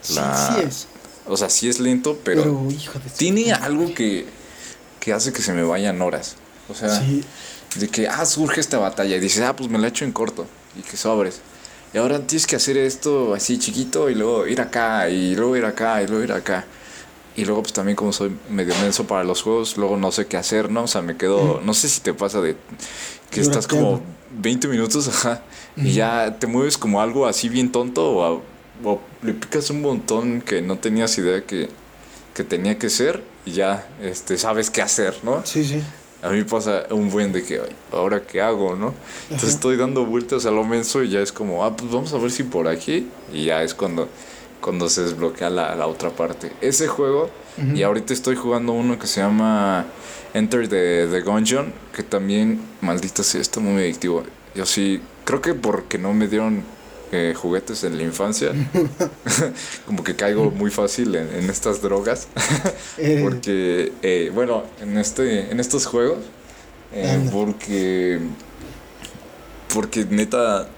sí, 0.00 0.14
La- 0.14 0.54
sí 0.54 0.60
es. 0.66 0.88
O 1.24 1.36
sea, 1.36 1.48
sí 1.48 1.68
es 1.68 1.78
lento, 1.78 2.18
Pero, 2.24 2.42
pero, 2.42 2.68
hijo 2.72 2.98
de 2.98 3.08
tiene 3.10 3.44
puta 3.44 3.64
algo 3.64 3.94
que, 3.94 4.26
que 4.98 5.12
hace 5.12 5.32
que 5.32 5.40
se 5.40 5.52
me 5.52 5.62
vayan 5.62 6.02
horas. 6.02 6.34
O 6.68 6.74
sea, 6.74 6.98
Sí, 6.98 7.22
de 7.76 7.86
que, 7.88 8.08
ah, 8.08 8.26
surge 8.26 8.60
esta 8.60 8.78
batalla 8.78 9.16
y 9.16 9.20
dices, 9.20 9.42
ah, 9.42 9.54
pues 9.54 9.70
me 9.70 9.78
la 9.78 9.86
echo 9.86 10.04
en 10.04 10.10
corto 10.10 10.46
y 10.76 10.82
que 10.82 10.96
sobres. 10.96 11.40
Y 11.94 11.98
ahora 11.98 12.18
tienes 12.26 12.48
que 12.48 12.56
hacer 12.56 12.76
esto 12.76 13.34
así 13.34 13.56
chiquito 13.58 14.10
y 14.10 14.16
luego 14.16 14.48
ir 14.48 14.60
acá 14.60 15.08
y 15.08 15.36
luego 15.36 15.56
ir 15.56 15.64
acá 15.64 16.02
y 16.02 16.08
luego 16.08 16.24
ir 16.24 16.32
acá. 16.32 16.64
Y 17.36 17.44
luego 17.46 17.62
pues 17.62 17.72
también 17.72 17.96
como 17.96 18.12
soy 18.12 18.30
medio 18.50 18.74
menso 18.82 19.06
para 19.06 19.24
los 19.24 19.42
juegos, 19.42 19.76
luego 19.78 19.96
no 19.96 20.12
sé 20.12 20.26
qué 20.26 20.36
hacer, 20.36 20.70
¿no? 20.70 20.82
O 20.84 20.86
sea, 20.86 21.00
me 21.02 21.16
quedo, 21.16 21.60
no 21.64 21.72
sé 21.74 21.88
si 21.88 22.00
te 22.00 22.12
pasa 22.12 22.40
de 22.42 22.56
que 23.30 23.40
estás 23.40 23.66
como 23.66 23.92
Bloqueado. 23.98 24.12
20 24.38 24.68
minutos, 24.68 25.08
ajá, 25.08 25.42
y 25.76 25.92
ya 25.92 26.36
te 26.38 26.46
mueves 26.46 26.76
como 26.76 27.00
algo 27.00 27.26
así 27.26 27.48
bien 27.48 27.72
tonto 27.72 28.10
o, 28.10 28.22
a- 28.24 28.40
o 28.84 29.00
le 29.22 29.32
picas 29.34 29.70
un 29.70 29.80
montón 29.80 30.42
que 30.42 30.60
no 30.60 30.76
tenías 30.78 31.16
idea 31.18 31.42
que, 31.44 31.68
que 32.34 32.44
tenía 32.44 32.78
que 32.78 32.90
ser 32.90 33.22
y 33.46 33.52
ya 33.52 33.86
este, 34.02 34.36
sabes 34.36 34.68
qué 34.70 34.82
hacer, 34.82 35.16
¿no? 35.22 35.40
sí, 35.44 35.64
sí. 35.64 35.82
A 36.22 36.28
mí 36.28 36.44
pasa 36.44 36.84
un 36.90 37.10
buen 37.10 37.32
de 37.32 37.42
que, 37.42 37.54
"Ay, 37.60 37.74
¿ahora 37.90 38.22
qué 38.22 38.40
hago, 38.40 38.76
no? 38.76 38.94
Entonces 39.24 39.48
Ajá. 39.48 39.56
estoy 39.56 39.76
dando 39.76 40.04
vueltas 40.06 40.46
a 40.46 40.50
lo 40.52 40.62
menso 40.62 41.02
y 41.02 41.08
ya 41.10 41.20
es 41.20 41.32
como, 41.32 41.64
ah, 41.64 41.76
pues 41.76 41.90
vamos 41.90 42.12
a 42.12 42.18
ver 42.18 42.30
si 42.30 42.44
por 42.44 42.68
aquí. 42.68 43.08
Y 43.32 43.46
ya 43.46 43.62
es 43.64 43.74
cuando, 43.74 44.08
cuando 44.62 44.88
se 44.88 45.02
desbloquea 45.02 45.50
la, 45.50 45.74
la 45.74 45.86
otra 45.86 46.08
parte. 46.10 46.52
Ese 46.62 46.88
juego, 46.88 47.28
y 47.74 47.82
ahorita 47.82 48.14
estoy 48.14 48.36
jugando 48.36 48.72
uno 48.72 48.98
que 48.98 49.06
se 49.06 49.20
llama 49.20 49.84
Enter 50.32 50.66
the, 50.68 51.08
the 51.10 51.20
Gungeon, 51.20 51.70
que 51.94 52.02
también, 52.02 52.60
maldita 52.80 53.22
sea, 53.22 53.42
está 53.42 53.60
muy 53.60 53.82
adictivo. 53.82 54.22
Yo 54.54 54.64
sí, 54.64 55.02
creo 55.26 55.42
que 55.42 55.52
porque 55.52 55.98
no 55.98 56.14
me 56.14 56.28
dieron 56.28 56.62
eh, 57.12 57.34
juguetes 57.36 57.84
en 57.84 57.98
la 57.98 58.04
infancia, 58.04 58.52
como 59.86 60.02
que 60.02 60.16
caigo 60.16 60.50
muy 60.50 60.70
fácil 60.70 61.14
en, 61.14 61.28
en 61.34 61.50
estas 61.50 61.82
drogas. 61.82 62.28
Eh, 62.98 63.20
Porque, 63.22 63.92
eh, 64.02 64.30
bueno, 64.34 64.64
en, 64.80 64.96
este, 64.98 65.50
en 65.50 65.60
estos 65.60 65.86
juegos, 65.86 66.18
eh, 66.92 67.28
porque, 67.32 68.20
porque 69.72 70.04
neta, 70.04 70.68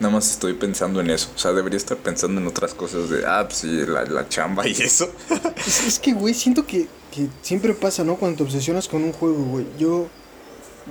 nada 0.00 0.14
más 0.14 0.30
estoy 0.30 0.54
pensando 0.54 1.00
en 1.00 1.10
eso. 1.10 1.30
O 1.34 1.38
sea, 1.38 1.52
debería 1.52 1.76
estar 1.76 1.96
pensando 1.96 2.40
en 2.40 2.46
otras 2.46 2.74
cosas 2.74 3.08
de, 3.10 3.24
ah, 3.26 3.44
pues 3.46 3.58
sí, 3.58 3.68
la, 3.86 4.04
la 4.04 4.28
chamba 4.28 4.66
y 4.66 4.72
eso. 4.72 5.10
Es, 5.56 5.86
es 5.86 5.98
que, 5.98 6.12
güey, 6.12 6.34
siento 6.34 6.66
que, 6.66 6.86
que 7.10 7.28
siempre 7.42 7.74
pasa, 7.74 8.04
¿no? 8.04 8.16
Cuando 8.16 8.38
te 8.38 8.42
obsesionas 8.44 8.88
con 8.88 9.02
un 9.02 9.12
juego, 9.12 9.42
güey. 9.44 9.66
Yo, 9.78 10.08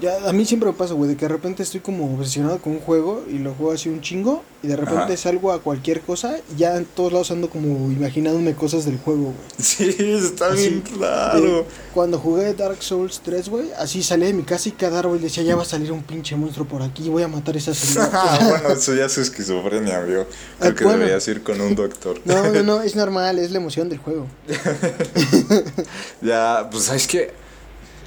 ya, 0.01 0.27
a 0.29 0.33
mí 0.33 0.45
siempre 0.45 0.69
me 0.69 0.75
pasa, 0.75 0.93
güey, 0.93 1.09
de 1.09 1.15
que 1.17 1.25
de 1.25 1.29
repente 1.29 1.63
estoy 1.63 1.79
como 1.79 2.13
obsesionado 2.15 2.59
con 2.59 2.73
un 2.73 2.79
juego 2.79 3.23
y 3.29 3.37
lo 3.39 3.53
juego 3.53 3.71
así 3.71 3.89
un 3.89 4.01
chingo 4.01 4.43
y 4.61 4.67
de 4.67 4.75
repente 4.75 5.03
Ajá. 5.13 5.17
salgo 5.17 5.51
a 5.51 5.61
cualquier 5.61 6.01
cosa 6.01 6.37
y 6.53 6.57
ya 6.59 6.75
en 6.75 6.85
todos 6.85 7.13
lados 7.13 7.31
ando 7.31 7.49
como 7.49 7.91
imaginándome 7.91 8.55
cosas 8.55 8.85
del 8.85 8.97
juego, 8.97 9.23
güey. 9.25 9.35
Sí, 9.59 9.95
está 9.99 10.47
Así, 10.47 10.69
bien 10.69 10.81
claro. 10.81 11.65
cuando 11.93 12.19
jugué 12.19 12.53
Dark 12.53 12.81
Souls 12.81 13.21
3, 13.23 13.49
güey, 13.49 13.67
así 13.77 14.03
salí 14.03 14.25
de 14.25 14.33
mi 14.33 14.43
casa 14.43 14.69
y 14.69 14.73
cada 14.73 14.99
árbol 14.99 15.21
decía, 15.21 15.43
ya 15.43 15.55
va 15.55 15.61
a 15.61 15.65
salir 15.65 15.91
un 15.91 16.03
pinche 16.03 16.35
monstruo 16.35 16.67
por 16.67 16.81
aquí, 16.81 17.09
voy 17.09 17.23
a 17.23 17.27
matar 17.27 17.55
a 17.55 17.57
esa 17.57 17.73
señora. 17.73 18.09
Ah, 18.13 18.39
bueno, 18.49 18.69
eso 18.69 18.93
ya 18.95 19.05
es 19.05 19.17
esquizofrenia, 19.17 19.99
amigo. 19.99 20.25
Creo 20.59 20.71
Ah, 20.71 20.75
que 20.75 20.83
bueno. 20.83 20.99
deberías 20.99 21.27
ir 21.27 21.41
con 21.43 21.61
un 21.61 21.75
doctor. 21.75 22.19
No, 22.25 22.51
no, 22.51 22.63
no, 22.63 22.81
es 22.83 22.95
normal, 22.95 23.39
es 23.39 23.51
la 23.51 23.57
emoción 23.57 23.87
del 23.89 23.99
juego. 23.99 24.27
Ya, 26.21 26.67
pues 26.71 26.85
sabes 26.85 27.07
que 27.07 27.31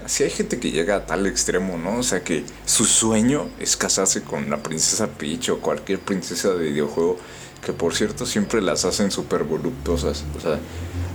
sí 0.08 0.24
hay 0.24 0.30
gente 0.30 0.58
que 0.58 0.72
llega 0.72 0.96
a 0.96 1.06
tal 1.06 1.26
extremo, 1.26 1.78
¿no? 1.78 1.98
O 1.98 2.02
sea, 2.02 2.24
que 2.24 2.44
su 2.66 2.84
sueño 2.84 3.48
es 3.60 3.76
casarse 3.76 4.22
con 4.22 4.50
la 4.50 4.62
princesa 4.62 5.06
Peach 5.06 5.50
o 5.50 5.60
cualquier 5.60 6.00
princesa 6.00 6.54
de 6.54 6.70
videojuego, 6.70 7.18
que 7.64 7.72
por 7.72 7.94
cierto 7.94 8.26
siempre 8.26 8.60
las 8.60 8.84
hacen 8.84 9.10
súper 9.12 9.44
voluptuosas. 9.44 10.24
O 10.36 10.40
sea, 10.40 10.58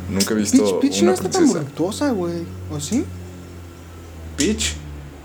nunca 0.10 0.34
he 0.34 0.38
visto 0.38 0.80
Peach, 0.80 0.92
Peach 0.92 1.02
una 1.02 1.12
no 1.12 1.18
está 1.18 1.30
tan 1.30 1.48
voluptuosa, 1.48 2.12
güey, 2.12 2.44
¿o 2.72 2.80
sí? 2.80 3.04
Peach, 4.38 4.76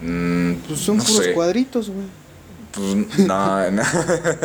mm, 0.03 0.53
Pues 0.67 0.81
son 0.81 0.97
no 0.99 1.05
puros 1.05 1.25
sé. 1.25 1.33
cuadritos, 1.33 1.91
güey. 1.91 2.07
Pues, 2.73 3.19
no, 3.27 3.71
no. 3.71 3.83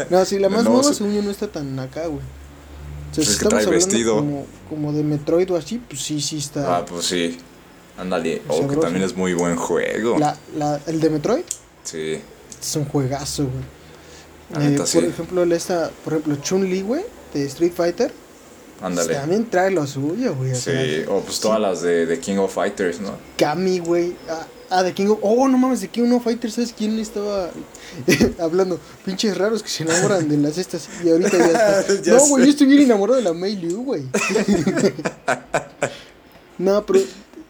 No, 0.09 0.25
sí, 0.25 0.39
la 0.39 0.49
más 0.49 0.63
No, 0.63 0.71
nueva 0.71 0.83
sí. 0.89 0.95
según 0.95 1.13
yo 1.15 1.21
no 1.23 1.31
está 1.31 1.47
tan 1.47 1.77
acá, 1.79 2.07
güey. 2.07 2.21
O 3.11 3.15
sea, 3.15 3.23
Pues 3.23 3.27
si 3.27 3.33
es 3.33 3.39
que 3.39 3.45
trae 3.49 3.61
estamos 3.61 3.65
hablando 3.67 3.71
vestido. 3.71 4.15
Como, 4.15 4.45
como 4.69 4.93
de 4.93 5.03
Metroid 5.03 5.51
o 5.51 5.55
así, 5.57 5.79
pues 5.87 6.01
sí, 6.01 6.19
sí 6.21 6.37
está. 6.39 6.77
Ah, 6.77 6.85
pues 6.85 7.05
sí. 7.05 7.37
Ándale. 7.97 8.41
Oh, 8.47 8.67
que 8.67 8.75
también 8.77 9.03
es 9.03 9.15
muy 9.15 9.33
buen 9.33 9.55
juego. 9.55 10.17
la, 10.17 10.35
la, 10.57 10.79
el 10.87 10.99
de 10.99 11.09
Metroid 11.09 11.43
Sí. 11.83 12.19
es 12.61 12.75
un 12.75 12.85
juegazo, 12.85 13.43
güey. 13.43 14.63
Eh, 14.65 14.69
neta, 14.69 14.77
por 14.79 14.87
sí. 14.87 14.97
ejemplo, 14.99 15.43
esta, 15.55 15.91
por 16.03 16.13
ejemplo, 16.13 16.35
Chun-Li, 16.41 16.81
güey, 16.81 17.03
de 17.33 17.45
Street 17.45 17.73
Fighter. 17.75 18.11
Ándale. 18.81 19.13
También 19.15 19.49
trae 19.49 19.71
lo 19.71 19.85
suyo, 19.87 20.35
güey. 20.35 20.51
o 20.51 20.55
Sí, 20.55 20.61
sea, 20.61 21.09
o 21.09 21.21
pues 21.21 21.39
todas 21.39 21.59
las 21.59 21.81
de, 21.81 22.05
de 22.05 22.19
King 22.19 22.37
of 22.37 22.53
Fighters, 22.53 22.99
¿no? 22.99 23.11
Kami, 23.37 23.79
güey. 23.79 24.13
Ah, 24.29 24.45
ah, 24.69 24.83
de 24.83 24.93
King 24.93 25.07
of... 25.07 25.19
Oh, 25.21 25.47
no 25.47 25.57
mames, 25.57 25.81
de 25.81 25.87
King 25.87 26.11
of 26.11 26.23
Fighters, 26.23 26.55
¿sabes 26.55 26.73
quién 26.77 26.99
estaba 26.99 27.49
hablando? 28.39 28.79
Pinches 29.05 29.37
raros 29.37 29.63
que 29.63 29.69
se 29.69 29.83
enamoran 29.83 30.27
de 30.27 30.37
las 30.37 30.57
estas. 30.57 30.89
Y 31.03 31.09
ahorita 31.11 31.37
ya 31.37 31.79
está. 31.81 31.93
Ya 32.03 32.13
no, 32.15 32.27
güey, 32.27 32.45
yo 32.45 32.49
estoy 32.51 32.67
bien 32.67 32.81
enamorado 32.83 33.17
de 33.17 33.23
la 33.23 33.33
Mei 33.33 33.55
Liu, 33.55 33.83
güey. 33.83 34.03
no, 36.57 36.85
pero 36.85 36.99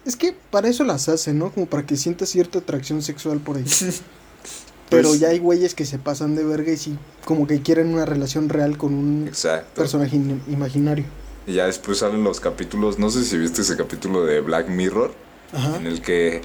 es 0.04 0.16
que 0.16 0.34
para 0.50 0.68
eso 0.68 0.84
las 0.84 1.08
hacen, 1.08 1.38
¿no? 1.38 1.50
Como 1.52 1.66
para 1.66 1.84
que 1.86 1.96
sientas 1.96 2.28
cierta 2.28 2.58
atracción 2.58 3.02
sexual 3.02 3.38
por 3.40 3.56
ahí. 3.56 3.64
Pero 4.90 5.08
Pues- 5.08 5.20
ya 5.20 5.28
hay 5.28 5.38
güeyes 5.38 5.74
que 5.74 5.86
se 5.86 5.98
pasan 5.98 6.36
de 6.36 6.44
verga 6.44 6.70
y 6.72 6.76
sí, 6.76 6.96
como 7.24 7.46
que 7.46 7.62
quieren 7.62 7.88
una 7.92 8.04
relación 8.04 8.48
real 8.48 8.76
con 8.76 8.94
un 8.94 9.26
Exacto. 9.28 9.80
personaje 9.80 10.16
in- 10.16 10.42
imaginario. 10.48 11.04
Y 11.46 11.54
ya 11.54 11.66
después 11.66 11.98
salen 11.98 12.22
los 12.22 12.38
capítulos, 12.40 12.98
no 12.98 13.10
sé 13.10 13.24
si 13.24 13.36
viste 13.38 13.62
ese 13.62 13.76
capítulo 13.76 14.24
de 14.24 14.40
Black 14.40 14.68
Mirror, 14.68 15.12
Ajá. 15.52 15.76
en 15.76 15.86
el 15.86 16.00
que 16.02 16.42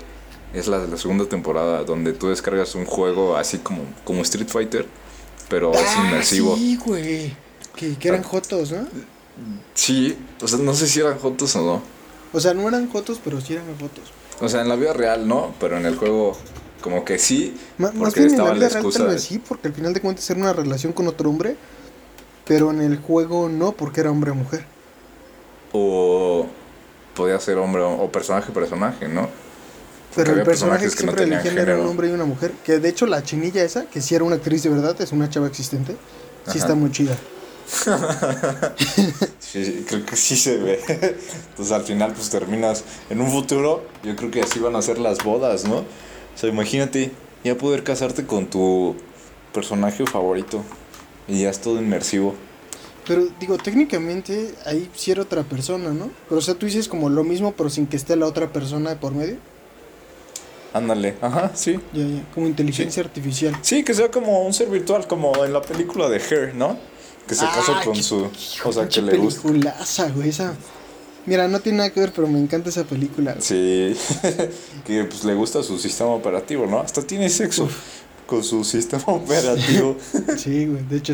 es 0.53 0.67
la, 0.67 0.79
la 0.87 0.97
segunda 0.97 1.25
temporada, 1.25 1.83
donde 1.83 2.13
tú 2.13 2.29
descargas 2.29 2.75
un 2.75 2.85
juego 2.85 3.35
así 3.37 3.59
como, 3.59 3.83
como 4.03 4.21
Street 4.23 4.47
Fighter, 4.47 4.85
pero 5.49 5.73
es 5.73 5.79
Ah, 5.95 6.05
inmersivo. 6.07 6.55
Sí. 6.55 6.61
Sí, 6.71 6.75
güey. 6.83 7.33
Que, 7.75 7.95
que 7.95 8.07
eran 8.09 8.23
jotos, 8.23 8.71
¿no? 8.71 8.79
o 10.41 10.47
sea, 10.47 10.59
no 10.59 10.73
sé 10.73 10.87
si 10.87 10.99
eran 10.99 11.17
jotos 11.17 11.55
o 11.55 11.61
no, 11.61 11.81
O 12.33 12.39
sea, 12.39 12.53
no 12.53 12.67
eran 12.67 12.89
fotos, 12.89 13.19
pero 13.23 13.41
sí 13.41 13.53
eran 13.53 13.65
fotos. 13.79 14.11
O 14.41 14.47
sea, 14.49 14.61
en 14.61 14.69
la 14.69 14.75
vida 14.75 14.93
real 14.93 15.27
no, 15.27 15.53
pero 15.59 15.77
en 15.77 15.85
el 15.85 15.95
juego 15.95 16.37
como 16.81 17.03
que 17.03 17.17
sí. 17.19 17.57
Más 17.77 17.93
bien 17.93 18.03
en 18.05 18.13
la 18.13 18.27
estaba 18.27 18.51
vida 18.53 18.69
la 18.69 18.81
real 18.81 18.91
de- 19.07 19.13
vez 19.13 19.23
sí, 19.23 19.39
porque 19.39 19.67
al 19.67 19.73
final 19.73 19.93
de 19.93 20.01
cuentas 20.01 20.29
era 20.29 20.39
una 20.39 20.53
relación 20.53 20.93
con 20.93 21.07
otro 21.07 21.29
hombre, 21.29 21.55
pero 22.45 22.71
en 22.71 22.81
el 22.81 22.97
juego 22.97 23.49
no, 23.49 23.71
porque 23.73 24.01
era 24.01 24.11
hombre 24.11 24.31
o 24.31 24.35
mujer. 24.35 24.63
O 25.71 26.47
podía 27.15 27.39
ser 27.39 27.57
hombre 27.57 27.81
o, 27.81 27.91
o 28.03 28.11
personaje 28.11 28.51
personaje, 28.51 29.07
¿no? 29.07 29.29
Pero 30.15 30.33
el 30.33 30.43
personaje 30.43 30.85
que 30.85 30.91
no 30.91 30.97
siempre 31.13 31.23
elegían 31.25 31.57
era 31.57 31.77
un 31.77 31.85
hombre 31.87 32.09
y 32.09 32.11
una 32.11 32.25
mujer. 32.25 32.51
Que 32.63 32.79
de 32.79 32.89
hecho 32.89 33.05
la 33.05 33.21
chinilla 33.23 33.63
esa, 33.63 33.85
que 33.85 34.01
sí 34.01 34.15
era 34.15 34.23
una 34.23 34.35
actriz 34.37 34.63
de 34.63 34.69
verdad, 34.69 34.99
es 34.99 35.11
una 35.11 35.29
chava 35.29 35.47
existente, 35.47 35.93
sí 36.45 36.49
Ajá. 36.51 36.57
está 36.59 36.75
muy 36.75 36.91
chida. 36.91 37.15
Sí, 39.39 39.63
sí, 39.65 39.85
creo 39.87 40.05
que 40.05 40.15
sí 40.15 40.35
se 40.35 40.57
ve. 40.57 40.79
Entonces 41.49 41.71
al 41.71 41.83
final 41.83 42.13
pues 42.13 42.29
terminas 42.29 42.83
en 43.09 43.21
un 43.21 43.29
futuro, 43.31 43.85
yo 44.03 44.15
creo 44.15 44.31
que 44.31 44.41
así 44.41 44.59
van 44.59 44.75
a 44.75 44.81
ser 44.81 44.97
las 44.97 45.23
bodas, 45.23 45.65
¿no? 45.65 45.77
O 45.77 46.37
sea, 46.37 46.49
imagínate 46.49 47.11
ya 47.43 47.57
poder 47.57 47.83
casarte 47.83 48.25
con 48.25 48.47
tu 48.47 48.95
personaje 49.53 50.05
favorito 50.05 50.63
y 51.27 51.41
ya 51.43 51.49
es 51.49 51.59
todo 51.59 51.79
inmersivo. 51.79 52.35
Pero 53.07 53.27
digo, 53.39 53.57
técnicamente 53.57 54.53
ahí 54.65 54.89
sí 54.93 55.11
era 55.11 55.23
otra 55.23 55.43
persona, 55.43 55.91
¿no? 55.91 56.09
Pero 56.27 56.39
o 56.39 56.41
sea, 56.41 56.55
tú 56.55 56.65
dices 56.65 56.87
como 56.87 57.09
lo 57.09 57.23
mismo, 57.23 57.53
pero 57.53 57.69
sin 57.69 57.87
que 57.87 57.97
esté 57.97 58.15
la 58.15 58.25
otra 58.25 58.51
persona 58.51 58.91
de 58.91 58.95
por 58.95 59.13
medio. 59.13 59.37
Ándale, 60.73 61.15
ajá, 61.21 61.51
sí. 61.55 61.79
Ya, 61.93 62.03
ya, 62.03 62.23
como 62.33 62.47
inteligencia 62.47 63.01
artificial. 63.01 63.57
Sí, 63.61 63.83
que 63.83 63.93
sea 63.93 64.11
como 64.11 64.43
un 64.43 64.53
ser 64.53 64.69
virtual, 64.69 65.07
como 65.07 65.43
en 65.43 65.53
la 65.53 65.61
película 65.61 66.07
de 66.07 66.17
Her, 66.17 66.53
¿no? 66.53 66.77
Que 67.29 67.35
se 67.35 67.45
casa 67.45 67.79
Ah, 67.79 67.81
con 67.85 67.93
qué- 67.93 68.03
su... 68.03 68.27
hijo, 68.55 68.69
O 68.69 68.73
sea, 68.73 68.89
que 68.89 69.01
le 69.01 69.15
gusta. 69.17 69.41
peliculaza, 69.43 70.09
güey, 70.09 70.29
esa. 70.29 70.53
Mira, 71.25 71.47
no 71.47 71.59
tiene 71.59 71.77
nada 71.77 71.89
que 71.91 71.99
ver, 71.99 72.11
pero 72.11 72.27
me 72.27 72.39
encanta 72.39 72.69
esa 72.69 72.83
película. 72.83 73.33
güey. 73.33 73.43
Sí, 73.43 73.95
que 74.85 75.03
pues 75.05 75.23
le 75.23 75.35
gusta 75.35 75.61
su 75.63 75.77
sistema 75.77 76.09
operativo, 76.09 76.65
¿no? 76.65 76.79
Hasta 76.79 77.03
tiene 77.03 77.29
sexo 77.29 77.69
con 78.25 78.43
su 78.43 78.63
sistema 78.63 79.03
operativo. 79.07 79.95
Sí, 80.37 80.65
güey, 80.65 80.83
de 80.85 80.97
hecho 80.97 81.13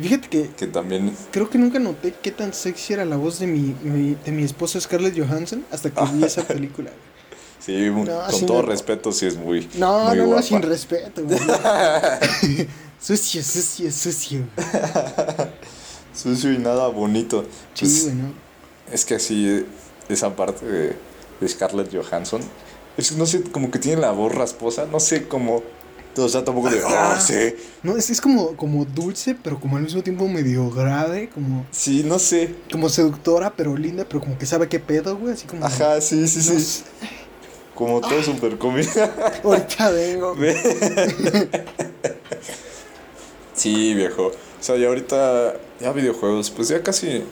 Fíjate 0.00 0.28
que 0.28 0.50
que 0.50 0.66
también... 0.68 1.12
creo 1.32 1.48
que 1.50 1.58
nunca 1.58 1.78
noté 1.80 2.14
qué 2.22 2.30
tan 2.30 2.52
sexy 2.54 2.92
era 2.92 3.04
la 3.04 3.16
voz 3.16 3.38
de 3.40 3.46
mi, 3.48 3.74
mi- 3.82 4.16
de 4.24 4.30
mi 4.32 4.44
esposa 4.44 4.80
Scarlett 4.80 5.18
Johansson 5.18 5.64
hasta 5.72 5.90
que 5.90 6.00
vi 6.12 6.24
esa 6.24 6.42
película. 6.46 6.90
güey. 6.90 7.08
Sí, 7.58 7.90
No, 7.90 8.04
con 8.30 8.46
todo 8.46 8.62
me- 8.62 8.68
respeto, 8.68 9.10
sí 9.12 9.26
es 9.26 9.36
muy... 9.36 9.68
No, 9.76 10.04
muy 10.10 10.16
no, 10.18 10.26
no, 10.28 10.42
sin 10.42 10.62
respeto, 10.62 11.22
güey. 11.24 11.38
Sucio, 13.00 13.42
sucio, 13.42 13.90
sucio. 13.92 14.46
Sucio 16.14 16.52
y 16.52 16.58
nada 16.58 16.88
bonito. 16.88 17.44
Sí, 17.74 17.84
Pues, 17.84 18.04
güey, 18.04 18.14
¿no? 18.16 18.32
Es 18.92 19.04
que 19.04 19.14
así, 19.14 19.64
esa 20.08 20.34
parte 20.34 20.66
de, 20.66 20.96
de 21.40 21.48
Scarlett 21.48 21.94
Johansson, 21.94 22.40
es, 22.96 23.12
no 23.12 23.24
sé, 23.24 23.42
como 23.44 23.70
que 23.70 23.78
tiene 23.78 24.00
la 24.00 24.10
voz 24.10 24.34
rasposa, 24.34 24.86
no 24.86 24.98
sé 24.98 25.28
cómo... 25.28 25.62
O 26.16 26.28
sea, 26.28 26.42
tampoco 26.44 26.68
de... 26.70 26.82
"Ah, 26.84 27.20
sí, 27.24 27.54
No, 27.84 27.96
es, 27.96 28.10
es 28.10 28.20
como, 28.20 28.56
como 28.56 28.84
dulce, 28.84 29.36
pero 29.40 29.60
como 29.60 29.76
al 29.76 29.84
mismo 29.84 30.02
tiempo 30.02 30.26
medio 30.26 30.68
grave, 30.68 31.30
como, 31.32 31.64
sí, 31.70 32.02
no 32.04 32.18
sé. 32.18 32.56
como 32.72 32.88
seductora, 32.88 33.54
pero 33.54 33.76
linda, 33.76 34.04
pero 34.08 34.18
como 34.20 34.36
que 34.36 34.44
sabe 34.46 34.68
qué 34.68 34.80
pedo, 34.80 35.16
güey, 35.16 35.34
así 35.34 35.46
como... 35.46 35.64
Ajá, 35.64 36.00
sí, 36.00 36.26
sí, 36.26 36.38
no 36.38 36.58
sí. 36.58 36.60
sé. 36.60 36.82
Como 37.76 38.00
todo 38.00 38.20
súper 38.24 38.58
cómico. 38.58 38.90
Ahorita 39.44 39.90
vengo. 39.90 40.34
Sí, 43.58 43.94
viejo. 43.94 44.28
O 44.28 44.32
sea, 44.62 44.76
ya 44.76 44.88
ahorita, 44.88 45.54
ya 45.80 45.92
videojuegos, 45.92 46.50
pues 46.50 46.68
ya 46.68 46.82
casi, 46.82 47.22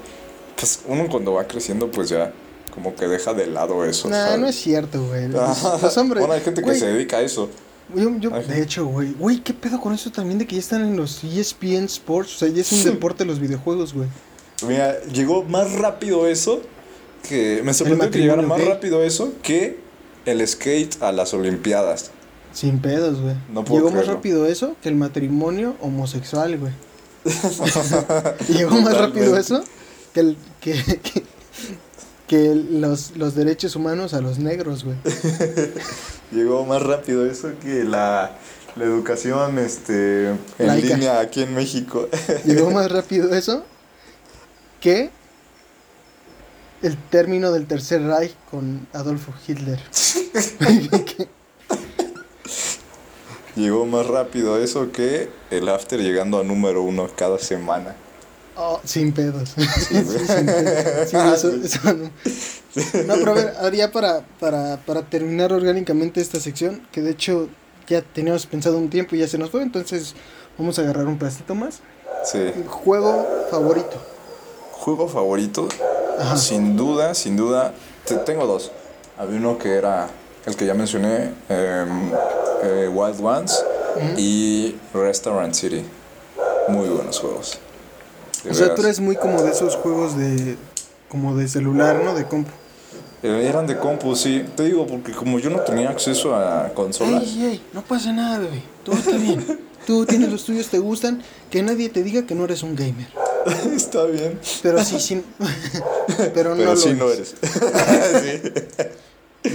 pues 0.57 0.81
uno 0.87 1.09
cuando 1.09 1.33
va 1.33 1.47
creciendo, 1.47 1.91
pues 1.91 2.09
ya 2.11 2.33
como 2.74 2.95
que 2.95 3.07
deja 3.09 3.33
de 3.33 3.47
lado 3.47 3.85
eso. 3.85 4.09
Nah, 4.09 4.27
¿sabes? 4.27 4.41
no 4.41 4.47
es 4.49 4.57
cierto, 4.57 5.03
güey. 5.07 5.29
Los, 5.33 5.83
los 5.83 5.97
hombres. 5.97 6.20
Bueno, 6.20 6.35
hay 6.35 6.41
gente 6.43 6.62
que 6.62 6.74
se 6.74 6.87
dedica 6.87 7.18
a 7.18 7.22
eso. 7.22 7.49
Yo, 7.95 8.11
yo- 8.18 8.31
de 8.31 8.62
hecho, 8.62 8.87
güey. 8.87 9.12
Güey, 9.12 9.41
¿qué 9.43 9.55
pedo 9.55 9.81
con 9.81 9.95
eso 9.95 10.11
también 10.11 10.39
de 10.39 10.47
que 10.47 10.57
ya 10.57 10.61
están 10.61 10.83
en 10.83 10.97
los 10.97 11.22
ESPN 11.22 11.85
Sports? 11.85 12.35
O 12.35 12.39
sea, 12.41 12.49
ya 12.49 12.61
es 12.61 12.72
un 12.72 12.85
deporte 12.85 13.24
los 13.24 13.39
videojuegos, 13.39 13.95
güey. 13.95 14.09
Mira, 14.66 15.01
llegó 15.05 15.43
más 15.45 15.72
rápido 15.72 16.27
eso 16.27 16.61
que 17.29 17.61
me 17.64 17.72
sorprendió 17.74 18.11
que 18.11 18.18
llegara 18.18 18.43
más 18.43 18.64
rápido 18.64 19.03
eso 19.05 19.33
que 19.43 19.79
el 20.24 20.47
skate 20.47 21.01
a 21.03 21.12
las 21.12 21.35
Olimpiadas. 21.35 22.11
Sin 22.57 22.78
pedos, 22.78 23.20
güey. 23.20 23.34
No 23.52 23.66
puedo 23.66 23.84
Llegó 23.84 23.94
más 23.94 24.07
rápido 24.07 24.46
eso 24.46 24.76
que 24.82 24.88
el 24.88 24.94
matrimonio 24.94 25.76
homosexual, 25.82 26.57
güey. 26.57 26.72
Llegó 28.48 28.80
más 28.80 28.96
rápido 28.96 29.36
eso 29.36 29.62
que 30.14 30.20
el 30.20 30.38
que, 30.62 30.72
que, 31.02 31.22
que 32.26 32.54
los, 32.54 33.14
los 33.14 33.34
derechos 33.34 33.76
humanos 33.76 34.14
a 34.14 34.22
los 34.22 34.38
negros, 34.38 34.84
güey. 34.84 34.96
Llegó 36.32 36.64
más 36.64 36.82
rápido 36.82 37.26
eso 37.26 37.50
que 37.62 37.84
la, 37.84 38.38
la 38.74 38.84
educación 38.84 39.59
este, 39.59 40.28
en 40.30 40.66
Laica. 40.66 40.94
línea 40.94 41.20
aquí 41.20 41.42
en 41.42 41.54
México. 41.54 42.09
Llegó 42.46 42.70
más 42.70 42.90
rápido 42.90 43.34
eso 43.34 43.64
que 44.80 45.11
el 46.80 46.96
término 47.11 47.52
del 47.52 47.66
Tercer 47.66 48.00
Reich 48.00 48.34
con 48.50 48.88
Adolfo 48.94 49.34
Hitler. 49.46 49.78
Llegó 53.57 53.86
más 53.86 54.07
rápido 54.07 54.59
eso 54.62 54.92
que 54.92 55.28
el 55.50 55.68
after 55.68 56.00
llegando 56.00 56.38
a 56.38 56.44
número 56.44 56.82
uno 56.82 57.09
cada 57.16 57.38
semana. 57.38 57.96
Oh, 58.57 58.80
sin 58.84 59.12
pedos. 59.12 59.50
Sí, 59.57 59.64
sin 60.26 60.46
pedos. 60.46 61.11
Sí, 61.11 61.16
eso, 61.16 61.50
eso 61.54 61.80
no. 61.94 62.11
No, 63.07 63.14
pero 63.14 63.30
a 63.30 63.34
ver, 63.34 63.54
ahora 63.59 63.74
ya 63.76 63.90
para, 63.90 64.20
para, 64.38 64.76
para 64.84 65.02
terminar 65.02 65.52
orgánicamente 65.52 66.20
esta 66.20 66.38
sección, 66.40 66.86
que 66.92 67.00
de 67.00 67.11
hecho 67.12 67.48
ya 67.88 68.02
teníamos 68.02 68.46
pensado 68.46 68.76
un 68.76 68.90
tiempo 68.90 69.16
y 69.16 69.20
ya 69.20 69.28
se 69.28 69.38
nos 69.38 69.50
fue, 69.50 69.62
entonces 69.62 70.14
vamos 70.59 70.78
a 70.78 70.82
agarrar 70.82 71.07
un 71.07 71.18
pedacito 71.18 71.54
más. 71.54 71.80
Sí. 72.24 72.52
Juego 72.66 73.26
favorito. 73.50 73.96
Juego 74.72 75.09
favorito, 75.09 75.68
Ajá. 76.18 76.36
sin 76.36 76.76
duda, 76.76 77.14
sin 77.14 77.36
duda, 77.36 77.72
te- 78.04 78.16
tengo 78.18 78.46
dos. 78.46 78.72
Había 79.18 79.38
uno 79.38 79.57
que 79.59 79.74
era 79.74 80.09
el 80.47 80.57
que 80.57 80.66
ya 80.66 80.74
mencioné, 80.74 81.32
em, 81.49 82.11
eh, 82.62 82.88
Wild 82.92 83.20
Ones 83.20 83.64
y 84.16 84.74
Restaurant 84.94 85.55
City. 85.55 85.82
Muy 86.68 86.88
buenos 86.88 87.18
juegos. 87.20 87.59
O 88.49 88.55
sea, 88.55 88.74
tú 88.74 88.82
eres 88.82 89.01
muy 89.01 89.16
como 89.16 89.42
de 89.42 89.51
esos 89.51 89.76
juegos 89.76 90.16
de 90.16 90.57
como 91.09 91.36
de 91.36 91.49
celular, 91.49 92.03
¿no? 92.05 92.14
De 92.14 92.26
compu. 92.26 92.51
Eh, 93.22 93.47
Eran 93.49 93.66
de 93.66 93.76
compu, 93.78 94.14
sí. 94.14 94.44
Te 94.57 94.64
digo, 94.64 94.86
porque 94.86 95.12
como 95.12 95.38
yo 95.38 95.51
no 95.51 95.61
tenía 95.61 95.90
acceso 95.90 96.34
a 96.34 96.68
consolas. 96.74 97.22
Ey, 97.22 97.44
ey, 97.44 97.62
no 97.72 97.82
pasa 97.82 98.12
nada, 98.12 98.38
bebé. 98.40 98.62
Todo 98.84 98.97
está 98.97 99.16
bien. 99.16 99.44
Tú 99.86 100.05
tienes 100.05 100.30
los 100.30 100.44
tuyos, 100.44 100.66
te 100.68 100.78
gustan. 100.78 101.22
Que 101.51 101.62
nadie 101.62 101.88
te 101.88 102.03
diga 102.03 102.26
que 102.26 102.34
no 102.34 102.44
eres 102.44 102.62
un 102.62 102.74
gamer. 102.76 103.07
Está 103.74 104.05
bien. 104.05 104.38
Pero 104.62 104.84
sí, 104.84 104.99
sí. 105.01 105.24
Pero 106.34 106.51
no 106.51 106.57
Pero 106.57 106.70
lo 106.72 106.76
sí 106.76 106.88
eres. 106.88 106.99
no 106.99 107.11
eres. 107.11 107.34
sí. 108.42 108.84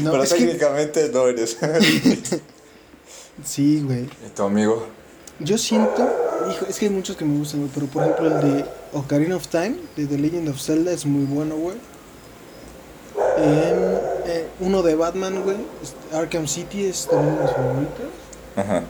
No, 0.01 0.11
Pero 0.11 0.23
que- 0.23 0.29
técnicamente 0.29 1.09
no 1.13 1.27
eres. 1.27 1.57
Sí, 3.43 3.81
güey. 3.81 4.03
¿Y 4.03 4.29
tu 4.35 4.43
amigo? 4.43 4.85
Yo 5.39 5.57
siento, 5.57 6.07
hijo, 6.51 6.65
es 6.69 6.77
que 6.77 6.85
hay 6.85 6.91
muchos 6.91 7.15
que 7.17 7.25
me 7.25 7.37
gustan, 7.39 7.61
güey, 7.61 7.71
pero 7.73 7.87
por 7.87 8.03
ejemplo 8.03 8.27
el 8.27 8.41
de 8.57 8.65
Ocarina 8.93 9.35
of 9.35 9.47
Time, 9.47 9.75
de 9.95 10.05
The 10.05 10.17
Legend 10.19 10.49
of 10.49 10.61
Zelda, 10.61 10.91
es 10.91 11.05
muy 11.05 11.25
bueno, 11.25 11.55
güey. 11.55 11.75
Em, 13.37 13.97
eh, 14.27 14.47
uno 14.59 14.83
de 14.83 14.93
Batman, 14.95 15.41
güey, 15.43 15.57
Arkham 16.13 16.47
City 16.47 16.85
es 16.85 17.07
también 17.07 17.35
de 17.37 17.41
mis 17.43 17.51
favoritos. 17.51 18.05
Ajá. 18.55 18.83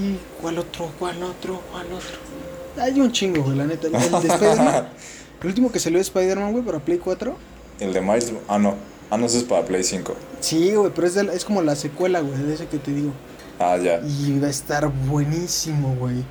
¿Y 0.00 0.18
cuál 0.42 0.58
otro? 0.58 0.90
¿Cuál 0.98 1.22
otro? 1.22 1.60
¿Cuál 1.70 1.86
otro? 1.86 2.82
Hay 2.82 3.00
un 3.00 3.10
chingo, 3.12 3.42
güey, 3.42 3.56
la 3.56 3.64
neta. 3.64 3.86
El 3.86 3.92
de 3.92 3.98
Spider-Man, 4.28 4.88
el 5.40 5.46
último 5.46 5.72
que 5.72 5.78
salió 5.80 5.96
de 5.98 6.02
Spider-Man, 6.02 6.52
güey, 6.52 6.64
para 6.64 6.78
Play 6.80 6.98
4. 6.98 7.34
El 7.80 7.92
de 7.94 8.00
Miles. 8.02 8.32
Ah, 8.48 8.58
no. 8.58 8.74
Ah, 9.12 9.18
no, 9.18 9.26
ese 9.26 9.38
es 9.38 9.44
para 9.44 9.62
Play 9.66 9.84
5. 9.84 10.14
Sí, 10.40 10.72
güey, 10.74 10.90
pero 10.94 11.06
es, 11.06 11.14
de 11.14 11.24
la- 11.24 11.34
es 11.34 11.44
como 11.44 11.60
la 11.60 11.76
secuela, 11.76 12.20
güey, 12.20 12.42
de 12.44 12.54
ese 12.54 12.66
que 12.66 12.78
te 12.78 12.92
digo. 12.92 13.12
Ah, 13.58 13.76
ya. 13.76 14.00
Y 14.00 14.38
va 14.40 14.46
a 14.46 14.50
estar 14.50 14.88
buenísimo, 14.88 15.94
güey. 15.96 16.24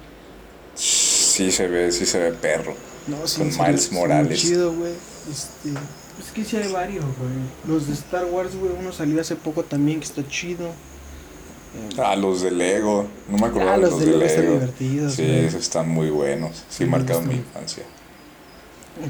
Sí 0.74 1.52
se 1.52 1.68
ve, 1.68 1.92
sí 1.92 2.06
se 2.08 2.18
ve 2.20 2.32
perro. 2.32 2.74
No, 3.08 3.28
sí, 3.28 3.40
Con 3.40 3.52
serio, 3.52 3.68
Miles 3.68 3.92
muy 3.92 4.02
Morales. 4.02 4.42
chido, 4.42 4.74
güey. 4.74 4.94
Este, 5.32 5.70
es 6.20 6.32
que 6.34 6.44
sí 6.44 6.58
hay 6.58 6.72
varios, 6.72 7.06
güey. 7.06 7.32
Los 7.68 7.88
de 7.88 7.94
Star 7.94 8.26
Wars, 8.26 8.56
güey, 8.56 8.72
uno 8.80 8.92
salió 8.92 9.22
hace 9.22 9.36
poco 9.36 9.64
también 9.64 10.00
que 10.00 10.06
está 10.06 10.28
chido. 10.28 10.70
Ah, 12.04 12.16
los 12.16 12.42
de 12.42 12.52
Lego. 12.52 13.06
No 13.30 13.38
me 13.38 13.46
acordaba 13.48 13.74
Ah, 13.74 13.78
de 13.78 13.82
los 13.84 13.92
los 13.92 14.00
de 14.02 14.06
de 14.08 14.12
Lego 14.18 14.26
están 14.28 14.46
divertidos, 14.54 15.14
Sí, 15.14 15.24
güey. 15.26 15.46
esos 15.46 15.62
están 15.62 15.88
muy 15.88 16.10
buenos. 16.10 16.56
Sí, 16.70 16.80
Sí, 16.80 16.86
marcaron 16.86 17.28
mi 17.28 17.36
infancia. 17.36 17.84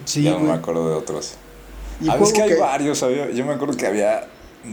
Sí, 0.06 0.24
ya 0.24 0.32
no 0.32 0.40
me 0.42 0.52
acuerdo 0.54 0.90
de 0.90 0.96
otros. 0.96 1.34
Y 2.02 2.10
A 2.10 2.16
veces 2.16 2.18
juego 2.18 2.34
que 2.34 2.42
hay 2.42 2.50
que- 2.50 2.56
varios, 2.56 3.04
había- 3.04 3.32
yo 3.32 3.46
me 3.46 3.54
acuerdo 3.54 3.76
que 3.78 3.86
había 3.88 4.28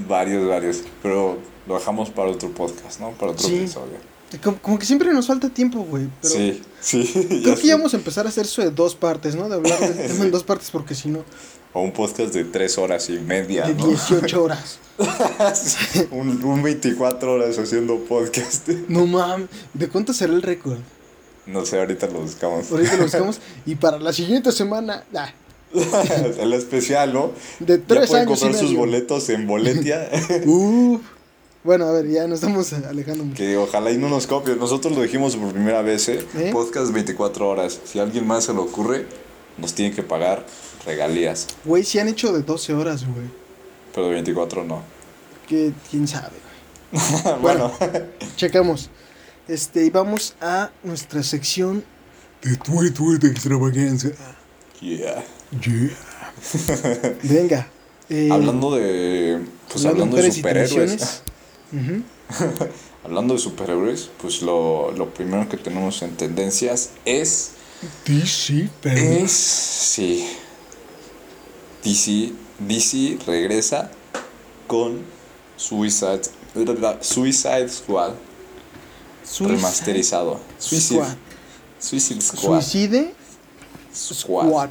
varios, 0.08 0.46
varios, 0.48 0.82
pero 1.02 1.38
lo 1.66 1.74
dejamos 1.78 2.10
para 2.10 2.30
otro 2.30 2.50
podcast, 2.50 3.00
¿no? 3.00 3.10
Para 3.12 3.32
otro 3.32 3.46
Sí. 3.46 3.56
episodio. 3.56 3.96
Como, 4.42 4.58
como 4.58 4.78
que 4.78 4.84
siempre 4.86 5.10
nos 5.12 5.26
falta 5.26 5.48
tiempo, 5.48 5.80
güey. 5.80 6.08
Pero 6.20 6.34
Sí, 6.34 6.62
sí. 6.80 7.10
creo 7.42 7.54
que 7.54 7.60
sé. 7.62 7.66
ya 7.68 7.76
vamos 7.76 7.94
a 7.94 7.96
empezar 7.96 8.26
a 8.26 8.28
hacer 8.28 8.44
eso 8.44 8.60
de 8.62 8.70
dos 8.70 8.94
partes, 8.94 9.34
¿no? 9.34 9.48
De 9.48 9.54
hablar 9.56 9.78
del 9.80 9.94
tema 10.08 10.24
en 10.24 10.30
dos 10.30 10.44
partes 10.44 10.70
porque 10.70 10.94
si 10.94 11.08
no... 11.08 11.24
O 11.74 11.82
un 11.82 11.92
podcast 11.92 12.32
de 12.32 12.44
3 12.44 12.78
horas 12.78 13.10
y 13.10 13.18
media, 13.18 13.66
De 13.66 13.74
¿no? 13.74 13.86
18 13.88 14.42
horas. 14.42 14.78
un, 16.10 16.42
un 16.42 16.62
24 16.62 17.32
horas 17.34 17.58
haciendo 17.58 17.98
podcast. 18.04 18.68
No 18.88 19.06
mames. 19.06 19.48
¿De 19.74 19.88
cuánto 19.88 20.12
será 20.12 20.32
el 20.32 20.42
récord? 20.42 20.78
No 21.46 21.64
sé, 21.64 21.78
ahorita 21.78 22.06
lo 22.08 22.20
buscamos. 22.20 22.70
Ahorita 22.70 22.96
lo 22.96 23.02
buscamos. 23.04 23.40
Y 23.66 23.74
para 23.76 23.98
la 23.98 24.12
siguiente 24.12 24.52
semana, 24.52 25.04
ah, 25.14 25.30
el 26.40 26.52
especial, 26.52 27.12
¿no? 27.12 27.32
de 27.60 27.78
Ya 27.78 27.84
tres 27.86 28.08
pueden 28.08 28.28
años 28.28 28.38
y 28.38 28.40
comprar 28.42 28.60
sus 28.60 28.70
medio. 28.70 28.78
boletos 28.78 29.28
en 29.30 29.46
Boletia. 29.46 30.08
Uh, 30.46 31.00
bueno, 31.64 31.86
a 31.86 31.92
ver, 31.92 32.08
ya 32.08 32.26
nos 32.26 32.40
estamos 32.40 32.72
alejando 32.72 33.24
mucho. 33.24 33.36
que 33.36 33.56
ojalá 33.56 33.90
y 33.90 33.98
no 33.98 34.08
nos 34.08 34.26
copien. 34.26 34.58
Nosotros 34.58 34.96
lo 34.96 35.02
dijimos 35.02 35.36
por 35.36 35.52
primera 35.52 35.82
vez, 35.82 36.08
¿eh? 36.08 36.24
¿Eh? 36.36 36.50
Podcast 36.52 36.92
24 36.92 37.48
horas. 37.48 37.80
Si 37.84 37.98
a 37.98 38.02
alguien 38.04 38.26
más 38.26 38.44
se 38.44 38.52
le 38.54 38.60
ocurre, 38.60 39.06
nos 39.58 39.74
tiene 39.74 39.94
que 39.94 40.02
pagar 40.02 40.46
regalías. 40.86 41.46
Güey, 41.64 41.84
si 41.84 41.98
han 41.98 42.08
hecho 42.08 42.32
de 42.32 42.42
12 42.42 42.72
horas, 42.74 43.04
güey. 43.04 43.26
Pero 43.94 44.08
24 44.08 44.64
no. 44.64 44.82
Que 45.48 45.72
quién 45.90 46.06
sabe, 46.08 46.30
güey. 46.92 47.34
bueno. 47.42 47.72
Checamos. 48.36 48.88
Este, 49.48 49.84
y 49.84 49.90
vamos 49.90 50.34
a 50.40 50.70
nuestra 50.84 51.22
sección 51.22 51.84
de 52.42 52.56
tweet, 52.56 52.92
tweet 52.92 53.18
extravaganza. 53.30 54.08
Yeah. 54.80 55.22
Yeah. 55.64 55.90
Venga. 57.22 57.68
eh, 58.08 58.28
Hablando 58.30 58.74
de. 58.76 59.40
Pues 59.70 59.84
hablando 59.84 60.16
de 60.16 60.30
superhéroes. 60.32 61.22
Hablando 63.04 63.34
de 63.34 63.40
superhéroes, 63.40 64.10
pues 64.20 64.42
lo, 64.42 64.92
lo 64.92 65.12
primero 65.14 65.48
que 65.48 65.56
tenemos 65.56 66.02
en 66.02 66.16
tendencias 66.16 66.90
es. 67.04 67.52
DC, 68.06 68.68
pero. 68.82 68.96
Es. 68.98 69.32
Sí. 69.32 70.28
DC. 71.84 72.32
DC 72.58 73.18
regresa 73.26 73.90
con 74.66 75.02
Suicide. 75.56 76.22
Suicide 77.00 77.68
Squad 77.68 78.14
Suicide 79.24 79.54
remasterizado. 79.56 80.40
Suicide 80.58 81.00
Squad. 81.00 81.16
Suicide 81.78 82.20
Squad. 82.20 82.62
Suicide 82.62 83.14
Squad. 83.94 84.70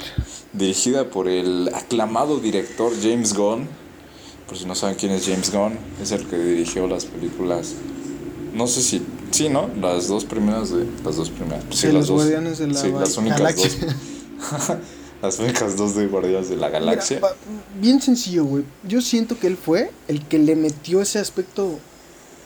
Dirigida 0.52 1.08
por 1.10 1.28
el 1.28 1.70
aclamado 1.74 2.38
director 2.38 2.92
James 3.02 3.34
Gunn. 3.34 3.66
Por 4.46 4.56
si 4.56 4.64
no 4.64 4.74
saben 4.74 4.96
quién 4.96 5.12
es 5.12 5.26
James 5.26 5.52
Gunn, 5.52 5.78
es 6.02 6.10
el 6.12 6.26
que 6.26 6.38
dirigió 6.38 6.86
las 6.86 7.04
películas. 7.04 7.74
No 8.54 8.66
sé 8.66 8.82
si. 8.82 9.02
Sí, 9.30 9.48
¿no? 9.50 9.68
Las 9.80 10.08
dos 10.08 10.24
primeras 10.24 10.70
de. 10.70 10.86
Las 11.04 11.16
dos 11.16 11.28
primeras. 11.30 11.64
Sí, 11.70 11.86
las 11.86 11.94
los 11.94 12.06
dos. 12.08 12.16
Guardianes 12.22 12.58
de 12.58 12.66
la 12.68 12.74
Sí, 12.80 12.90
las 12.92 13.16
únicas 13.18 13.38
Galaxia. 13.40 13.70
dos. 13.86 14.76
las 15.22 15.38
únicas 15.38 15.76
dos 15.76 15.94
de 15.96 16.06
Guardianes 16.06 16.48
de 16.48 16.56
la 16.56 16.70
Galaxia. 16.70 17.16
Mira, 17.18 17.28
pa- 17.28 17.36
bien 17.78 18.00
sencillo, 18.00 18.44
güey. 18.46 18.64
Yo 18.84 19.02
siento 19.02 19.38
que 19.38 19.48
él 19.48 19.58
fue 19.58 19.90
el 20.08 20.24
que 20.26 20.38
le 20.38 20.56
metió 20.56 21.02
ese 21.02 21.18
aspecto 21.18 21.78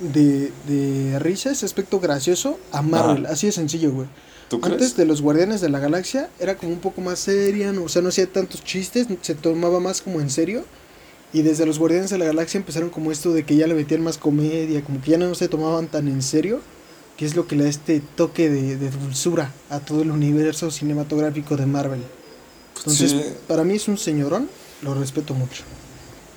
de, 0.01 0.51
de 0.67 1.19
risa, 1.21 1.53
ese 1.53 1.65
aspecto 1.67 2.01
gracioso 2.01 2.59
a 2.73 2.83
Marvel. 2.83 3.27
Así 3.27 3.47
de 3.47 3.53
sencillo, 3.53 3.93
güey. 3.93 4.09
¿Tú 4.61 4.67
Antes 4.67 4.79
crees? 4.79 4.97
de 4.97 5.07
los 5.07 5.23
Guardianes 5.23 5.61
de 5.61 5.69
la 5.71 5.79
Galaxia 5.79 6.29
era 6.39 6.57
como 6.57 6.73
un 6.73 6.79
poco 6.81 7.01
más 7.01 7.19
seria, 7.19 7.73
no, 7.73 7.85
o 7.85 7.89
sea, 7.89 8.03
no 8.03 8.09
hacía 8.11 8.27
tantos 8.31 8.63
chistes, 8.65 9.07
se 9.23 9.35
tomaba 9.35 9.81
más 9.81 10.01
como 10.03 10.21
en 10.21 10.31
serio. 10.31 10.65
Y 11.33 11.41
desde 11.43 11.65
los 11.65 11.79
Guardianes 11.79 12.11
de 12.11 12.19
la 12.19 12.27
Galaxia 12.27 12.59
empezaron 12.59 12.91
como 12.91 13.11
esto 13.11 13.33
de 13.33 13.45
que 13.45 13.57
ya 13.57 13.67
le 13.67 13.75
metían 13.75 14.03
más 14.03 14.19
comedia, 14.19 14.83
como 14.85 15.01
que 15.01 15.13
ya 15.13 15.19
no 15.19 15.35
se 15.35 15.49
tomaban 15.49 15.87
tan 15.87 16.07
en 16.09 16.21
serio, 16.23 16.61
que 17.17 17.25
es 17.25 17.35
lo 17.37 17.47
que 17.47 17.57
le 17.57 17.65
da 17.65 17.71
este 17.71 18.01
toque 18.17 18.51
de, 18.51 18.77
de 18.77 18.91
dulzura 18.91 19.51
a 19.71 19.81
todo 19.81 20.03
el 20.03 20.11
universo 20.11 20.71
cinematográfico 20.71 21.57
de 21.57 21.67
Marvel. 21.67 22.03
Entonces, 22.77 23.11
Sí. 23.13 23.23
para 23.49 23.65
mí 23.65 23.77
es 23.77 23.89
un 23.89 23.97
señorón, 23.97 24.49
lo 24.83 24.93
respeto 24.95 25.33
mucho. 25.35 25.63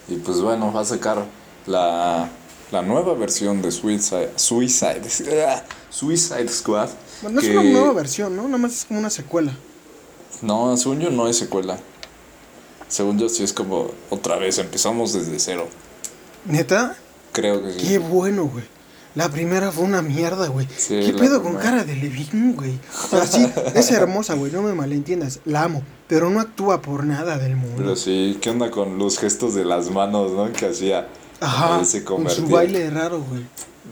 Y 0.07 0.16
pues 0.16 0.39
bueno, 0.41 0.72
va 0.72 0.82
a 0.82 0.86
sacar 0.86 1.26
la, 1.66 2.30
la 2.72 2.82
nueva 2.82 3.13
versión 3.16 3.61
de 3.61 3.72
Suicide, 3.72 4.32
Suicide, 4.38 5.01
Suicide 5.89 6.47
Squad. 6.47 6.89
Bueno, 7.22 7.41
no 7.41 7.47
es 7.47 7.49
una 7.49 7.63
nueva 7.63 7.93
versión, 7.93 8.36
¿no? 8.36 8.43
Nada 8.43 8.57
más 8.57 8.74
es 8.74 8.86
como 8.86 8.99
una 8.99 9.09
secuela. 9.09 9.55
No, 10.41 10.76
según 10.78 10.99
yo 10.99 11.09
no 11.09 11.28
es 11.28 11.38
secuela. 11.38 11.78
Según 12.88 13.18
yo 13.18 13.30
sí 13.30 13.43
es 13.43 13.53
como 13.53 13.91
otra 14.09 14.38
vez, 14.38 14.57
empezamos 14.57 15.13
desde 15.13 15.39
cero. 15.39 15.68
¿Neta? 16.45 16.95
Creo 17.32 17.63
que 17.63 17.74
sí. 17.74 17.88
Qué 17.88 17.97
bueno, 17.97 18.45
güey. 18.45 18.63
La 19.16 19.30
primera 19.30 19.72
fue 19.72 19.86
una 19.86 20.01
mierda, 20.01 20.47
güey. 20.49 20.68
Sí, 20.76 20.99
¿Qué 21.05 21.13
pedo 21.13 21.41
con 21.41 21.55
cara 21.55 21.86
de 21.86 21.95
Levin, 21.95 22.53
güey? 22.53 22.78
O 23.05 23.07
sea, 23.07 23.26
sí, 23.26 23.49
es 23.74 23.89
hermosa, 23.91 24.34
güey, 24.36 24.51
no 24.51 24.61
me 24.61 24.74
malentiendas. 24.74 25.39
La 25.45 25.63
amo, 25.63 25.84
pero 26.09 26.30
no 26.30 26.41
actúa 26.41 26.82
por 26.82 27.05
nada 27.05 27.38
del 27.38 27.55
mundo. 27.55 27.76
Pero 27.78 27.95
sí, 27.95 28.38
¿qué 28.41 28.49
onda 28.49 28.70
con 28.72 28.97
los 28.97 29.18
gestos 29.18 29.55
de 29.55 29.63
las 29.63 29.89
manos, 29.89 30.34
no? 30.34 30.51
Que 30.51 30.68
hacía. 30.68 31.07
Ajá, 31.39 31.82
con 32.03 32.30
su 32.30 32.47
baile 32.47 32.89
raro, 32.89 33.22
güey. 33.22 33.43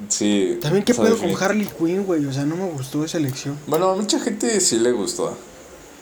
Sí. 0.10 0.58
También 0.62 0.84
qué 0.84 0.94
pedo 0.94 1.18
con 1.18 1.32
Harley 1.42 1.68
Quinn, 1.68 2.04
güey. 2.06 2.26
O 2.26 2.34
sea, 2.34 2.44
no 2.46 2.56
me 2.56 2.66
gustó 2.70 3.04
esa 3.06 3.18
elección. 3.18 3.58
Bueno, 3.68 3.90
a 3.90 3.96
mucha 3.96 4.20
gente 4.20 4.60
sí 4.60 4.78
le 4.80 4.92
gustó. 4.92 5.36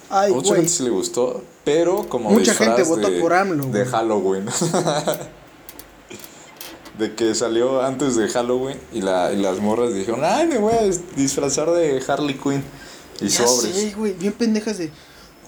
Ay, 0.09 0.31
A 0.31 0.35
mucha 0.35 0.49
güey. 0.49 0.61
gente 0.61 0.73
sí 0.73 0.83
le 0.83 0.89
gustó, 0.89 1.43
pero 1.63 2.07
como 2.09 2.29
Mucha 2.31 2.53
gente 2.53 2.83
votó 2.83 3.09
de- 3.09 3.21
por 3.21 3.33
AMLO, 3.33 3.65
De 3.65 3.69
güey. 3.83 3.85
Halloween. 3.85 4.45
de 6.97 7.15
que 7.15 7.33
salió 7.33 7.81
antes 7.81 8.15
de 8.15 8.27
Halloween 8.27 8.77
y, 8.91 9.01
la, 9.01 9.31
y 9.31 9.37
las 9.41 9.59
morras 9.59 9.93
dijeron, 9.93 10.21
ay, 10.23 10.47
me 10.47 10.57
voy 10.57 10.73
a 10.73 10.83
dis- 10.83 11.01
disfrazar 11.15 11.71
de 11.71 12.03
Harley 12.05 12.35
Quinn. 12.37 12.63
Y 13.21 13.27
Ya 13.27 13.47
sobres 13.47 13.73
sé, 13.75 13.93
güey, 13.95 14.13
bien 14.13 14.33
pendejas 14.33 14.77
de... 14.77 14.91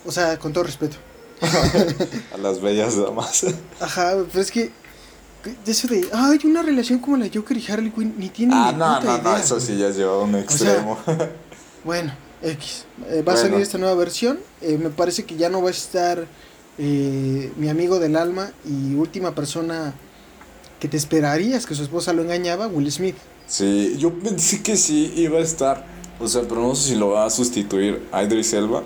O 0.06 0.12
sea, 0.12 0.38
con 0.39 0.54
todo 0.54 0.64
respeto. 0.64 0.96
a 2.34 2.38
las 2.38 2.62
bellas 2.62 2.96
damas. 2.98 3.46
Ajá, 3.80 4.16
pero 4.32 4.41
es 4.41 4.52
que... 4.52 4.72
que 5.44 5.56
Eso 5.72 5.88
de, 5.88 6.08
ay, 6.14 6.39
una 6.46 6.62
relación 6.64 7.00
como 7.00 7.18
la 7.18 7.28
Joker 7.34 7.58
y 7.58 7.72
Harley 7.72 7.91
Quinn, 7.91 8.16
ni 8.18 8.30
tiene 8.30 8.54
ah, 8.56 8.72
ni 8.72 8.78
no, 8.80 9.00
puta 9.00 9.18
no, 9.18 9.24
no, 9.24 9.30
idea, 9.32 9.44
eso 9.44 9.56
güey. 9.56 9.68
sí 9.68 9.78
ya 9.78 9.89
lleva 9.89 10.14
a 10.14 10.20
un 10.20 10.36
extremo. 10.36 10.98
Bueno, 11.84 12.14
X. 12.41 12.86
Eh, 13.10 13.24
va 13.28 13.34
a 13.34 13.38
salir 13.38 13.60
esta 13.60 13.78
nueva 13.78 13.96
versión. 13.96 14.39
Eh, 14.62 14.78
me 14.78 14.89
parece 14.89 15.26
que 15.26 15.36
ya 15.36 15.50
no 15.50 15.62
va 15.62 15.68
a 15.68 15.72
estar 15.72 16.26
eh, 16.78 17.52
mi 17.58 17.68
amigo 17.68 18.00
del 18.00 18.16
alma 18.16 18.52
y 18.66 18.96
última 18.96 19.36
persona 19.36 19.94
que 20.80 20.88
te 20.88 20.96
esperarías 20.96 21.66
que 21.66 21.76
su 21.76 21.84
esposa 21.84 22.14
lo 22.14 22.22
engañaba, 22.22 22.68
Will 22.68 22.89
Smith. 22.91 23.18
sí, 23.48 23.96
yo 23.98 24.14
pensé 24.14 24.64
que 24.64 24.78
sí 24.78 25.14
iba 25.18 25.39
a 25.39 25.41
estar. 25.41 25.86
O 26.22 26.28
sea, 26.30 26.44
pero 26.44 26.62
no 26.62 26.74
sé 26.76 26.89
si 26.91 26.96
lo 26.96 27.10
va 27.10 27.26
a 27.26 27.30
sustituir 27.30 28.02
a 28.14 28.24
Idris 28.24 28.54
Elba. 28.54 28.84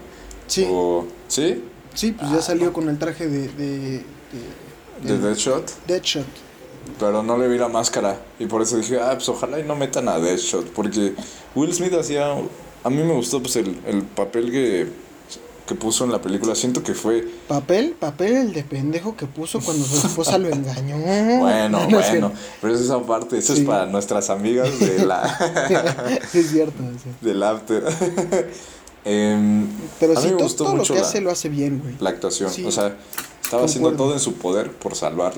Sí, 0.47 0.65
O, 0.67 1.05
¿Sí? 1.27 1.63
sí, 1.93 2.13
pues 2.13 2.31
ya 2.31 2.41
salió 2.41 2.73
con 2.73 2.89
el 2.89 2.97
traje 2.97 3.27
de, 3.27 3.47
de, 3.49 4.03
de, 5.03 5.03
De 5.03 5.17
Deadshot. 5.19 5.71
Deadshot. 5.85 6.25
Pero 6.99 7.23
no 7.23 7.37
le 7.37 7.47
vi 7.47 7.57
la 7.57 7.67
máscara. 7.67 8.19
Y 8.39 8.45
por 8.45 8.61
eso 8.61 8.77
dije, 8.77 8.99
ah, 8.99 9.11
pues 9.13 9.27
ojalá 9.29 9.59
y 9.59 9.63
no 9.63 9.75
metan 9.75 10.07
a 10.09 10.19
Deadshot. 10.19 10.67
Porque 10.71 11.13
Will 11.55 11.73
Smith 11.73 11.93
hacía. 11.93 12.31
A 12.83 12.89
mí 12.89 13.03
me 13.03 13.13
gustó 13.13 13.41
pues 13.41 13.55
el, 13.57 13.77
el 13.85 14.01
papel 14.03 14.51
que, 14.51 14.87
que 15.65 15.75
puso 15.75 16.05
en 16.05 16.11
la 16.11 16.21
película. 16.21 16.55
Siento 16.55 16.81
que 16.83 16.93
fue. 16.93 17.27
Papel, 17.47 17.91
papel 17.99 18.33
el 18.37 18.53
de 18.53 18.63
pendejo 18.63 19.15
que 19.17 19.25
puso 19.25 19.59
cuando 19.59 19.85
su 19.85 20.07
esposa 20.07 20.37
lo 20.37 20.47
engañó. 20.49 20.95
Bueno, 21.39 21.85
No 21.89 21.99
es 21.99 22.09
bueno. 22.09 22.31
Pero 22.61 22.73
es 22.75 22.81
esa 22.81 22.99
parte. 23.01 23.37
Eso 23.39 23.53
Sí. 23.55 23.61
es 23.61 23.67
para 23.67 23.85
nuestras 23.85 24.29
amigas 24.29 24.79
de 24.79 25.05
la. 25.05 26.19
Sí, 26.31 26.39
es 26.39 26.49
cierto. 26.51 26.81
sí. 27.03 27.09
del 27.25 27.43
after. 27.43 27.83
Em, 29.05 29.67
Pero 29.99 30.17
a 30.17 30.21
sí, 30.21 30.27
mí 30.27 30.33
me 30.35 30.43
gustó 30.43 30.63
todo 30.65 30.73
lo 30.73 30.79
mucho 30.79 30.93
que 30.93 30.99
la, 30.99 31.05
hace 31.05 31.21
lo 31.21 31.31
hace 31.31 31.47
bien, 31.49 31.79
güey. 31.81 31.95
la 31.99 32.09
actuación. 32.09 32.49
Sí. 32.51 32.65
O 32.65 32.71
sea, 32.71 32.95
estaba 33.41 33.63
haciendo 33.65 33.93
todo 33.93 34.13
en 34.13 34.19
su 34.19 34.33
poder 34.33 34.71
por 34.71 34.95
salvar 34.95 35.37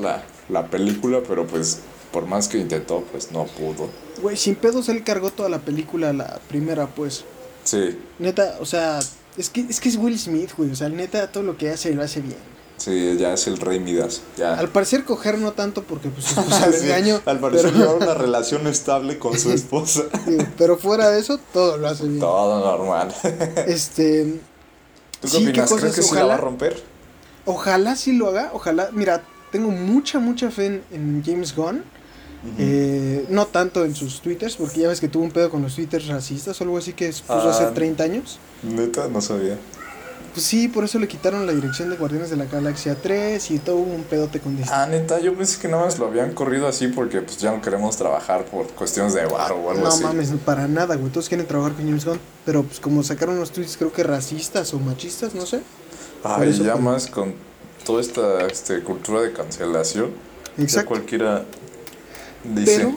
la, 0.50 0.62
la 0.62 0.68
película. 0.68 1.20
Pero 1.28 1.46
pues, 1.48 1.80
por 2.12 2.26
más 2.26 2.48
que 2.48 2.58
intentó, 2.58 3.04
pues 3.12 3.32
no 3.32 3.46
pudo. 3.46 3.90
Güey, 4.22 4.36
sin 4.38 4.56
pedos 4.56 4.90
él 4.90 5.04
cargó 5.04 5.30
toda 5.30 5.50
la 5.50 5.60
película, 5.60 6.12
la 6.14 6.40
primera, 6.48 6.88
pues. 6.88 7.24
Sí. 7.64 8.00
Neta, 8.20 8.58
o 8.60 8.66
sea, 8.66 9.00
es 9.38 9.50
que 9.50 9.62
es 9.62 9.80
que 9.80 9.90
es 9.90 9.96
Will 9.96 10.18
Smith, 10.20 10.52
güey. 10.58 10.72
O 10.72 10.76
sea, 10.76 10.90
neta, 10.90 11.32
todo 11.32 11.44
lo 11.44 11.58
que 11.58 11.70
hace 11.70 11.94
lo 11.94 12.04
hace 12.04 12.22
bien. 12.22 12.38
Sí, 12.78 13.18
ya 13.18 13.34
es 13.34 13.46
el 13.48 13.58
rey 13.58 13.78
Midas. 13.82 14.22
Ya. 14.38 14.54
Al 14.54 14.70
parecer 14.70 15.04
coger 15.04 15.38
no 15.38 15.52
tanto 15.52 15.84
porque 15.84 16.08
pues 16.08 16.28
su 16.28 16.40
esposa 16.40 16.72
Sí, 16.72 16.86
engañó. 16.86 17.20
al 17.26 17.38
parecer 17.40 17.72
pero, 17.74 17.78
lleva 17.78 17.94
una 18.06 18.14
relación 18.14 18.68
estable 18.68 19.20
con 19.20 19.38
su 19.38 19.52
esposa. 19.54 20.04
pero 20.58 20.78
fuera 20.78 21.10
de 21.10 21.20
eso, 21.20 21.40
todo 21.52 21.78
lo 21.78 21.90
hace 21.90 22.06
bien. 22.08 22.22
Todo 22.22 22.60
normal. 22.78 23.14
Este, 23.68 24.40
¿Tú 25.20 25.28
qué 25.28 25.28
Sí, 25.28 25.46
¿qué? 25.52 25.62
¿Crees 25.64 25.96
que 25.96 26.02
sí 26.02 26.16
la 26.16 26.22
va 26.22 26.26
Ojalá. 26.28 26.34
a 26.36 26.38
romper? 26.38 26.84
ojalá 27.46 27.96
sí 27.98 28.14
lo 28.14 28.30
haga. 28.30 28.52
Ojalá, 28.54 28.90
mira, 28.94 29.24
tengo 29.52 29.70
mucha, 29.72 30.20
mucha 30.20 30.50
fe 30.52 30.66
en, 30.68 30.84
en 30.92 31.24
James 31.26 31.56
Gunn. 31.56 31.84
Eh, 32.58 33.26
no 33.30 33.48
tanto 33.48 33.84
en 33.84 33.94
sus 33.94 34.22
twitters, 34.22 34.56
porque 34.56 34.80
ya 34.80 34.88
ves 34.88 35.02
que 35.02 35.10
tuvo 35.10 35.24
un 35.24 35.32
pedo 35.32 35.50
con 35.50 35.62
los 35.62 35.76
twitters 35.76 36.08
racistas 36.08 36.60
o 36.62 36.64
algo 36.64 36.78
así 36.78 36.94
que 36.94 37.10
puso 37.10 37.26
Ah. 37.28 37.50
hace 37.50 37.66
30 37.68 38.04
años. 38.04 38.40
Neta, 38.64 39.08
no 39.10 39.20
sabía. 39.22 39.58
Pues 40.34 40.46
sí, 40.46 40.68
por 40.70 40.84
eso 40.86 41.00
le 41.00 41.08
quitaron 41.08 41.46
la 41.48 41.52
dirección 41.54 41.90
de 41.90 41.98
Guardianes 41.98 42.30
de 42.30 42.38
la 42.38 42.46
Galaxia 42.46 42.96
3 42.96 43.52
y 43.52 43.60
todo 43.60 43.78
un 43.78 44.04
pedote 44.04 44.40
con 44.40 44.56
Disney. 44.56 44.74
Ah, 44.74 44.86
neta, 44.86 45.20
yo 45.20 45.34
pensé 45.36 45.60
que 45.60 45.68
nada 45.68 45.84
más 45.86 45.98
lo 46.00 46.06
habían 46.06 46.34
corrido 46.34 46.68
así 46.68 46.88
porque 46.88 47.20
pues 47.22 47.40
ya 47.40 47.52
no 47.52 47.62
queremos 47.62 47.98
trabajar 47.98 48.46
por 48.46 48.68
cuestiones 48.68 49.14
de 49.16 49.26
bar 49.26 49.52
o 49.52 49.72
algo 49.72 49.82
no 49.82 49.88
así. 49.88 50.04
mames, 50.04 50.30
para 50.46 50.68
nada, 50.68 50.96
güey. 50.96 51.12
Todos 51.12 51.28
quieren 51.28 51.46
trabajar 51.48 51.74
con 51.74 51.84
James 51.86 52.06
Gunn. 52.06 52.20
Pero 52.46 52.64
pues 52.64 52.80
como 52.80 53.04
sacaron 53.04 53.36
unos 53.36 53.52
tweets 53.52 53.76
creo 53.76 53.92
que 53.92 54.04
racistas 54.04 54.74
o 54.74 54.80
machistas, 54.80 55.34
no 55.36 55.46
sé. 55.46 55.62
eso, 56.44 56.64
ya 56.64 56.74
por- 56.74 56.82
más 56.84 57.08
con 57.08 57.34
toda 57.90 58.02
esta 58.02 58.46
este, 58.46 58.82
cultura 58.82 59.22
de 59.22 59.34
cancelación. 59.34 60.12
Ya 60.58 60.64
Exacto. 60.64 60.90
cualquiera 60.90 61.44
dice. 62.44 62.78
Pero, 62.78 62.96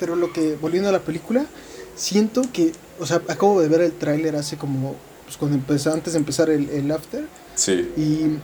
pero 0.00 0.16
lo 0.16 0.32
que, 0.32 0.56
volviendo 0.60 0.88
a 0.88 0.92
la 0.92 0.98
película, 0.98 1.46
siento 1.94 2.42
que, 2.52 2.72
o 2.98 3.06
sea, 3.06 3.22
acabo 3.28 3.60
de 3.60 3.68
ver 3.68 3.82
el 3.82 3.92
tráiler 3.92 4.34
hace 4.34 4.56
como, 4.56 4.96
pues 5.26 5.36
cuando 5.36 5.56
empezó, 5.56 5.92
antes 5.92 6.14
de 6.14 6.18
empezar 6.18 6.50
el, 6.50 6.68
el 6.70 6.90
after, 6.90 7.24
Sí. 7.54 7.88
y 7.96 8.36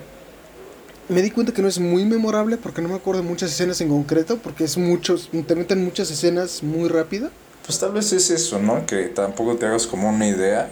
me 1.12 1.20
di 1.20 1.32
cuenta 1.32 1.52
que 1.52 1.62
no 1.62 1.68
es 1.68 1.80
muy 1.80 2.04
memorable 2.04 2.58
porque 2.58 2.80
no 2.80 2.88
me 2.90 2.94
acuerdo 2.94 3.22
de 3.22 3.28
muchas 3.28 3.50
escenas 3.50 3.80
en 3.80 3.88
concreto, 3.88 4.38
porque 4.38 4.62
es 4.64 4.76
muchos, 4.78 5.30
te 5.48 5.56
meten 5.56 5.84
muchas 5.84 6.12
escenas 6.12 6.62
muy 6.62 6.88
rápido. 6.88 7.30
Pues 7.66 7.80
tal 7.80 7.90
vez 7.90 8.12
es 8.12 8.30
eso, 8.30 8.60
¿no? 8.60 8.86
Que 8.86 9.06
tampoco 9.06 9.56
te 9.56 9.66
hagas 9.66 9.88
como 9.88 10.10
una 10.10 10.28
idea 10.28 10.70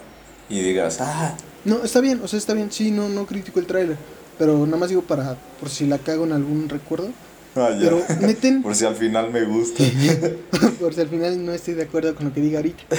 y 0.48 0.60
digas, 0.60 0.98
ah, 1.00 1.34
No, 1.64 1.82
está 1.82 2.00
bien, 2.00 2.20
o 2.22 2.28
sea, 2.28 2.38
está 2.38 2.54
bien, 2.54 2.70
sí, 2.70 2.92
no, 2.92 3.08
no 3.08 3.26
critico 3.26 3.58
el 3.58 3.66
tráiler, 3.66 3.96
pero 4.38 4.64
nada 4.66 4.78
más 4.78 4.88
digo 4.88 5.02
para, 5.02 5.36
por 5.60 5.68
si 5.68 5.86
la 5.86 5.98
cago 5.98 6.24
en 6.24 6.32
algún 6.32 6.68
recuerdo, 6.68 7.08
ah, 7.54 7.70
ya. 7.70 7.78
pero 7.80 8.02
meten, 8.20 8.62
Por 8.64 8.74
si 8.74 8.84
al 8.84 8.94
final 8.96 9.30
me 9.30 9.44
gusta. 9.44 9.82
por 10.80 10.94
si 10.94 11.00
al 11.00 11.08
final 11.08 11.44
no 11.44 11.52
estoy 11.52 11.74
de 11.74 11.82
acuerdo 11.84 12.14
con 12.14 12.26
lo 12.26 12.32
que 12.34 12.40
diga 12.40 12.58
ahorita. 12.58 12.84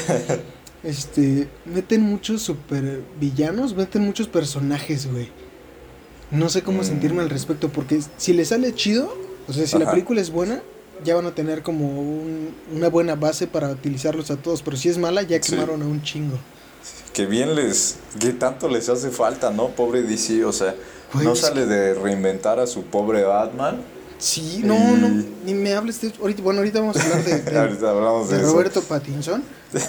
Este, 0.84 1.48
meten 1.66 2.02
muchos 2.02 2.44
super 2.44 3.02
villanos, 3.20 3.76
meten 3.76 4.04
muchos 4.04 4.28
personajes, 4.28 5.12
güey. 5.12 5.28
No 6.30 6.50
sé 6.50 6.62
cómo 6.62 6.82
Mm. 6.82 6.86
sentirme 6.86 7.22
al 7.24 7.30
respecto, 7.30 7.70
porque 7.70 8.00
si 8.18 8.32
le 8.34 8.46
sale 8.46 8.74
chido, 8.76 9.12
o 9.48 9.54
sea, 9.54 9.66
si 9.66 9.78
la 9.80 9.90
película 9.90 10.22
es 10.22 10.30
buena, 10.30 10.62
ya 11.04 11.16
van 11.16 11.26
a 11.26 11.34
tener 11.34 11.64
como 11.64 12.00
un- 12.00 12.54
una 12.74 12.90
buena 12.90 13.16
base 13.16 13.48
para 13.48 13.70
utilizarlos 13.72 14.30
a 14.30 14.38
todos, 14.38 14.62
pero 14.62 14.78
si 14.78 14.88
es 14.90 14.98
mala, 15.00 15.24
ya 15.24 15.42
Sí. 15.42 15.52
quemaron 15.52 15.82
a 15.82 15.86
un 15.86 16.02
chingo. 16.04 16.38
que 17.12 17.26
bien 17.26 17.56
les, 17.56 17.98
que 18.20 18.30
tanto 18.32 18.70
les 18.70 18.88
hace 18.90 19.10
falta, 19.10 19.50
¿no? 19.50 19.70
Pobre 19.70 20.04
DC, 20.04 20.46
o 20.46 20.54
sea, 20.54 20.76
Güey, 21.14 21.26
no 21.26 21.36
sale 21.36 21.66
de 21.66 21.94
reinventar 21.94 22.60
a 22.60 22.68
su 22.68 22.84
pobre 22.84 23.24
Batman. 23.24 23.82
Sí, 24.20 24.62
no, 24.64 24.98
no, 24.98 25.24
ni 25.46 25.54
me 25.54 25.74
hables 25.76 26.02
de 26.02 26.12
ahorita, 26.20 26.42
bueno, 26.42 26.60
ahorita 26.62 26.80
vamos 26.80 26.98
a 26.98 27.04
hablar 27.04 27.24
de, 27.24 27.42
de- 27.52 27.60
Ahorita 27.60 27.90
hablamos 27.92 28.30
de, 28.30 28.38
de 28.38 28.44
eso. 28.44 28.54
Roberto 28.54 28.82
Pattinson. 28.82 29.44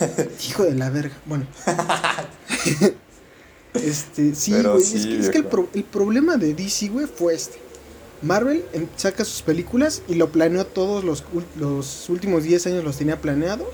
Hijo 0.49 0.64
de 0.64 0.75
la 0.75 0.91
verga. 0.91 1.16
Bueno. 1.25 1.47
este, 3.75 4.35
sí, 4.35 4.53
güey. 4.53 4.83
sí, 4.83 4.97
es 4.99 5.07
que, 5.07 5.19
es 5.21 5.31
que 5.31 5.39
el, 5.39 5.45
pro- 5.45 5.69
el 5.75 5.85
problema 5.85 6.37
de 6.37 6.55
DC, 6.55 6.89
güey, 6.89 7.07
fue 7.07 7.35
este. 7.35 7.59
Marvel 8.21 8.64
em, 8.73 8.89
saca 8.97 9.25
sus 9.25 9.43
películas 9.43 10.03
y 10.09 10.14
lo 10.14 10.31
planeó 10.31 10.66
todos 10.66 11.05
los, 11.05 11.23
los 11.57 12.09
últimos 12.11 12.43
10 12.43 12.66
años, 12.66 12.85
los 12.85 12.97
tenía 12.97 13.21
planeados. 13.21 13.69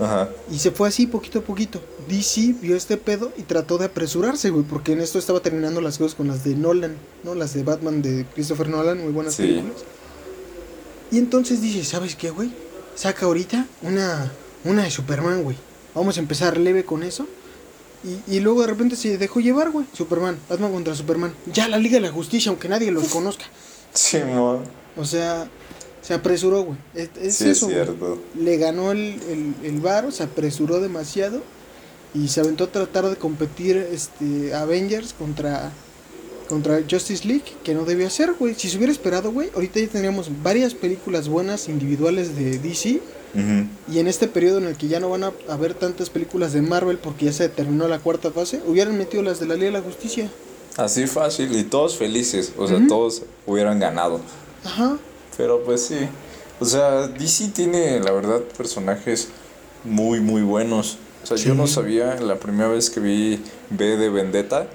Ajá. 0.00 0.28
Y 0.52 0.58
se 0.58 0.70
fue 0.70 0.88
así 0.88 1.06
poquito 1.06 1.38
a 1.38 1.42
poquito. 1.42 1.80
DC 2.08 2.54
vio 2.60 2.76
este 2.76 2.96
pedo 2.96 3.32
y 3.36 3.42
trató 3.42 3.78
de 3.78 3.86
apresurarse, 3.86 4.50
güey, 4.50 4.64
porque 4.64 4.92
en 4.92 5.00
esto 5.00 5.18
estaba 5.18 5.40
terminando 5.40 5.80
las 5.80 5.98
cosas 5.98 6.14
con 6.14 6.28
las 6.28 6.44
de 6.44 6.54
Nolan, 6.54 6.96
¿no? 7.24 7.34
Las 7.34 7.54
de 7.54 7.62
Batman 7.62 8.02
de 8.02 8.26
Christopher 8.34 8.68
Nolan, 8.68 9.02
muy 9.02 9.12
buenas 9.12 9.34
Sí. 9.34 9.42
películas. 9.42 9.76
Y 11.10 11.18
entonces 11.18 11.60
dice, 11.62 11.84
¿sabes 11.84 12.14
qué, 12.16 12.30
güey? 12.30 12.50
Saca 12.94 13.26
ahorita 13.26 13.66
una, 13.82 14.30
una 14.64 14.84
de 14.84 14.90
Superman, 14.90 15.42
güey. 15.42 15.56
Vamos 15.94 16.16
a 16.16 16.20
empezar 16.20 16.58
leve 16.58 16.84
con 16.84 17.02
eso. 17.02 17.26
Y, 18.28 18.36
y 18.36 18.40
luego 18.40 18.60
de 18.60 18.66
repente 18.68 18.96
se 18.96 19.16
dejó 19.18 19.40
llevar, 19.40 19.70
güey. 19.70 19.86
Superman, 19.92 20.38
Batman 20.48 20.72
contra 20.72 20.94
Superman. 20.94 21.32
Ya 21.52 21.68
la 21.68 21.78
Liga 21.78 21.94
de 21.94 22.02
la 22.02 22.12
Justicia, 22.12 22.50
aunque 22.50 22.68
nadie 22.68 22.90
los 22.90 23.08
conozca. 23.08 23.44
Simón. 23.94 24.60
O 24.96 25.04
sea, 25.04 25.48
se 26.06 26.14
apresuró, 26.14 26.62
güey. 26.62 26.78
Es, 26.94 27.10
es 27.20 27.36
Sí, 27.36 27.44
es 27.44 27.56
eso, 27.56 27.66
güey 27.66 27.78
cierto. 27.84 28.18
le 28.38 28.56
ganó 28.58 28.92
el, 28.92 29.18
el, 29.28 29.54
el 29.64 29.80
varo, 29.80 30.10
se 30.12 30.22
apresuró 30.22 30.80
demasiado 30.80 31.42
y 32.14 32.28
se 32.28 32.40
aventó 32.40 32.64
a 32.64 32.66
tratar 32.68 33.08
de 33.08 33.16
competir 33.16 33.76
este 33.76 34.54
Avengers 34.54 35.12
contra 35.12 35.72
contra 36.48 36.80
Justice 36.88 37.26
League, 37.26 37.42
que 37.64 37.74
no 37.74 37.84
debió 37.84 38.06
hacer, 38.06 38.34
güey. 38.38 38.54
Si 38.54 38.68
se 38.68 38.76
hubiera 38.76 38.92
esperado, 38.92 39.32
güey, 39.32 39.50
ahorita 39.54 39.80
ya 39.80 39.88
tendríamos 39.88 40.30
varias 40.44 40.74
películas 40.74 41.28
buenas 41.28 41.68
individuales 41.68 42.36
de 42.36 42.58
DC 42.58 43.00
y 43.92 43.98
en 43.98 44.06
este 44.06 44.28
periodo 44.28 44.58
en 44.58 44.66
el 44.66 44.76
que 44.76 44.88
ya 44.88 44.98
no 44.98 45.10
van 45.10 45.24
a 45.24 45.32
haber 45.48 45.74
tantas 45.74 46.08
películas 46.08 46.54
de 46.54 46.62
Marvel 46.62 46.96
porque 46.98 47.26
ya 47.26 47.32
se 47.32 47.48
terminó 47.50 47.86
la 47.86 47.98
cuarta 47.98 48.30
fase, 48.30 48.62
hubieran 48.66 48.96
metido 48.96 49.22
las 49.22 49.40
de 49.40 49.46
la 49.46 49.56
Liga 49.56 49.66
de 49.66 49.72
la 49.72 49.82
Justicia. 49.82 50.30
Así 50.76 51.06
fácil 51.06 51.54
y 51.54 51.64
todos 51.64 51.96
felices, 51.96 52.52
o 52.56 52.66
sea, 52.66 52.78
todos 52.86 53.24
hubieran 53.44 53.78
ganado. 53.78 54.20
Ajá. 54.64 54.96
Pero 55.36 55.62
pues 55.64 55.86
sí. 55.86 56.08
O 56.60 56.64
sea, 56.64 57.06
DC 57.08 57.48
tiene, 57.48 58.00
la 58.00 58.12
verdad, 58.12 58.40
personajes 58.56 59.28
muy, 59.84 60.20
muy 60.20 60.42
buenos. 60.42 60.98
O 61.22 61.26
sea, 61.26 61.36
yo 61.36 61.54
no 61.54 61.66
sabía 61.66 62.14
la 62.20 62.36
primera 62.36 62.68
vez 62.68 62.88
que 62.88 63.00
vi 63.00 63.42
B 63.70 63.96
de 63.96 64.08
Vendetta, 64.08 64.66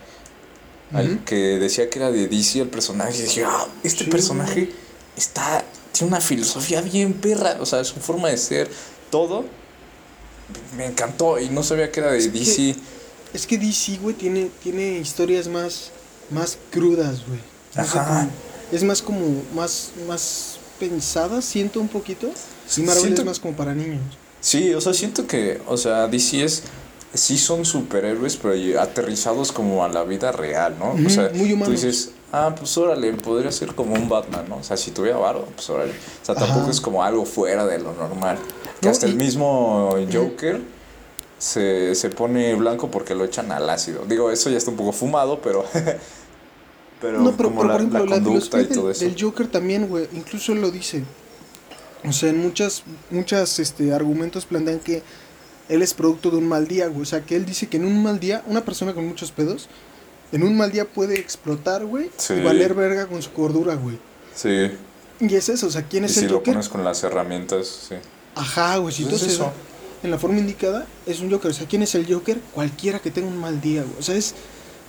al 0.93 1.23
que 1.23 1.35
decía 1.59 1.89
que 1.89 1.99
era 1.99 2.11
de 2.11 2.27
DC 2.27 2.59
el 2.61 2.67
personaje, 2.67 3.17
y 3.17 3.21
dije, 3.21 3.43
ah, 3.45 3.65
este 3.83 4.03
Sí. 4.03 4.09
personaje 4.09 4.69
está, 5.15 5.63
tiene 5.93 6.09
una 6.09 6.21
filosofía 6.21 6.81
bien 6.81 7.13
perra. 7.13 7.57
O 7.61 7.65
sea, 7.65 7.83
su 7.83 7.95
forma 7.99 8.27
de 8.29 8.37
ser, 8.37 8.69
todo. 9.09 9.45
Me 10.75 10.85
encantó 10.85 11.39
y 11.39 11.49
no 11.49 11.63
sabía 11.63 11.91
que 11.91 12.01
era 12.01 12.11
de 12.11 12.17
Es 12.19 12.27
que- 12.27 12.31
DC. 12.39 12.75
Es 13.33 13.47
que 13.47 13.57
DC, 13.57 13.97
güey, 14.01 14.13
tiene, 14.15 14.51
tiene 14.61 14.99
historias 14.99 15.47
más, 15.47 15.91
más 16.29 16.57
crudas, 16.69 17.25
güey. 17.25 17.39
No 17.77 17.85
sé 17.85 17.97
Ajá. 17.97 18.05
cómo- 18.07 18.50
es 18.71 18.83
más 18.83 19.01
como, 19.01 19.19
más, 19.55 19.91
más 20.07 20.57
pensadas, 20.79 21.45
siento 21.45 21.79
un 21.79 21.87
poquito. 21.87 22.29
Y 22.77 22.81
Marvel 22.81 23.03
Siento- 23.03 23.21
es 23.21 23.25
más 23.27 23.39
como 23.39 23.55
para 23.55 23.73
niños. 23.75 23.99
Sí, 24.39 24.73
o 24.73 24.81
sea, 24.81 24.93
siento 24.93 25.27
que, 25.27 25.61
o 25.67 25.77
sea, 25.77 26.07
DC 26.07 26.43
es, 26.43 26.63
sí 27.13 27.37
son 27.37 27.63
superhéroes, 27.65 28.37
pero 28.37 28.81
aterrizados 28.81 29.51
como 29.51 29.83
a 29.83 29.89
la 29.89 30.03
vida 30.03 30.31
real, 30.31 30.75
¿no? 30.79 30.95
O 31.05 31.09
sea, 31.09 31.29
muy 31.35 31.53
tú 31.63 31.69
dices, 31.71 32.11
ah, 32.31 32.55
pues 32.57 32.75
órale, 32.77 33.11
podría 33.13 33.51
ser 33.51 33.75
como 33.75 33.93
un 33.93 34.09
Batman, 34.09 34.45
¿no? 34.49 34.57
O 34.57 34.63
sea, 34.63 34.77
si 34.77 34.91
tuviera 34.91 35.17
varo, 35.17 35.45
pues 35.55 35.69
órale. 35.69 35.91
O 35.91 36.25
sea, 36.25 36.33
Ajá. 36.35 36.47
tampoco 36.47 36.71
es 36.71 36.81
como 36.81 37.03
algo 37.03 37.25
fuera 37.25 37.65
de 37.67 37.77
lo 37.79 37.93
normal. 37.93 38.39
Que 38.79 38.87
No, 38.87 38.91
hasta 38.91 39.05
y- 39.05 39.11
el 39.11 39.15
mismo 39.17 39.91
Joker 40.11 40.61
se, 41.37 41.93
se 41.95 42.09
pone 42.09 42.55
blanco 42.55 42.89
porque 42.89 43.13
lo 43.13 43.25
echan 43.25 43.51
al 43.51 43.69
ácido. 43.69 44.05
Digo, 44.05 44.31
eso 44.31 44.49
ya 44.49 44.57
está 44.57 44.71
un 44.71 44.77
poco 44.77 44.91
fumado, 44.91 45.39
pero... 45.41 45.65
pero 47.01 47.19
no, 47.21 47.35
pero, 47.35 47.49
como 47.49 47.61
pero, 47.61 47.67
la, 47.67 47.73
por 47.73 47.81
ejemplo, 47.81 48.05
la 48.05 48.17
la, 48.17 48.23
conducta 48.23 48.61
y 48.61 48.65
todo 48.65 48.87
del, 48.87 48.95
eso. 48.95 49.05
del 49.05 49.15
Joker 49.21 49.47
también, 49.47 49.87
güey, 49.87 50.07
incluso 50.13 50.53
él 50.53 50.61
lo 50.61 50.71
dice. 50.71 51.03
O 52.07 52.11
sea, 52.13 52.29
en 52.29 52.39
muchas, 52.41 52.83
muchas 53.09 53.59
este, 53.59 53.93
argumentos 53.93 54.45
plantean 54.45 54.79
que 54.79 55.03
él 55.69 55.81
es 55.81 55.93
producto 55.93 56.31
de 56.31 56.37
un 56.37 56.47
mal 56.47 56.67
día, 56.67 56.87
güey. 56.87 57.01
O 57.01 57.05
sea, 57.05 57.21
que 57.21 57.35
él 57.35 57.45
dice 57.45 57.67
que 57.67 57.77
en 57.77 57.85
un 57.85 58.01
mal 58.01 58.19
día, 58.19 58.43
una 58.47 58.65
persona 58.65 58.93
con 58.93 59.07
muchos 59.07 59.31
pedos, 59.31 59.69
en 60.31 60.43
un 60.43 60.55
mal 60.57 60.71
día 60.71 60.85
puede 60.85 61.19
explotar, 61.19 61.85
güey, 61.85 62.09
Sí. 62.17 62.33
y 62.35 62.41
valer 62.41 62.73
verga 62.73 63.05
con 63.07 63.21
su 63.21 63.31
cordura, 63.33 63.75
güey. 63.75 63.97
Sí, 64.35 64.71
Y 65.19 65.35
es 65.35 65.49
eso, 65.49 65.67
o 65.67 65.69
sea, 65.71 65.83
¿quién 65.83 66.03
y 66.03 66.07
es 66.07 66.13
si 66.13 66.21
el 66.21 66.27
lo 66.31 66.37
Joker? 66.37 66.53
pones 66.55 66.69
con 66.69 66.83
las 66.83 67.03
herramientas, 67.03 67.67
sí. 67.89 67.95
Ajá, 68.33 68.77
güey, 68.77 68.93
si 68.95 69.03
Pues 69.03 69.19
tú 69.21 69.25
es 69.27 69.33
se 69.33 69.37
da 69.39 69.45
eso. 69.45 69.53
en 70.03 70.09
la 70.09 70.17
forma 70.17 70.39
indicada, 70.39 70.87
es 71.05 71.19
un 71.19 71.29
Joker. 71.29 71.51
O 71.51 71.53
sea, 71.53 71.67
¿quién 71.67 71.83
es 71.83 71.93
el 71.95 72.11
Joker? 72.11 72.39
Cualquiera 72.53 72.97
que 72.99 73.11
tenga 73.11 73.27
un 73.27 73.37
mal 73.37 73.61
día, 73.61 73.83
güey. 73.83 73.99
O 73.99 74.01
sea, 74.01 74.15
es, 74.15 74.33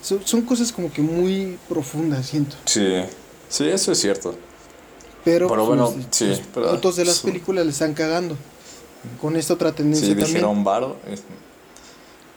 son, 0.03 0.21
son 0.25 0.41
cosas 0.43 0.71
como 0.71 0.91
que 0.91 1.01
muy 1.01 1.57
profundas, 1.67 2.27
siento. 2.27 2.55
Sí, 2.65 2.87
sí, 3.49 3.67
eso 3.67 3.91
es 3.91 3.99
cierto. 3.99 4.35
Pero, 5.25 5.47
Pero 5.47 5.65
pues, 5.65 5.67
bueno, 5.67 5.93
los, 5.97 6.05
sí, 6.11 6.27
los 6.27 6.41
pero- 6.53 6.71
putos 6.71 6.95
de 6.97 7.05
las 7.05 7.19
películas 7.21 7.65
le 7.65 7.71
están 7.71 7.93
cagando. 7.93 8.35
Con 9.19 9.35
esta 9.35 9.53
otra 9.55 9.71
tendencia 9.73 10.05
Sí, 10.07 10.13
también. 10.13 10.27
dijeron 10.35 10.63
varo. 10.63 10.97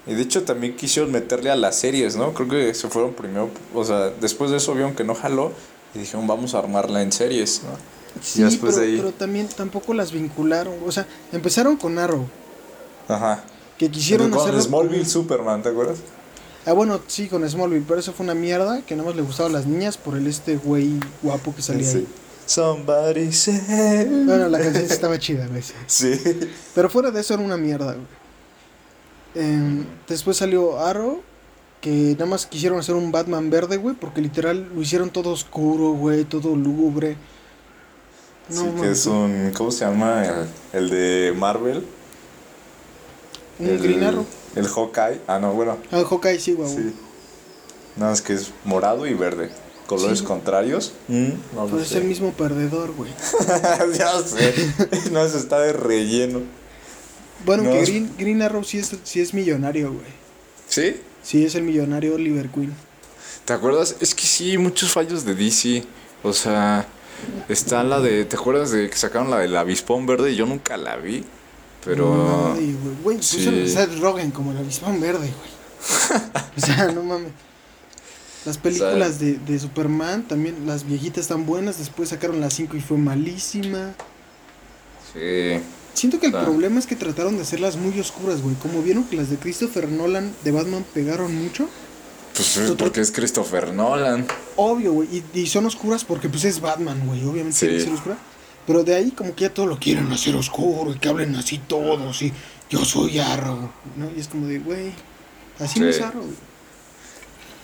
Y 0.06 0.14
de 0.14 0.22
hecho 0.22 0.44
también 0.44 0.76
quisieron 0.76 1.10
meterle 1.10 1.50
a 1.50 1.56
las 1.56 1.76
series, 1.76 2.14
¿no? 2.16 2.32
Creo 2.32 2.48
que 2.48 2.74
se 2.74 2.88
fueron 2.88 3.12
primero, 3.12 3.50
o 3.74 3.84
sea, 3.84 4.10
después 4.20 4.50
de 4.52 4.58
eso 4.58 4.72
vieron 4.74 4.94
que 4.94 5.02
no 5.04 5.14
jaló 5.16 5.52
y 5.94 5.98
dijeron 5.98 6.26
vamos 6.28 6.54
a 6.54 6.60
armarla 6.60 7.02
en 7.02 7.10
series, 7.10 7.62
¿no? 7.64 7.76
Sí, 8.22 8.40
y 8.40 8.44
después 8.44 8.74
pero, 8.76 8.86
de 8.86 8.92
ahí- 8.92 8.98
pero 8.98 9.12
también 9.12 9.48
tampoco 9.48 9.94
las 9.94 10.12
vincularon. 10.12 10.74
O 10.86 10.92
sea, 10.92 11.06
empezaron 11.32 11.76
con 11.76 11.98
Arrow, 11.98 12.24
Ajá. 13.08 13.44
que 13.78 13.90
quisieron 13.90 14.30
con 14.30 14.40
hacerlo. 14.42 14.62
Smallville 14.62 15.06
Superman, 15.06 15.62
¿te 15.62 15.68
acuerdas? 15.70 15.98
Ah, 16.66 16.72
bueno, 16.72 17.00
sí, 17.06 17.28
con 17.28 17.48
Smallville, 17.48 17.84
pero 17.86 18.00
eso 18.00 18.12
fue 18.12 18.24
una 18.24 18.34
mierda 18.34 18.82
que 18.82 18.96
nada 18.96 19.08
más 19.08 19.16
le 19.16 19.22
gustaba 19.22 19.48
a 19.48 19.52
las 19.52 19.66
niñas 19.66 19.96
por 19.96 20.16
el 20.16 20.26
este 20.26 20.56
güey 20.56 20.98
guapo 21.22 21.54
que 21.54 21.62
salía 21.62 21.88
ahí. 21.88 22.06
Somebody 22.44 23.32
said. 23.32 24.08
Bueno, 24.26 24.48
la 24.48 24.58
canción 24.58 24.86
sí 24.86 24.92
estaba 24.92 25.16
chida, 25.18 25.46
güey. 25.46 25.62
sí. 25.62 25.74
Sí. 25.86 26.20
Pero 26.74 26.90
fuera 26.90 27.12
de 27.12 27.20
eso 27.20 27.34
era 27.34 27.42
una 27.44 27.56
mierda, 27.56 27.94
güey. 27.94 28.06
Em, 29.36 29.84
después 30.08 30.38
salió 30.38 30.80
Arrow, 30.80 31.22
que 31.80 32.14
nada 32.14 32.26
más 32.26 32.46
quisieron 32.46 32.80
hacer 32.80 32.96
un 32.96 33.12
Batman 33.12 33.48
verde, 33.48 33.76
güey, 33.76 33.94
porque 33.94 34.20
literal 34.20 34.68
lo 34.74 34.82
hicieron 34.82 35.10
todo 35.10 35.30
oscuro, 35.30 35.92
güey, 35.92 36.24
todo 36.24 36.56
lúgubre. 36.56 37.16
No, 38.48 38.60
sí, 38.60 38.68
que 38.80 38.90
es 38.90 39.06
un. 39.06 39.52
¿Cómo 39.56 39.70
se 39.70 39.84
llama? 39.84 40.24
El, 40.24 40.48
el 40.72 40.90
de 40.90 41.34
Marvel. 41.36 41.84
Un 43.58 43.66
el, 43.66 43.78
Green 43.78 44.02
Arrow. 44.04 44.26
El 44.54 44.66
Hawkeye. 44.68 45.20
Ah, 45.26 45.38
no, 45.38 45.52
bueno. 45.52 45.78
Ah, 45.90 46.02
Hawkeye, 46.08 46.38
sí, 46.40 46.52
güey. 46.52 46.68
Sí. 46.68 46.92
Nada 47.96 48.10
más 48.12 48.22
que 48.22 48.34
es 48.34 48.50
morado 48.64 49.06
y 49.06 49.14
verde. 49.14 49.50
Colores 49.86 50.18
Sí. 50.18 50.24
contrarios. 50.24 50.92
Mm, 51.08 51.28
no 51.54 51.66
Pero 51.66 51.80
es 51.80 51.88
sé. 51.88 51.98
el 51.98 52.04
mismo 52.04 52.32
perdedor, 52.32 52.92
güey. 52.94 53.10
ya 53.98 54.20
sé. 54.22 54.52
no, 55.12 55.26
se 55.28 55.38
está 55.38 55.60
de 55.60 55.72
relleno. 55.72 56.40
Bueno, 57.44 57.62
No, 57.62 57.70
que 57.72 57.80
es- 57.82 57.88
Green, 57.88 58.10
Green 58.18 58.42
Arrow 58.42 58.64
sí 58.64 58.78
es, 58.78 58.90
sí 59.04 59.20
es 59.20 59.32
millonario, 59.32 59.92
güey. 59.92 60.06
¿Sí? 60.68 61.00
Sí 61.22 61.44
es 61.44 61.54
el 61.54 61.62
millonario 61.62 62.14
Oliver 62.16 62.48
Queen. 62.48 62.74
¿Te 63.44 63.52
acuerdas? 63.52 63.96
Es 64.00 64.14
que 64.14 64.24
sí, 64.26 64.58
muchos 64.58 64.90
fallos 64.90 65.24
de 65.24 65.34
DC. 65.36 65.84
O 66.24 66.32
sea, 66.32 66.86
está 67.48 67.84
la 67.84 68.00
de. 68.00 68.24
¿Te 68.24 68.34
acuerdas 68.36 68.72
de 68.72 68.90
que 68.90 68.96
sacaron 68.96 69.30
la 69.30 69.38
del 69.38 69.56
avispón 69.56 70.06
verde? 70.06 70.34
Yo 70.34 70.46
nunca 70.46 70.76
la 70.76 70.96
vi. 70.96 71.24
Pero. 71.84 72.54
Ay, 72.54 72.76
güey, 72.82 72.96
güey, 73.02 73.22
sí. 73.22 73.36
pusieron 73.36 73.62
a 73.64 73.68
Seth 73.68 73.98
Rogen 74.00 74.30
como 74.30 74.52
el 74.52 74.58
avispón 74.58 75.00
verde, 75.00 75.30
güey. 75.38 76.20
o 76.56 76.60
sea, 76.60 76.86
no 76.92 77.02
mames. 77.02 77.32
Las 78.44 78.58
películas 78.58 79.18
de, 79.18 79.34
de 79.38 79.58
Superman 79.58 80.22
también, 80.28 80.66
las 80.66 80.84
viejitas 80.86 81.22
están 81.22 81.46
buenas. 81.46 81.78
Después 81.78 82.10
sacaron 82.10 82.40
las 82.40 82.54
5 82.54 82.76
y 82.76 82.80
fue 82.80 82.96
malísima. 82.96 83.94
Sí. 85.12 85.60
Siento 85.94 86.20
que 86.20 86.26
el 86.26 86.32
problema 86.32 86.78
es 86.78 86.86
que 86.86 86.94
trataron 86.94 87.36
de 87.36 87.42
hacerlas 87.42 87.76
muy 87.76 87.98
oscuras, 87.98 88.42
güey. 88.42 88.54
Como 88.56 88.82
vieron 88.82 89.04
que 89.04 89.16
las 89.16 89.30
de 89.30 89.36
Christopher 89.36 89.88
Nolan 89.88 90.32
de 90.44 90.52
Batman 90.52 90.84
pegaron 90.94 91.34
mucho. 91.34 91.68
Pues 92.34 92.56
es 92.58 92.70
porque 92.72 93.00
es 93.00 93.10
Christopher 93.10 93.72
Nolan. 93.72 94.26
Obvio, 94.56 94.92
güey. 94.92 95.08
Y, 95.34 95.40
y 95.40 95.46
son 95.46 95.64
oscuras 95.66 96.04
porque 96.04 96.28
pues 96.28 96.44
es 96.44 96.60
Batman, 96.60 97.02
güey. 97.06 97.24
Obviamente 97.24 97.56
Sí. 97.58 97.66
tiene 97.66 97.78
que 97.78 97.84
ser 97.84 97.94
oscura. 97.94 98.18
Pero 98.66 98.82
de 98.84 98.94
ahí 98.94 99.10
como 99.12 99.34
que 99.34 99.42
ya 99.42 99.54
todo 99.54 99.66
lo 99.66 99.78
quieren 99.78 100.10
hacer 100.12 100.34
oscuro 100.34 100.92
y 100.92 100.98
que 100.98 101.08
hablen 101.08 101.36
así 101.36 101.58
todos 101.58 102.20
y 102.22 102.32
yo 102.68 102.84
soy 102.84 103.18
Arrow, 103.18 103.70
¿no? 103.96 104.10
Y 104.16 104.20
es 104.20 104.28
como 104.28 104.46
de, 104.46 104.58
güey, 104.58 104.92
así 105.60 105.78
no 105.80 105.88
es 105.88 106.00
Arrow. 106.00 106.24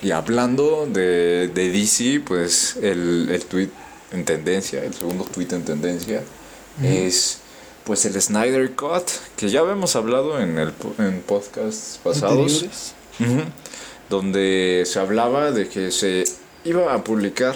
Y 0.00 0.10
hablando 0.10 0.86
de, 0.86 1.48
de 1.48 1.70
DC, 1.70 2.20
pues 2.26 2.76
el, 2.82 3.28
el 3.30 3.44
tweet 3.44 3.70
en 4.12 4.24
tendencia, 4.24 4.84
el 4.84 4.94
segundo 4.94 5.24
tweet 5.24 5.48
en 5.52 5.64
tendencia, 5.64 6.22
es 6.82 7.38
pues 7.84 8.04
el 8.04 8.20
Snyder 8.20 8.74
Cut, 8.74 9.08
que 9.36 9.48
ya 9.48 9.60
habíamos 9.60 9.96
hablado 9.96 10.40
en, 10.40 10.58
el, 10.58 10.72
en 10.98 11.20
podcasts 11.22 11.98
pasados. 12.02 12.64
Ujú. 13.20 13.42
donde 14.08 14.84
se 14.86 14.98
hablaba 14.98 15.50
de 15.52 15.68
que 15.68 15.90
se 15.90 16.24
iba 16.64 16.94
a 16.94 17.04
publicar 17.04 17.54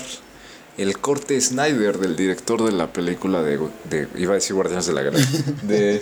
el 0.79 0.99
corte 0.99 1.41
Snyder 1.41 1.99
del 1.99 2.16
director 2.16 2.62
de 2.64 2.72
la 2.72 2.93
película 2.93 3.43
de, 3.43 3.59
de- 3.89 4.09
iba 4.16 4.33
a 4.33 4.35
decir 4.35 4.55
Guardianes 4.55 4.87
de 4.87 4.93
la 4.93 5.03
Galaxia, 5.03 5.41
de, 5.62 6.01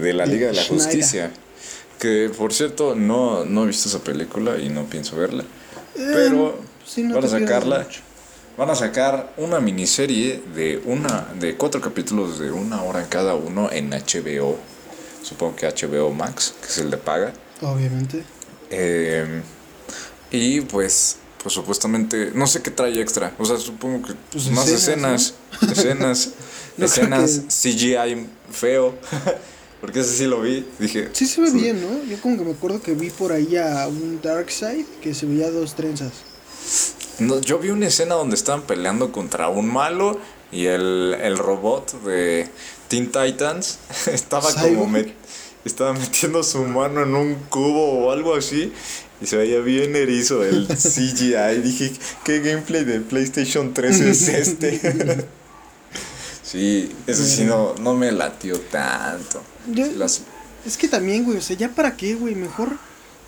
de 0.00 0.12
la 0.12 0.26
Liga 0.26 0.48
de 0.48 0.54
la. 0.54 0.64
Justicia. 0.64 1.30
Que 1.98 2.30
por 2.36 2.52
cierto, 2.52 2.94
no, 2.94 3.44
no 3.44 3.64
he 3.64 3.66
visto 3.68 3.88
esa 3.88 4.00
película 4.02 4.58
y 4.58 4.68
no 4.68 4.84
pienso 4.84 5.16
verla. 5.16 5.44
Eh, 5.94 6.10
Pero 6.12 6.58
sí, 6.84 7.02
no 7.04 7.14
van 7.14 7.24
a 7.24 7.28
sacarla. 7.28 7.86
Van 8.56 8.70
a 8.70 8.74
sacar 8.76 9.32
una 9.36 9.58
miniserie 9.60 10.40
de 10.54 10.80
una 10.84 11.26
de 11.40 11.56
cuatro 11.56 11.80
capítulos 11.80 12.38
de 12.38 12.52
una 12.52 12.82
hora 12.82 13.00
en 13.02 13.08
cada 13.08 13.34
uno 13.34 13.70
en 13.72 13.90
HBO. 13.90 14.56
Supongo 15.22 15.56
que 15.56 15.66
HBO 15.66 16.10
Max, 16.12 16.54
que 16.60 16.66
es 16.68 16.78
el 16.78 16.90
de 16.90 16.96
paga. 16.98 17.32
Obviamente. 17.62 18.22
Eh, 18.70 19.40
y 20.30 20.60
pues, 20.62 21.16
pues 21.44 21.54
supuestamente, 21.54 22.32
no 22.34 22.48
sé 22.48 22.60
qué 22.62 22.72
trae 22.72 23.00
extra. 23.00 23.32
O 23.38 23.44
sea, 23.44 23.56
supongo 23.58 24.04
que 24.08 24.14
Pues 24.32 24.50
más 24.50 24.66
escenas, 24.66 25.34
escenas, 25.62 25.76
escenas, 25.78 26.28
No 26.76 26.86
creo 26.88 26.88
escenas 26.88 27.40
que- 27.62 27.70
CGI 27.70 28.26
feo. 28.50 28.94
Porque 29.80 30.00
ese 30.00 30.16
sí 30.16 30.24
lo 30.24 30.40
vi. 30.40 30.66
Dije, 30.78 31.10
Sí 31.12 31.26
se 31.26 31.42
ve 31.42 31.50
bien, 31.50 31.80
¿no? 31.82 32.02
Yo 32.04 32.18
como 32.22 32.38
que 32.38 32.44
me 32.44 32.52
acuerdo 32.52 32.80
que 32.82 32.94
vi 32.94 33.10
por 33.10 33.30
ahí 33.32 33.56
a 33.58 33.86
un 33.86 34.18
Darkseid 34.22 34.86
que 35.02 35.12
se 35.14 35.26
veía 35.26 35.50
dos 35.50 35.74
trenzas. 35.74 36.10
No, 37.18 37.38
yo 37.42 37.58
vi 37.58 37.68
una 37.68 37.86
escena 37.88 38.14
donde 38.14 38.34
estaban 38.34 38.62
peleando 38.62 39.12
contra 39.12 39.48
un 39.50 39.70
malo 39.70 40.18
y 40.50 40.64
el, 40.66 41.14
el 41.20 41.36
robot 41.36 42.02
de 42.04 42.48
Teen 42.88 43.12
Titans 43.12 43.78
estaba 44.06 44.50
como 44.54 44.88
met- 44.88 45.12
estaba 45.66 45.92
metiendo 45.92 46.42
su 46.42 46.62
mano 46.64 47.02
en 47.02 47.14
un 47.14 47.34
cubo 47.50 48.06
o 48.06 48.10
algo 48.10 48.34
así 48.34 48.72
y 49.24 49.26
se 49.26 49.36
veía 49.36 49.58
bien 49.60 49.96
erizo 49.96 50.44
el 50.44 50.68
CGI. 50.76 51.60
Dije, 51.62 51.92
¿qué 52.24 52.40
gameplay 52.40 52.84
de 52.84 53.00
PlayStation 53.00 53.74
3 53.74 54.00
es 54.00 54.28
este? 54.28 55.24
sí, 56.42 56.90
eso 57.06 57.24
sí 57.24 57.44
no, 57.44 57.74
no 57.80 57.94
me 57.94 58.12
latió 58.12 58.58
tanto. 58.60 59.42
Yo- 59.68 59.86
Las- 59.96 60.22
Es 60.66 60.76
que 60.76 60.88
también, 60.88 61.24
güey, 61.24 61.38
o 61.38 61.42
sea, 61.42 61.56
ya 61.56 61.68
para 61.70 61.96
qué, 61.96 62.14
güey, 62.14 62.34
mejor 62.34 62.70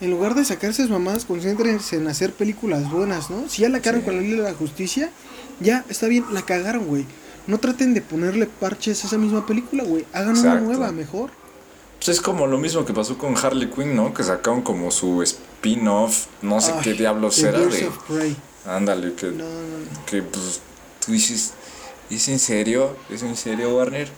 en 0.01 0.11
lugar 0.11 0.35
de 0.35 0.45
sacarse 0.45 0.83
esas 0.83 0.91
mamadas, 0.91 1.25
concéntrense 1.25 1.97
en 1.97 2.07
hacer 2.09 2.33
películas 2.33 2.91
buenas, 2.91 3.31
¿no? 3.31 3.49
Si 3.49 3.63
ya 3.63 3.69
la 3.71 3.81
cagaron 3.81 4.01
Sí. 4.03 4.05
con 4.07 4.17
la 4.17 4.23
Liga 4.23 4.45
de 4.45 4.51
la 4.53 4.55
Justicia, 4.57 5.11
ya 5.61 5.85
está 5.89 6.07
bien, 6.07 6.25
la 6.33 6.43
cagaron, 6.43 6.87
güey. 6.87 7.07
No 7.47 7.59
traten 7.59 7.95
de 7.95 8.03
ponerle 8.03 8.47
parches 8.47 9.03
a 9.05 9.07
esa 9.07 9.17
misma 9.19 9.47
película, 9.47 9.85
güey. 9.85 10.05
Hagan 10.13 10.37
una 10.37 10.61
nueva, 10.61 10.93
mejor. 10.93 11.31
Pues 12.07 12.19
es 12.19 12.23
como 12.23 12.47
lo 12.47 12.57
mismo 12.57 12.85
que 12.85 12.93
pasó 12.93 13.19
con 13.19 13.37
Harley 13.37 13.69
Quinn, 13.69 13.97
¿no? 13.97 14.15
Que 14.15 14.23
sacaron 14.23 14.63
como 14.63 14.93
su 14.93 15.23
spin-off, 15.23 16.27
no 16.41 16.61
sé 16.61 16.71
Ay, 16.71 16.81
qué 16.85 16.93
diablos 16.93 17.37
era 17.43 17.59
de... 17.59 17.89
Ándale, 18.65 19.15
que, 19.15 19.27
No, 19.27 19.43
no, 19.45 19.45
no. 19.45 20.07
que 20.07 20.23
pues 20.23 20.61
tú 21.05 21.11
dices, 21.11 21.55
¿es 22.09 22.29
en 22.29 22.39
serio? 22.39 22.97
¿Es 23.11 23.25
en 23.25 23.37
serio, 23.37 23.77
Warner? 23.77 24.09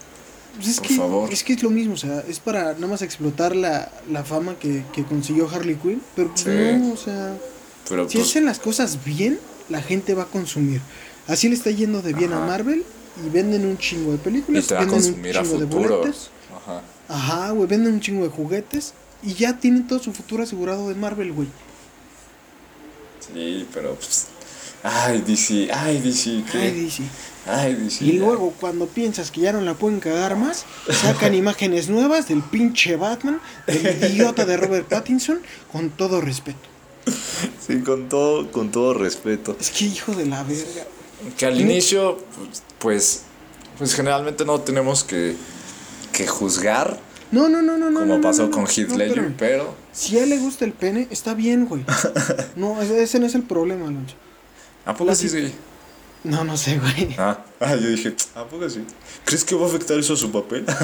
Pues 0.57 0.69
es 0.69 0.81
Por 0.81 0.87
que, 0.89 0.97
favor. 0.97 1.33
es 1.33 1.43
que 1.43 1.55
es 1.55 1.63
lo 1.63 1.71
mismo, 1.71 1.95
o 1.95 1.97
sea, 1.97 2.23
es 2.29 2.41
para 2.41 2.75
nada 2.75 2.89
más 2.89 3.01
explotar 3.01 3.57
la, 3.57 3.91
la 4.11 4.23
fama 4.23 4.57
que, 4.59 4.85
que 4.93 5.05
consiguió 5.05 5.49
Harley 5.49 5.77
Quinn, 5.77 6.03
pero 6.15 6.31
Sí. 6.35 6.51
no, 6.79 6.93
o 6.93 6.97
sea, 6.99 7.39
Pero 7.89 8.07
si 8.07 8.19
pues, 8.19 8.29
hacen 8.29 8.45
las 8.45 8.59
cosas 8.59 9.03
bien, 9.03 9.39
la 9.71 9.81
gente 9.81 10.13
va 10.13 10.25
a 10.25 10.27
consumir. 10.27 10.83
Así 11.27 11.49
le 11.49 11.55
está 11.55 11.71
yendo 11.71 12.03
de 12.03 12.13
bien 12.13 12.35
a. 12.35 12.41
Marvel 12.41 12.85
y 13.25 13.31
venden 13.31 13.65
un 13.65 13.79
chingo 13.79 14.11
de 14.11 14.17
y 14.17 14.21
películas, 14.21 14.67
te 14.67 14.75
va 14.75 14.81
a 14.81 14.85
un 14.85 14.91
consumir 14.91 15.39
a 15.39 15.43
de 15.43 15.49
futuro. 15.49 15.99
boletos. 16.01 16.31
Ajá. 16.55 16.83
Ajá, 17.09 17.51
güey, 17.51 17.69
venden 17.69 17.95
un 17.95 18.01
chingo 18.01 18.25
de 18.25 18.31
juguetes 18.31 18.95
y 19.23 19.35
ya 19.35 19.59
tienen 19.59 19.87
todo 19.87 19.99
su 19.99 20.13
futuro 20.13 20.43
asegurado 20.43 20.89
de 20.89 20.95
Marvel, 20.95 21.33
güey. 21.33 21.49
Sí, 23.33 23.67
pero 23.73 23.95
pues... 23.95 24.27
Ay, 24.83 25.23
DC, 25.27 25.71
ay, 25.73 26.01
DC, 26.01 26.45
¿qué? 26.53 26.59
Ay, 26.59 26.71
DC. 26.83 27.03
Ay, 27.47 27.75
DC. 27.75 28.05
Y 28.05 28.13
luego, 28.13 28.55
cuando 28.61 28.87
piensas 28.87 29.31
que 29.31 29.41
ya 29.41 29.53
no 29.53 29.61
la 29.61 29.75
pueden 29.75 29.99
cagar 29.99 30.37
más, 30.37 30.67
sacan 30.89 31.35
imágenes 31.35 31.89
nuevas 31.89 32.29
del 32.29 32.43
pinche 32.43 32.97
Batman, 32.97 33.41
del 33.67 34.13
idiota 34.13 34.45
de 34.45 34.57
Robert 34.57 34.87
Pattinson, 34.87 35.41
con 35.73 35.91
todo 35.91 36.21
respeto. 36.21 36.61
Sí, 37.67 37.81
con 37.81 38.09
todo, 38.09 38.53
con 38.53 38.71
todo 38.71 38.95
respeto. 38.95 39.57
Es 39.59 39.71
que 39.71 39.87
hijo 39.87 40.15
de 40.15 40.27
la 40.27 40.43
verga. 40.43 40.87
Que 41.37 41.47
al 41.47 41.61
inicio, 41.61 42.19
pues, 42.79 43.23
pues 43.79 43.95
generalmente 43.95 44.45
no 44.45 44.61
tenemos 44.61 45.03
que, 45.03 45.35
que 46.19 46.27
juzgar, 46.27 46.99
No, 47.31 47.49
no, 47.49 47.63
no, 47.63 47.79
no, 47.79 47.91
no. 47.91 48.01
como 48.01 48.17
no, 48.17 48.21
pasó 48.21 48.43
no, 48.43 48.49
no, 48.49 48.55
con 48.55 48.65
no, 48.65 48.71
Heath 48.71 48.89
no, 48.89 48.97
Ledger, 48.97 49.33
pero... 49.39 49.75
Si 49.93 50.19
a 50.19 50.25
él 50.25 50.31
le 50.31 50.39
gusta 50.39 50.65
el 50.65 50.73
pene, 50.73 51.07
está 51.11 51.35
bien, 51.35 51.67
güey. 51.67 51.85
No, 52.57 52.83
ese 52.83 53.21
no 53.21 53.27
es 53.27 53.35
el 53.37 53.43
problema, 53.45 53.87
Alonso. 53.87 54.17
¿A 54.85 54.95
poco 54.95 55.15
sí, 55.15 55.29
sí? 55.29 55.53
No, 56.25 56.43
no 56.43 56.57
sé, 56.57 56.79
güey. 56.81 57.15
Ah, 57.19 57.39
ah, 57.61 57.77
yo 57.77 57.89
dije, 57.89 58.15
¿a 58.35 58.45
poco 58.45 58.69
sí? 58.69 58.85
¿Crees 59.25 59.45
que 59.45 59.55
va 59.55 59.67
a 59.67 59.69
afectar 59.69 59.97
eso 59.99 60.15
a 60.15 60.17
su 60.17 60.31
papel? 60.33 60.65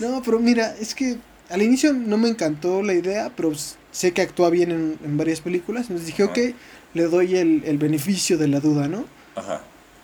No, 0.00 0.22
pero 0.24 0.38
mira, 0.38 0.76
es 0.80 0.94
que 0.94 1.18
al 1.50 1.60
inicio 1.62 1.92
no 1.92 2.18
me 2.18 2.28
encantó 2.28 2.82
la 2.82 2.94
idea, 2.94 3.32
pero 3.36 3.52
sé 3.90 4.12
que 4.12 4.22
actúa 4.22 4.48
bien 4.50 4.70
en, 4.70 4.98
en 5.04 5.16
varias 5.16 5.40
películas. 5.40 5.82
Entonces 5.88 6.06
dije, 6.06 6.22
Ajá. 6.22 6.32
ok, 6.32 6.38
le 6.94 7.02
doy 7.04 7.36
el, 7.36 7.62
el 7.64 7.78
beneficio 7.78 8.38
de 8.38 8.46
la 8.48 8.60
duda, 8.60 8.86
¿no? 8.88 9.04
Ajá. 9.34 9.60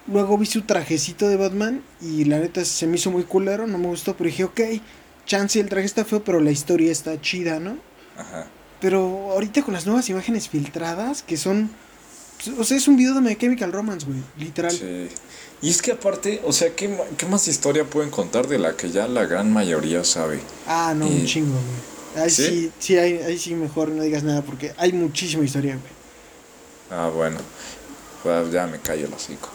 Luego 0.06 0.36
vi 0.36 0.46
su 0.46 0.62
trajecito 0.62 1.28
de 1.28 1.36
Batman 1.36 1.82
y 2.02 2.24
la 2.24 2.38
neta 2.38 2.64
se 2.64 2.86
me 2.86 2.96
hizo 2.96 3.10
muy 3.10 3.22
culero, 3.24 3.66
no 3.66 3.78
me 3.78 3.86
gustó, 3.86 4.14
pero 4.16 4.28
dije, 4.28 4.44
ok, 4.44 4.60
chance 5.24 5.58
el 5.58 5.68
traje 5.68 5.86
está 5.86 6.04
feo, 6.04 6.22
pero 6.22 6.40
la 6.40 6.50
historia 6.50 6.92
está 6.92 7.18
chida, 7.20 7.58
¿no? 7.58 7.78
Ajá. 8.18 8.46
Pero 8.80 9.00
ahorita 9.32 9.62
con 9.62 9.72
las 9.72 9.86
nuevas 9.86 10.08
imágenes 10.10 10.48
filtradas, 10.48 11.22
que 11.22 11.36
son... 11.38 11.70
O 12.58 12.64
sea, 12.64 12.76
es 12.76 12.86
un 12.86 12.96
video 12.98 13.14
de 13.14 13.22
My 13.22 13.34
Chemical 13.36 13.72
Romance, 13.72 14.04
güey, 14.06 14.18
literal. 14.36 14.72
Sí. 14.72 15.08
Y 15.62 15.70
es 15.70 15.80
que 15.80 15.92
aparte, 15.92 16.42
o 16.44 16.52
sea, 16.52 16.74
¿qué, 16.76 16.94
¿qué 17.16 17.24
más 17.24 17.48
historia 17.48 17.84
pueden 17.84 18.10
contar 18.10 18.46
de 18.46 18.58
la 18.58 18.76
que 18.76 18.90
ya 18.90 19.08
la 19.08 19.24
gran 19.24 19.50
mayoría 19.50 20.04
sabe? 20.04 20.40
Ah, 20.66 20.92
no, 20.94 21.06
un 21.06 21.22
Y- 21.22 21.24
chingo, 21.24 21.52
güey. 21.54 21.94
Ahí 22.24 22.30
¿Sí? 22.30 22.44
sí, 22.46 22.72
sí, 22.78 22.98
ahí, 22.98 23.14
ahí 23.26 23.38
sí 23.38 23.54
mejor 23.54 23.88
no 23.88 24.02
digas 24.02 24.22
nada 24.22 24.42
porque 24.42 24.72
hay 24.76 24.92
muchísima 24.92 25.44
historia, 25.44 25.72
güey. 25.76 25.92
Ah, 26.90 27.08
bueno. 27.08 27.38
Pues 28.24 28.50
ya 28.50 28.66
me 28.66 28.78
callo 28.78 29.06
el 29.06 29.12
hocico. 29.12 29.50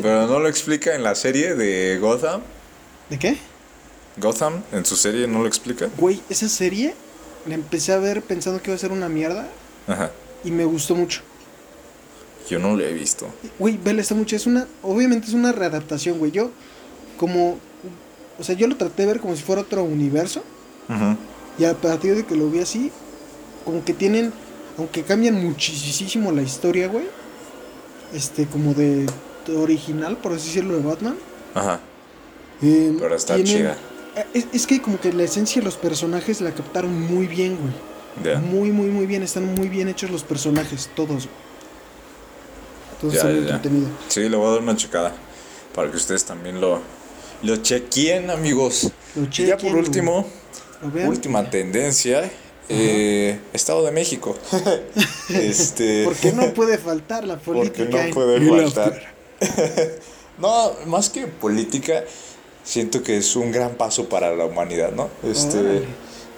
Pero 0.00 0.28
no 0.28 0.38
lo 0.38 0.48
explica 0.48 0.94
en 0.94 1.02
la 1.02 1.16
serie 1.16 1.56
de 1.56 1.98
Gotham. 1.98 2.40
¿De 3.10 3.18
qué? 3.18 3.36
Gotham, 4.18 4.62
en 4.72 4.86
su 4.86 4.94
serie 4.94 5.26
no 5.26 5.40
lo 5.40 5.48
explica. 5.48 5.88
Güey, 5.98 6.22
esa 6.30 6.48
serie 6.48 6.94
la 7.44 7.54
empecé 7.54 7.92
a 7.92 7.98
ver 7.98 8.22
pensando 8.22 8.62
que 8.62 8.70
iba 8.70 8.76
a 8.76 8.78
ser 8.78 8.92
una 8.92 9.08
mierda 9.08 9.48
Ajá. 9.88 10.12
y 10.44 10.52
me 10.52 10.64
gustó 10.64 10.94
mucho. 10.94 11.22
Yo 12.48 12.60
no 12.60 12.76
lo 12.76 12.84
he 12.84 12.92
visto. 12.92 13.26
Güey, 13.58 13.76
vele, 13.82 14.02
está 14.02 14.14
mucho. 14.14 14.36
Es 14.36 14.46
una, 14.46 14.68
obviamente 14.82 15.26
es 15.26 15.34
una 15.34 15.50
readaptación, 15.50 16.20
güey. 16.20 16.30
Yo, 16.30 16.52
como, 17.16 17.58
o 18.38 18.44
sea, 18.44 18.54
yo 18.54 18.68
lo 18.68 18.76
traté 18.76 19.02
de 19.02 19.08
ver 19.08 19.20
como 19.20 19.34
si 19.34 19.42
fuera 19.42 19.62
otro 19.62 19.82
universo. 19.82 20.44
Ajá. 20.88 21.16
Y 21.58 21.64
a 21.64 21.74
partir 21.74 22.14
de 22.14 22.24
que 22.24 22.36
lo 22.36 22.48
vi 22.48 22.60
así, 22.60 22.92
como 23.64 23.84
que 23.84 23.92
tienen, 23.92 24.32
aunque 24.78 25.02
cambian 25.02 25.34
muchísimo 25.44 26.30
la 26.30 26.42
historia, 26.42 26.86
güey. 26.86 27.06
Este, 28.14 28.46
como 28.46 28.74
de, 28.74 29.06
original, 29.56 30.16
por 30.18 30.32
así 30.32 30.48
decirlo, 30.48 30.76
de 30.76 30.82
Batman. 30.82 31.16
Ajá. 31.54 31.80
eh, 32.62 32.94
Pero 32.98 33.14
está 33.14 33.34
tienen- 33.36 33.56
chida. 33.56 33.76
eh, 34.16 34.26
Es, 34.34 34.46
es 34.52 34.66
que 34.66 34.80
como 34.82 35.00
que 35.00 35.12
la 35.12 35.24
esencia 35.24 35.60
de 35.60 35.64
los 35.64 35.76
personajes 35.76 36.40
la 36.40 36.52
captaron 36.52 36.98
muy 37.00 37.26
bien, 37.26 37.56
güey. 37.58 37.72
Ya. 38.22 38.38
Muy, 38.40 38.70
muy, 38.70 38.88
muy 38.88 39.06
bien. 39.06 39.22
Están 39.22 39.54
muy 39.54 39.68
bien 39.68 39.88
hechos 39.88 40.10
los 40.10 40.22
personajes, 40.22 40.90
todos. 40.94 41.24
güey. 41.24 41.42
Entonces 42.94 43.22
Ya, 43.22 43.28
está 43.28 43.32
muy 43.32 43.40
ya, 43.42 43.48
ya. 43.48 43.54
entretenido. 43.56 43.88
Sí, 44.08 44.28
le 44.28 44.36
voy 44.36 44.46
a 44.48 44.50
dar 44.52 44.60
una 44.60 44.76
checada 44.76 45.12
para 45.74 45.90
que 45.90 45.96
ustedes 45.96 46.24
también 46.24 46.60
lo, 46.60 46.80
lo 47.42 47.56
chequeen, 47.56 48.30
amigos. 48.30 48.90
Lo 49.16 49.22
y 49.24 49.46
ya 49.46 49.56
por 49.56 49.62
chequen, 49.62 49.76
último, 49.78 50.26
última 51.06 51.48
tendencia, 51.50 52.30
eh, 52.68 53.38
Estado 53.52 53.84
de 53.84 53.92
México. 53.92 54.36
este, 55.28 56.04
Porque 56.04 56.32
no 56.32 56.52
puede 56.54 56.78
faltar 56.78 57.24
la 57.24 57.36
política. 57.36 57.84
Porque 57.90 58.08
no 58.08 58.14
puede 58.14 58.70
faltar. 58.70 59.12
no, 60.38 60.72
más 60.86 61.10
que 61.10 61.26
política, 61.26 62.04
siento 62.64 63.02
que 63.02 63.18
es 63.18 63.36
un 63.36 63.52
gran 63.52 63.74
paso 63.74 64.08
para 64.08 64.34
la 64.34 64.44
humanidad, 64.44 64.92
¿no? 64.92 65.08
Este, 65.22 65.84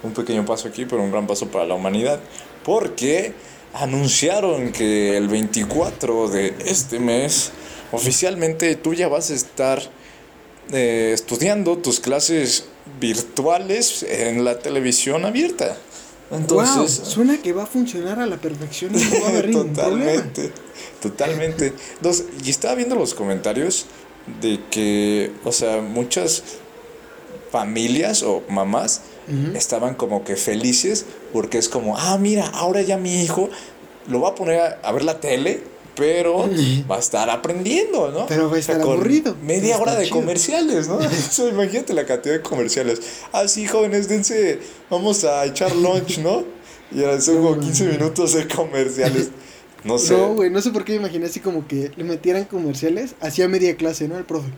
un 0.03 0.13
pequeño 0.13 0.45
paso 0.45 0.69
aquí, 0.69 0.87
pero 0.87 1.03
un 1.03 1.11
gran 1.11 1.27
paso 1.27 1.49
para 1.49 1.65
la 1.65 1.75
humanidad. 1.75 2.21
Porque 2.65 3.35
anunciaron 3.75 4.73
que 4.73 5.17
el 5.17 5.29
24 5.29 6.29
de 6.29 6.55
este 6.65 6.99
mes, 6.99 7.51
oficialmente 7.93 8.77
tú 8.77 8.95
ya 8.95 9.09
vas 9.09 9.31
a 9.31 9.35
estar 9.35 9.83
eh, 10.73 11.11
estudiando 11.13 11.77
tus 11.79 12.01
clases 12.01 12.65
virtuales 13.01 14.03
en 14.03 14.45
la 14.45 14.59
televisión 14.59 15.25
abierta. 15.25 15.77
Entonces, 16.37 17.01
wow, 17.01 17.07
suena 17.11 17.39
que 17.39 17.53
va 17.53 17.65
a 17.65 17.67
funcionar 17.67 18.19
a 18.21 18.27
la 18.27 18.37
perfección 18.37 18.95
y 18.95 19.03
no 19.03 19.21
va 19.21 19.27
a 19.27 19.31
haber 19.31 19.51
totalmente, 19.53 20.53
totalmente. 21.01 21.73
Entonces, 21.97 22.27
y 22.45 22.51
estaba 22.51 22.75
viendo 22.75 22.95
los 22.95 23.15
comentarios 23.15 23.87
de 24.41 24.61
que, 24.71 25.33
o 25.45 25.53
sea, 25.53 25.81
muchas 25.81 26.43
familias 27.51 28.23
o 28.23 28.43
mamás 28.49 29.03
estaban 29.55 29.95
como 29.95 30.23
que 30.23 30.37
felices 30.37 31.07
porque 31.33 31.57
es 31.57 31.71
como, 31.71 31.97
ah, 31.97 32.19
mira, 32.19 32.47
ahora 32.49 32.83
ya 32.83 32.99
mi 32.99 33.23
hijo 33.23 33.49
lo 34.07 34.21
va 34.21 34.31
a 34.31 34.35
poner 34.35 34.61
a, 34.61 34.67
a 34.83 34.93
ver 34.93 35.05
la 35.05 35.21
tele, 35.21 35.63
pero 35.97 36.49
va 36.91 36.97
a 36.97 36.99
estar 36.99 37.31
aprendiendo, 37.31 38.11
¿no? 38.11 38.27
Pero 38.27 38.51
va 38.51 38.57
a 38.57 38.59
estar 38.59 38.81
con 38.81 38.93
aburrido, 38.95 39.37
Media 39.43 39.79
hora 39.79 39.95
de 39.95 40.05
chido. 40.05 40.17
comerciales, 40.17 40.89
¿no? 40.89 40.97
O 40.99 41.09
sea, 41.11 41.49
imagínate 41.49 41.93
la 41.95 42.07
cantidad 42.07 42.35
de 42.35 42.43
comerciales. 42.43 43.01
Ah, 43.33 43.47
sí, 43.49 43.67
jóvenes, 43.67 44.09
dense, 44.09 44.59
vamos 44.91 45.25
a 45.25 45.45
echar 45.47 45.75
lunch, 45.75 46.19
¿no? 46.19 46.45
Y 46.93 47.03
ahora 47.03 47.21
son 47.21 47.37
como 47.37 47.59
15 47.59 47.85
minutos 47.87 48.35
de 48.35 48.49
comerciales. 48.49 49.31
No 49.85 49.99
sé. 49.99 50.17
No, 50.17 50.33
güey, 50.33 50.49
no 50.49 50.63
sé 50.63 50.71
por 50.71 50.83
qué 50.83 50.93
me 50.93 51.01
imaginé 51.01 51.27
así 51.27 51.41
como 51.41 51.69
que 51.69 51.91
le 51.95 52.05
metieran 52.05 52.47
comerciales 52.47 53.17
hacía 53.21 53.49
media 53.49 53.77
clase, 53.77 54.09
¿no? 54.09 54.17
El 54.17 54.25
profe. 54.25 54.49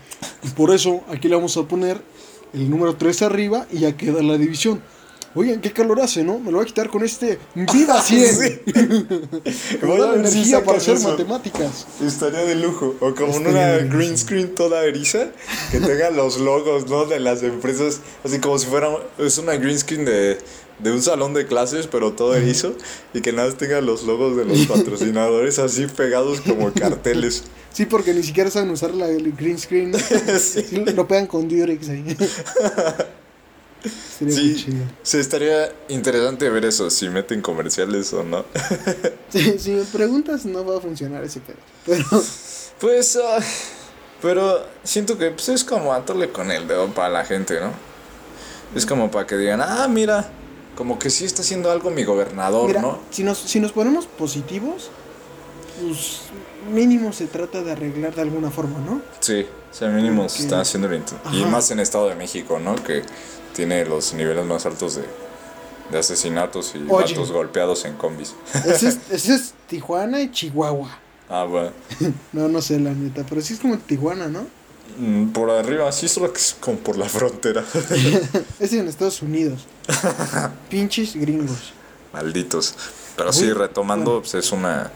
Y 0.45 0.51
por 0.51 0.73
eso 0.73 1.01
aquí 1.09 1.29
le 1.29 1.35
vamos 1.35 1.57
a 1.57 1.65
poner 1.65 2.01
el 2.55 2.71
número 2.71 2.95
3 2.95 3.23
arriba 3.23 3.67
y 3.73 3.81
ya 3.81 3.97
queda 3.97 4.23
la 4.23 4.39
división. 4.39 4.81
Oigan, 5.39 5.61
qué 5.61 5.71
calor 5.71 6.01
hace, 6.01 6.25
¿no? 6.25 6.39
Me 6.39 6.51
lo 6.51 6.57
voy 6.57 6.63
a 6.65 6.67
quitar 6.67 6.89
con 6.89 7.05
este 7.05 7.39
Viva 7.55 8.01
100. 8.01 8.27
Sí. 8.37 8.61
Voy 9.87 10.01
a 10.01 10.13
si 10.15 10.19
energía 10.19 10.65
para 10.65 10.79
hacer 10.79 10.97
eso. 10.97 11.11
matemáticas. 11.11 11.87
Estaría 12.03 12.41
de 12.41 12.55
lujo. 12.55 12.95
O 13.01 13.15
como 13.15 13.37
en 13.37 13.47
una 13.49 13.77
green 13.79 14.17
screen 14.17 14.55
toda 14.55 14.83
eriza 14.85 15.29
que 15.71 15.79
tenga 15.81 16.11
los 16.11 16.39
logos, 16.39 16.89
¿no? 16.89 17.05
De 17.05 17.21
las 17.21 17.43
empresas. 17.43 18.01
Así 18.25 18.39
como 18.39 18.59
si 18.59 18.67
fuera. 18.67 18.89
Es 19.19 19.37
una 19.37 19.57
green 19.57 19.79
screen 19.79 20.07
de, 20.07 20.39
de 20.79 20.91
un 20.91 21.03
salón 21.03 21.35
de 21.35 21.47
clases, 21.47 21.87
pero 21.87 22.13
todo 22.15 22.35
erizo. 22.35 22.73
Y 23.13 23.21
que 23.21 23.33
nada 23.33 23.49
más 23.49 23.59
tenga 23.59 23.83
los 23.83 24.05
logos 24.05 24.39
de 24.39 24.47
los 24.47 24.67
patrocinadores 24.67 25.59
así 25.59 25.87
pegados 25.87 26.41
como 26.41 26.73
carteles. 26.73 27.45
Sí, 27.75 27.85
porque 27.85 28.15
ni 28.15 28.23
siquiera 28.23 28.51
saben 28.51 28.71
usar 28.71 28.95
la 28.95 29.09
el 29.11 29.33
green 29.33 29.59
screen. 29.59 29.93
Sí, 30.41 30.65
Lo 30.95 31.07
pegan 31.07 31.27
con 31.27 31.47
Durex 31.47 31.91
ahí. 31.91 32.17
Sería 34.19 34.35
muy 34.35 34.55
Sí, 34.55 34.65
chido. 34.65 34.85
sí, 35.03 35.19
estaría 35.19 35.73
interesante 35.89 36.49
ver 36.51 36.65
eso, 36.65 36.91
si 36.91 37.09
meten 37.09 37.41
comerciales 37.43 38.13
o 38.13 38.23
no. 38.25 38.45
Sí, 39.31 39.59
si 39.59 39.71
me 39.73 39.85
preguntas, 39.85 40.45
no 40.47 40.65
va 40.65 40.79
a 40.79 40.81
funcionar 40.81 41.23
ese 41.25 41.41
pedo. 41.41 41.59
Pero 41.85 42.05
Pues, 42.81 43.17
ah, 43.23 43.39
pero 44.21 44.65
siento 44.85 45.17
que 45.19 45.31
pues, 45.31 45.49
es 45.49 45.65
como 45.65 45.93
atarle 45.95 46.31
con 46.31 46.51
el 46.51 46.67
dedo 46.69 46.89
para 46.89 47.09
la 47.09 47.25
gente, 47.25 47.59
¿no? 47.61 47.71
Es 48.75 48.85
como 48.85 49.11
para 49.11 49.27
que 49.27 49.37
digan, 49.37 49.61
ah, 49.63 49.87
mira, 49.89 50.29
como 50.77 50.99
que 50.99 51.09
sí 51.09 51.25
está 51.25 51.43
haciendo 51.43 51.71
algo 51.71 51.91
mi 51.91 52.05
gobernador, 52.05 52.67
Mira, 52.69 52.83
¿no? 52.83 52.99
si 53.11 53.23
nos, 53.23 53.39
si 53.39 53.61
nos 53.61 53.73
ponemos 53.73 54.07
positivos, 54.07 54.91
pues 55.81 56.21
mínimo 56.73 57.13
se 57.13 57.27
trata 57.27 57.63
de 57.63 57.73
arreglar 57.73 58.15
de 58.15 58.23
alguna 58.23 58.51
forma, 58.51 58.79
¿no? 58.81 59.01
Sí, 59.21 59.47
o 59.71 59.75
sea, 59.75 59.89
mínimo 59.89 60.29
se 60.29 60.43
está 60.43 60.61
haciendo 60.61 60.89
bien. 60.89 61.05
Y 61.33 61.45
más 61.45 61.71
en 61.71 61.81
Estado 61.81 62.09
de 62.09 62.15
México, 62.15 62.59
¿no? 62.59 62.75
Que 62.77 63.03
tiene 63.57 63.85
los 63.87 64.13
niveles 64.13 64.45
más 64.45 64.67
altos 64.67 64.97
de, 64.97 65.03
de 65.91 65.99
asesinatos 65.99 66.75
y 66.75 66.79
Oye. 66.89 67.15
vatos 67.15 67.33
golpeados 67.33 67.85
en 67.87 67.95
combis. 67.95 68.35
Ese 68.67 68.89
es, 68.89 68.99
ese 69.11 69.35
es 69.35 69.55
Tijuana 69.67 70.21
y 70.21 70.31
Chihuahua. 70.31 70.91
Ah, 71.29 71.45
bueno. 71.45 71.71
No, 72.33 72.47
no 72.49 72.61
sé 72.61 72.79
la 72.79 72.91
neta, 72.93 73.25
pero 73.29 73.41
sí 73.41 73.55
es 73.55 73.61
como 73.61 73.79
Tijuana, 73.79 74.29
¿no? 74.29 74.47
Mm, 74.99 75.31
Por 75.33 75.51
arriba, 75.51 75.91
sí, 75.91 76.07
solo 76.07 76.33
que 76.33 76.39
es 76.39 76.55
como 76.61 76.77
por 76.79 76.97
la 76.97 77.09
frontera. 77.09 77.65
Es 78.61 78.73
en 78.73 78.87
Estados 78.87 79.21
Unidos. 79.23 79.67
Pinches 80.71 81.17
gringos. 81.17 81.73
Malditos. 82.13 82.75
Pero 83.17 83.33
sí, 83.33 83.53
retomando, 83.53 84.11
bueno. 84.13 84.21
pues 84.23 84.35
es 84.35 84.53
una. 84.53 84.91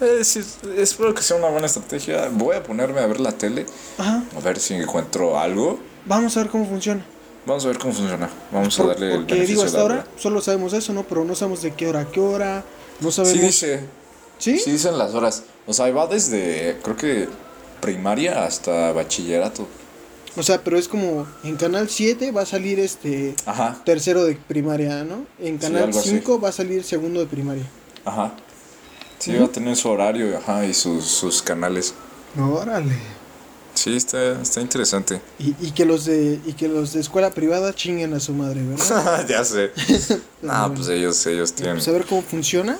eh, 0.00 0.24
sí, 0.24 0.40
espero 0.76 1.12
que 1.14 1.22
sea 1.22 1.36
una 1.36 1.48
buena 1.48 1.66
estrategia. 1.66 2.28
Voy 2.32 2.56
a 2.56 2.62
ponerme 2.62 3.00
a 3.00 3.06
ver 3.06 3.20
la 3.20 3.32
tele, 3.32 3.66
Ajá. 3.98 4.22
a 4.36 4.40
ver 4.40 4.58
si 4.60 4.74
encuentro 4.74 5.38
algo. 5.38 5.78
Vamos 6.06 6.36
a 6.36 6.40
ver 6.42 6.50
cómo 6.50 6.66
funciona. 6.66 7.04
Vamos 7.46 7.64
a 7.64 7.68
ver 7.68 7.78
cómo 7.78 7.94
funciona. 7.94 8.28
Vamos 8.52 8.78
a 8.78 8.84
darle 8.86 9.06
el 9.12 9.16
porque 9.20 9.34
beneficio 9.34 9.54
digo, 9.56 9.66
hasta 9.66 9.80
ahora 9.80 10.06
solo 10.18 10.40
sabemos 10.42 10.72
eso, 10.74 10.92
¿no? 10.92 11.02
Pero 11.04 11.24
no 11.24 11.34
sabemos 11.34 11.62
de 11.62 11.72
qué 11.72 11.86
hora 11.88 12.00
a 12.00 12.06
qué 12.10 12.20
hora. 12.20 12.64
No 13.00 13.10
sabemos. 13.10 13.38
Sí 13.38 13.46
dice, 13.46 13.80
¿Sí? 14.38 14.58
sí 14.58 14.72
dicen 14.72 14.98
las 14.98 15.14
horas. 15.14 15.44
O 15.66 15.72
sea, 15.72 15.90
va 15.92 16.06
desde, 16.06 16.78
creo 16.82 16.96
que 16.96 17.28
primaria 17.80 18.44
hasta 18.44 18.92
bachillerato. 18.92 19.66
O 20.36 20.42
sea, 20.42 20.62
pero 20.62 20.78
es 20.78 20.86
como 20.88 21.26
en 21.42 21.56
Canal 21.56 21.88
7 21.88 22.30
va 22.32 22.42
a 22.42 22.46
salir 22.46 22.78
este 22.78 23.34
Ajá, 23.46 23.80
tercero 23.84 24.24
de 24.24 24.34
primaria, 24.36 25.02
¿no? 25.04 25.24
En 25.40 25.54
Sí, 25.60 25.66
Canal 25.66 25.90
así. 25.90 26.10
5 26.10 26.40
va 26.40 26.50
a 26.50 26.52
salir 26.52 26.84
segundo 26.84 27.20
de 27.20 27.26
primaria. 27.26 27.64
ajá. 28.04 28.32
Sí, 29.18 29.34
va 29.36 29.46
a 29.46 29.48
tener 29.48 29.74
su 29.74 29.88
horario, 29.88 30.36
ajá, 30.38 30.64
y 30.64 30.72
sus, 30.72 31.04
sus 31.04 31.42
canales. 31.42 31.92
Órale. 32.40 32.94
Sí, 33.78 33.94
está, 33.96 34.40
está 34.42 34.60
interesante. 34.60 35.20
Y, 35.38 35.54
y 35.60 35.70
que 35.70 35.84
los 35.84 36.04
de 36.04 36.40
y 36.44 36.54
que 36.54 36.66
los 36.66 36.94
de 36.94 37.00
escuela 37.00 37.30
privada 37.30 37.72
chinguen 37.72 38.12
a 38.12 38.18
su 38.18 38.32
madre, 38.32 38.60
¿verdad? 38.64 39.24
ya 39.28 39.44
sé. 39.44 39.70
no, 40.42 40.52
bueno. 40.52 40.74
pues 40.74 40.88
ellos, 40.88 41.24
ellos 41.26 41.52
tienen. 41.52 41.74
Vamos 41.74 41.86
a 41.86 41.92
ver 41.92 42.04
cómo 42.04 42.22
funciona. 42.22 42.76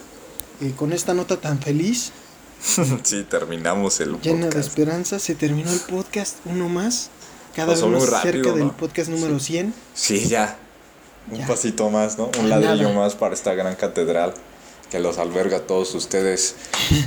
Y 0.61 0.71
con 0.71 0.93
esta 0.93 1.15
nota 1.15 1.37
tan 1.37 1.61
feliz, 1.61 2.11
sí, 3.05 3.25
terminamos 3.31 4.01
el 4.01 4.21
llena 4.21 4.49
de 4.49 4.59
esperanza, 4.59 5.21
se 5.21 5.37
terminó 5.37 5.71
el 5.73 5.79
podcast, 5.79 6.39
uno 6.47 6.69
más. 6.69 7.11
Cada 7.55 7.75
Pasó 7.75 7.89
vez 7.89 8.01
más 8.01 8.11
rápido, 8.11 8.33
cerca 8.45 8.59
del 8.59 8.71
podcast 8.73 9.09
número 9.09 9.39
100. 9.39 9.73
Sí, 9.95 10.27
ya. 10.27 10.59
Un 11.31 11.39
Ya. 11.39 11.47
pasito 11.47 11.91
más, 11.91 12.19
¿no? 12.19 12.29
Un 12.41 12.49
ladrillo 12.49 12.91
más 12.93 13.15
para 13.15 13.35
esta 13.35 13.55
gran 13.55 13.77
catedral 13.77 14.35
que 14.91 14.99
los 14.99 15.19
alberga 15.19 15.59
a 15.59 15.61
todos 15.61 15.95
ustedes. 15.95 16.57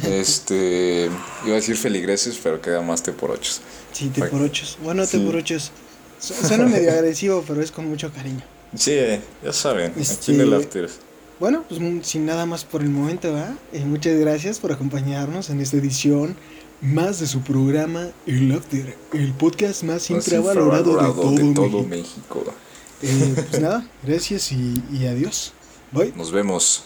este. 0.03 1.09
Iba 1.45 1.53
a 1.53 1.55
decir 1.55 1.75
feligreses, 1.75 2.39
pero 2.41 2.61
queda 2.61 2.81
más 2.81 3.03
te 3.03 3.11
por 3.11 3.31
ochos. 3.31 3.59
Sí, 3.93 4.09
te 4.09 4.23
por 4.25 4.41
ochos. 4.41 4.77
Bueno, 4.83 5.03
te 5.03 5.17
Sí. 5.17 5.25
por 5.25 5.35
ochos. 5.35 5.71
Su- 6.19 6.33
Suena 6.33 6.65
medio 6.65 6.91
agresivo, 6.93 7.43
pero 7.47 7.61
es 7.61 7.71
con 7.71 7.87
mucho 7.87 8.11
cariño. 8.11 8.41
Sí, 8.75 8.95
ya 9.43 9.51
saben, 9.53 9.91
aquí 9.91 10.01
Este- 10.01 10.33
en 10.33 10.41
el 10.41 10.53
after. 10.53 10.89
Bueno, 11.39 11.63
pues 11.67 11.81
mm, 11.81 12.01
sin 12.03 12.25
nada 12.25 12.45
más 12.45 12.63
por 12.63 12.81
el 12.83 12.89
momento, 12.89 13.33
¿va? 13.33 13.55
Eh, 13.73 13.83
muchas 13.83 14.17
gracias 14.19 14.59
por 14.59 14.71
acompañarnos 14.71 15.49
en 15.49 15.59
esta 15.59 15.77
edición 15.77 16.35
más 16.81 17.19
de 17.19 17.27
su 17.27 17.41
programa 17.41 18.09
El 18.27 18.51
After, 18.51 18.95
el 19.13 19.33
podcast 19.33 19.83
más 19.83 20.09
infravalorado 20.09 20.97
de 20.97 21.13
todo, 21.53 21.83
México. 21.83 21.83
México. 21.87 22.43
Eh, 23.01 23.33
pues 23.49 23.61
nada, 23.61 23.87
gracias 24.03 24.51
y, 24.51 24.81
y 24.91 25.05
adiós. 25.07 25.53
Bye. 25.91 26.13
Nos 26.15 26.31
vemos. 26.31 26.83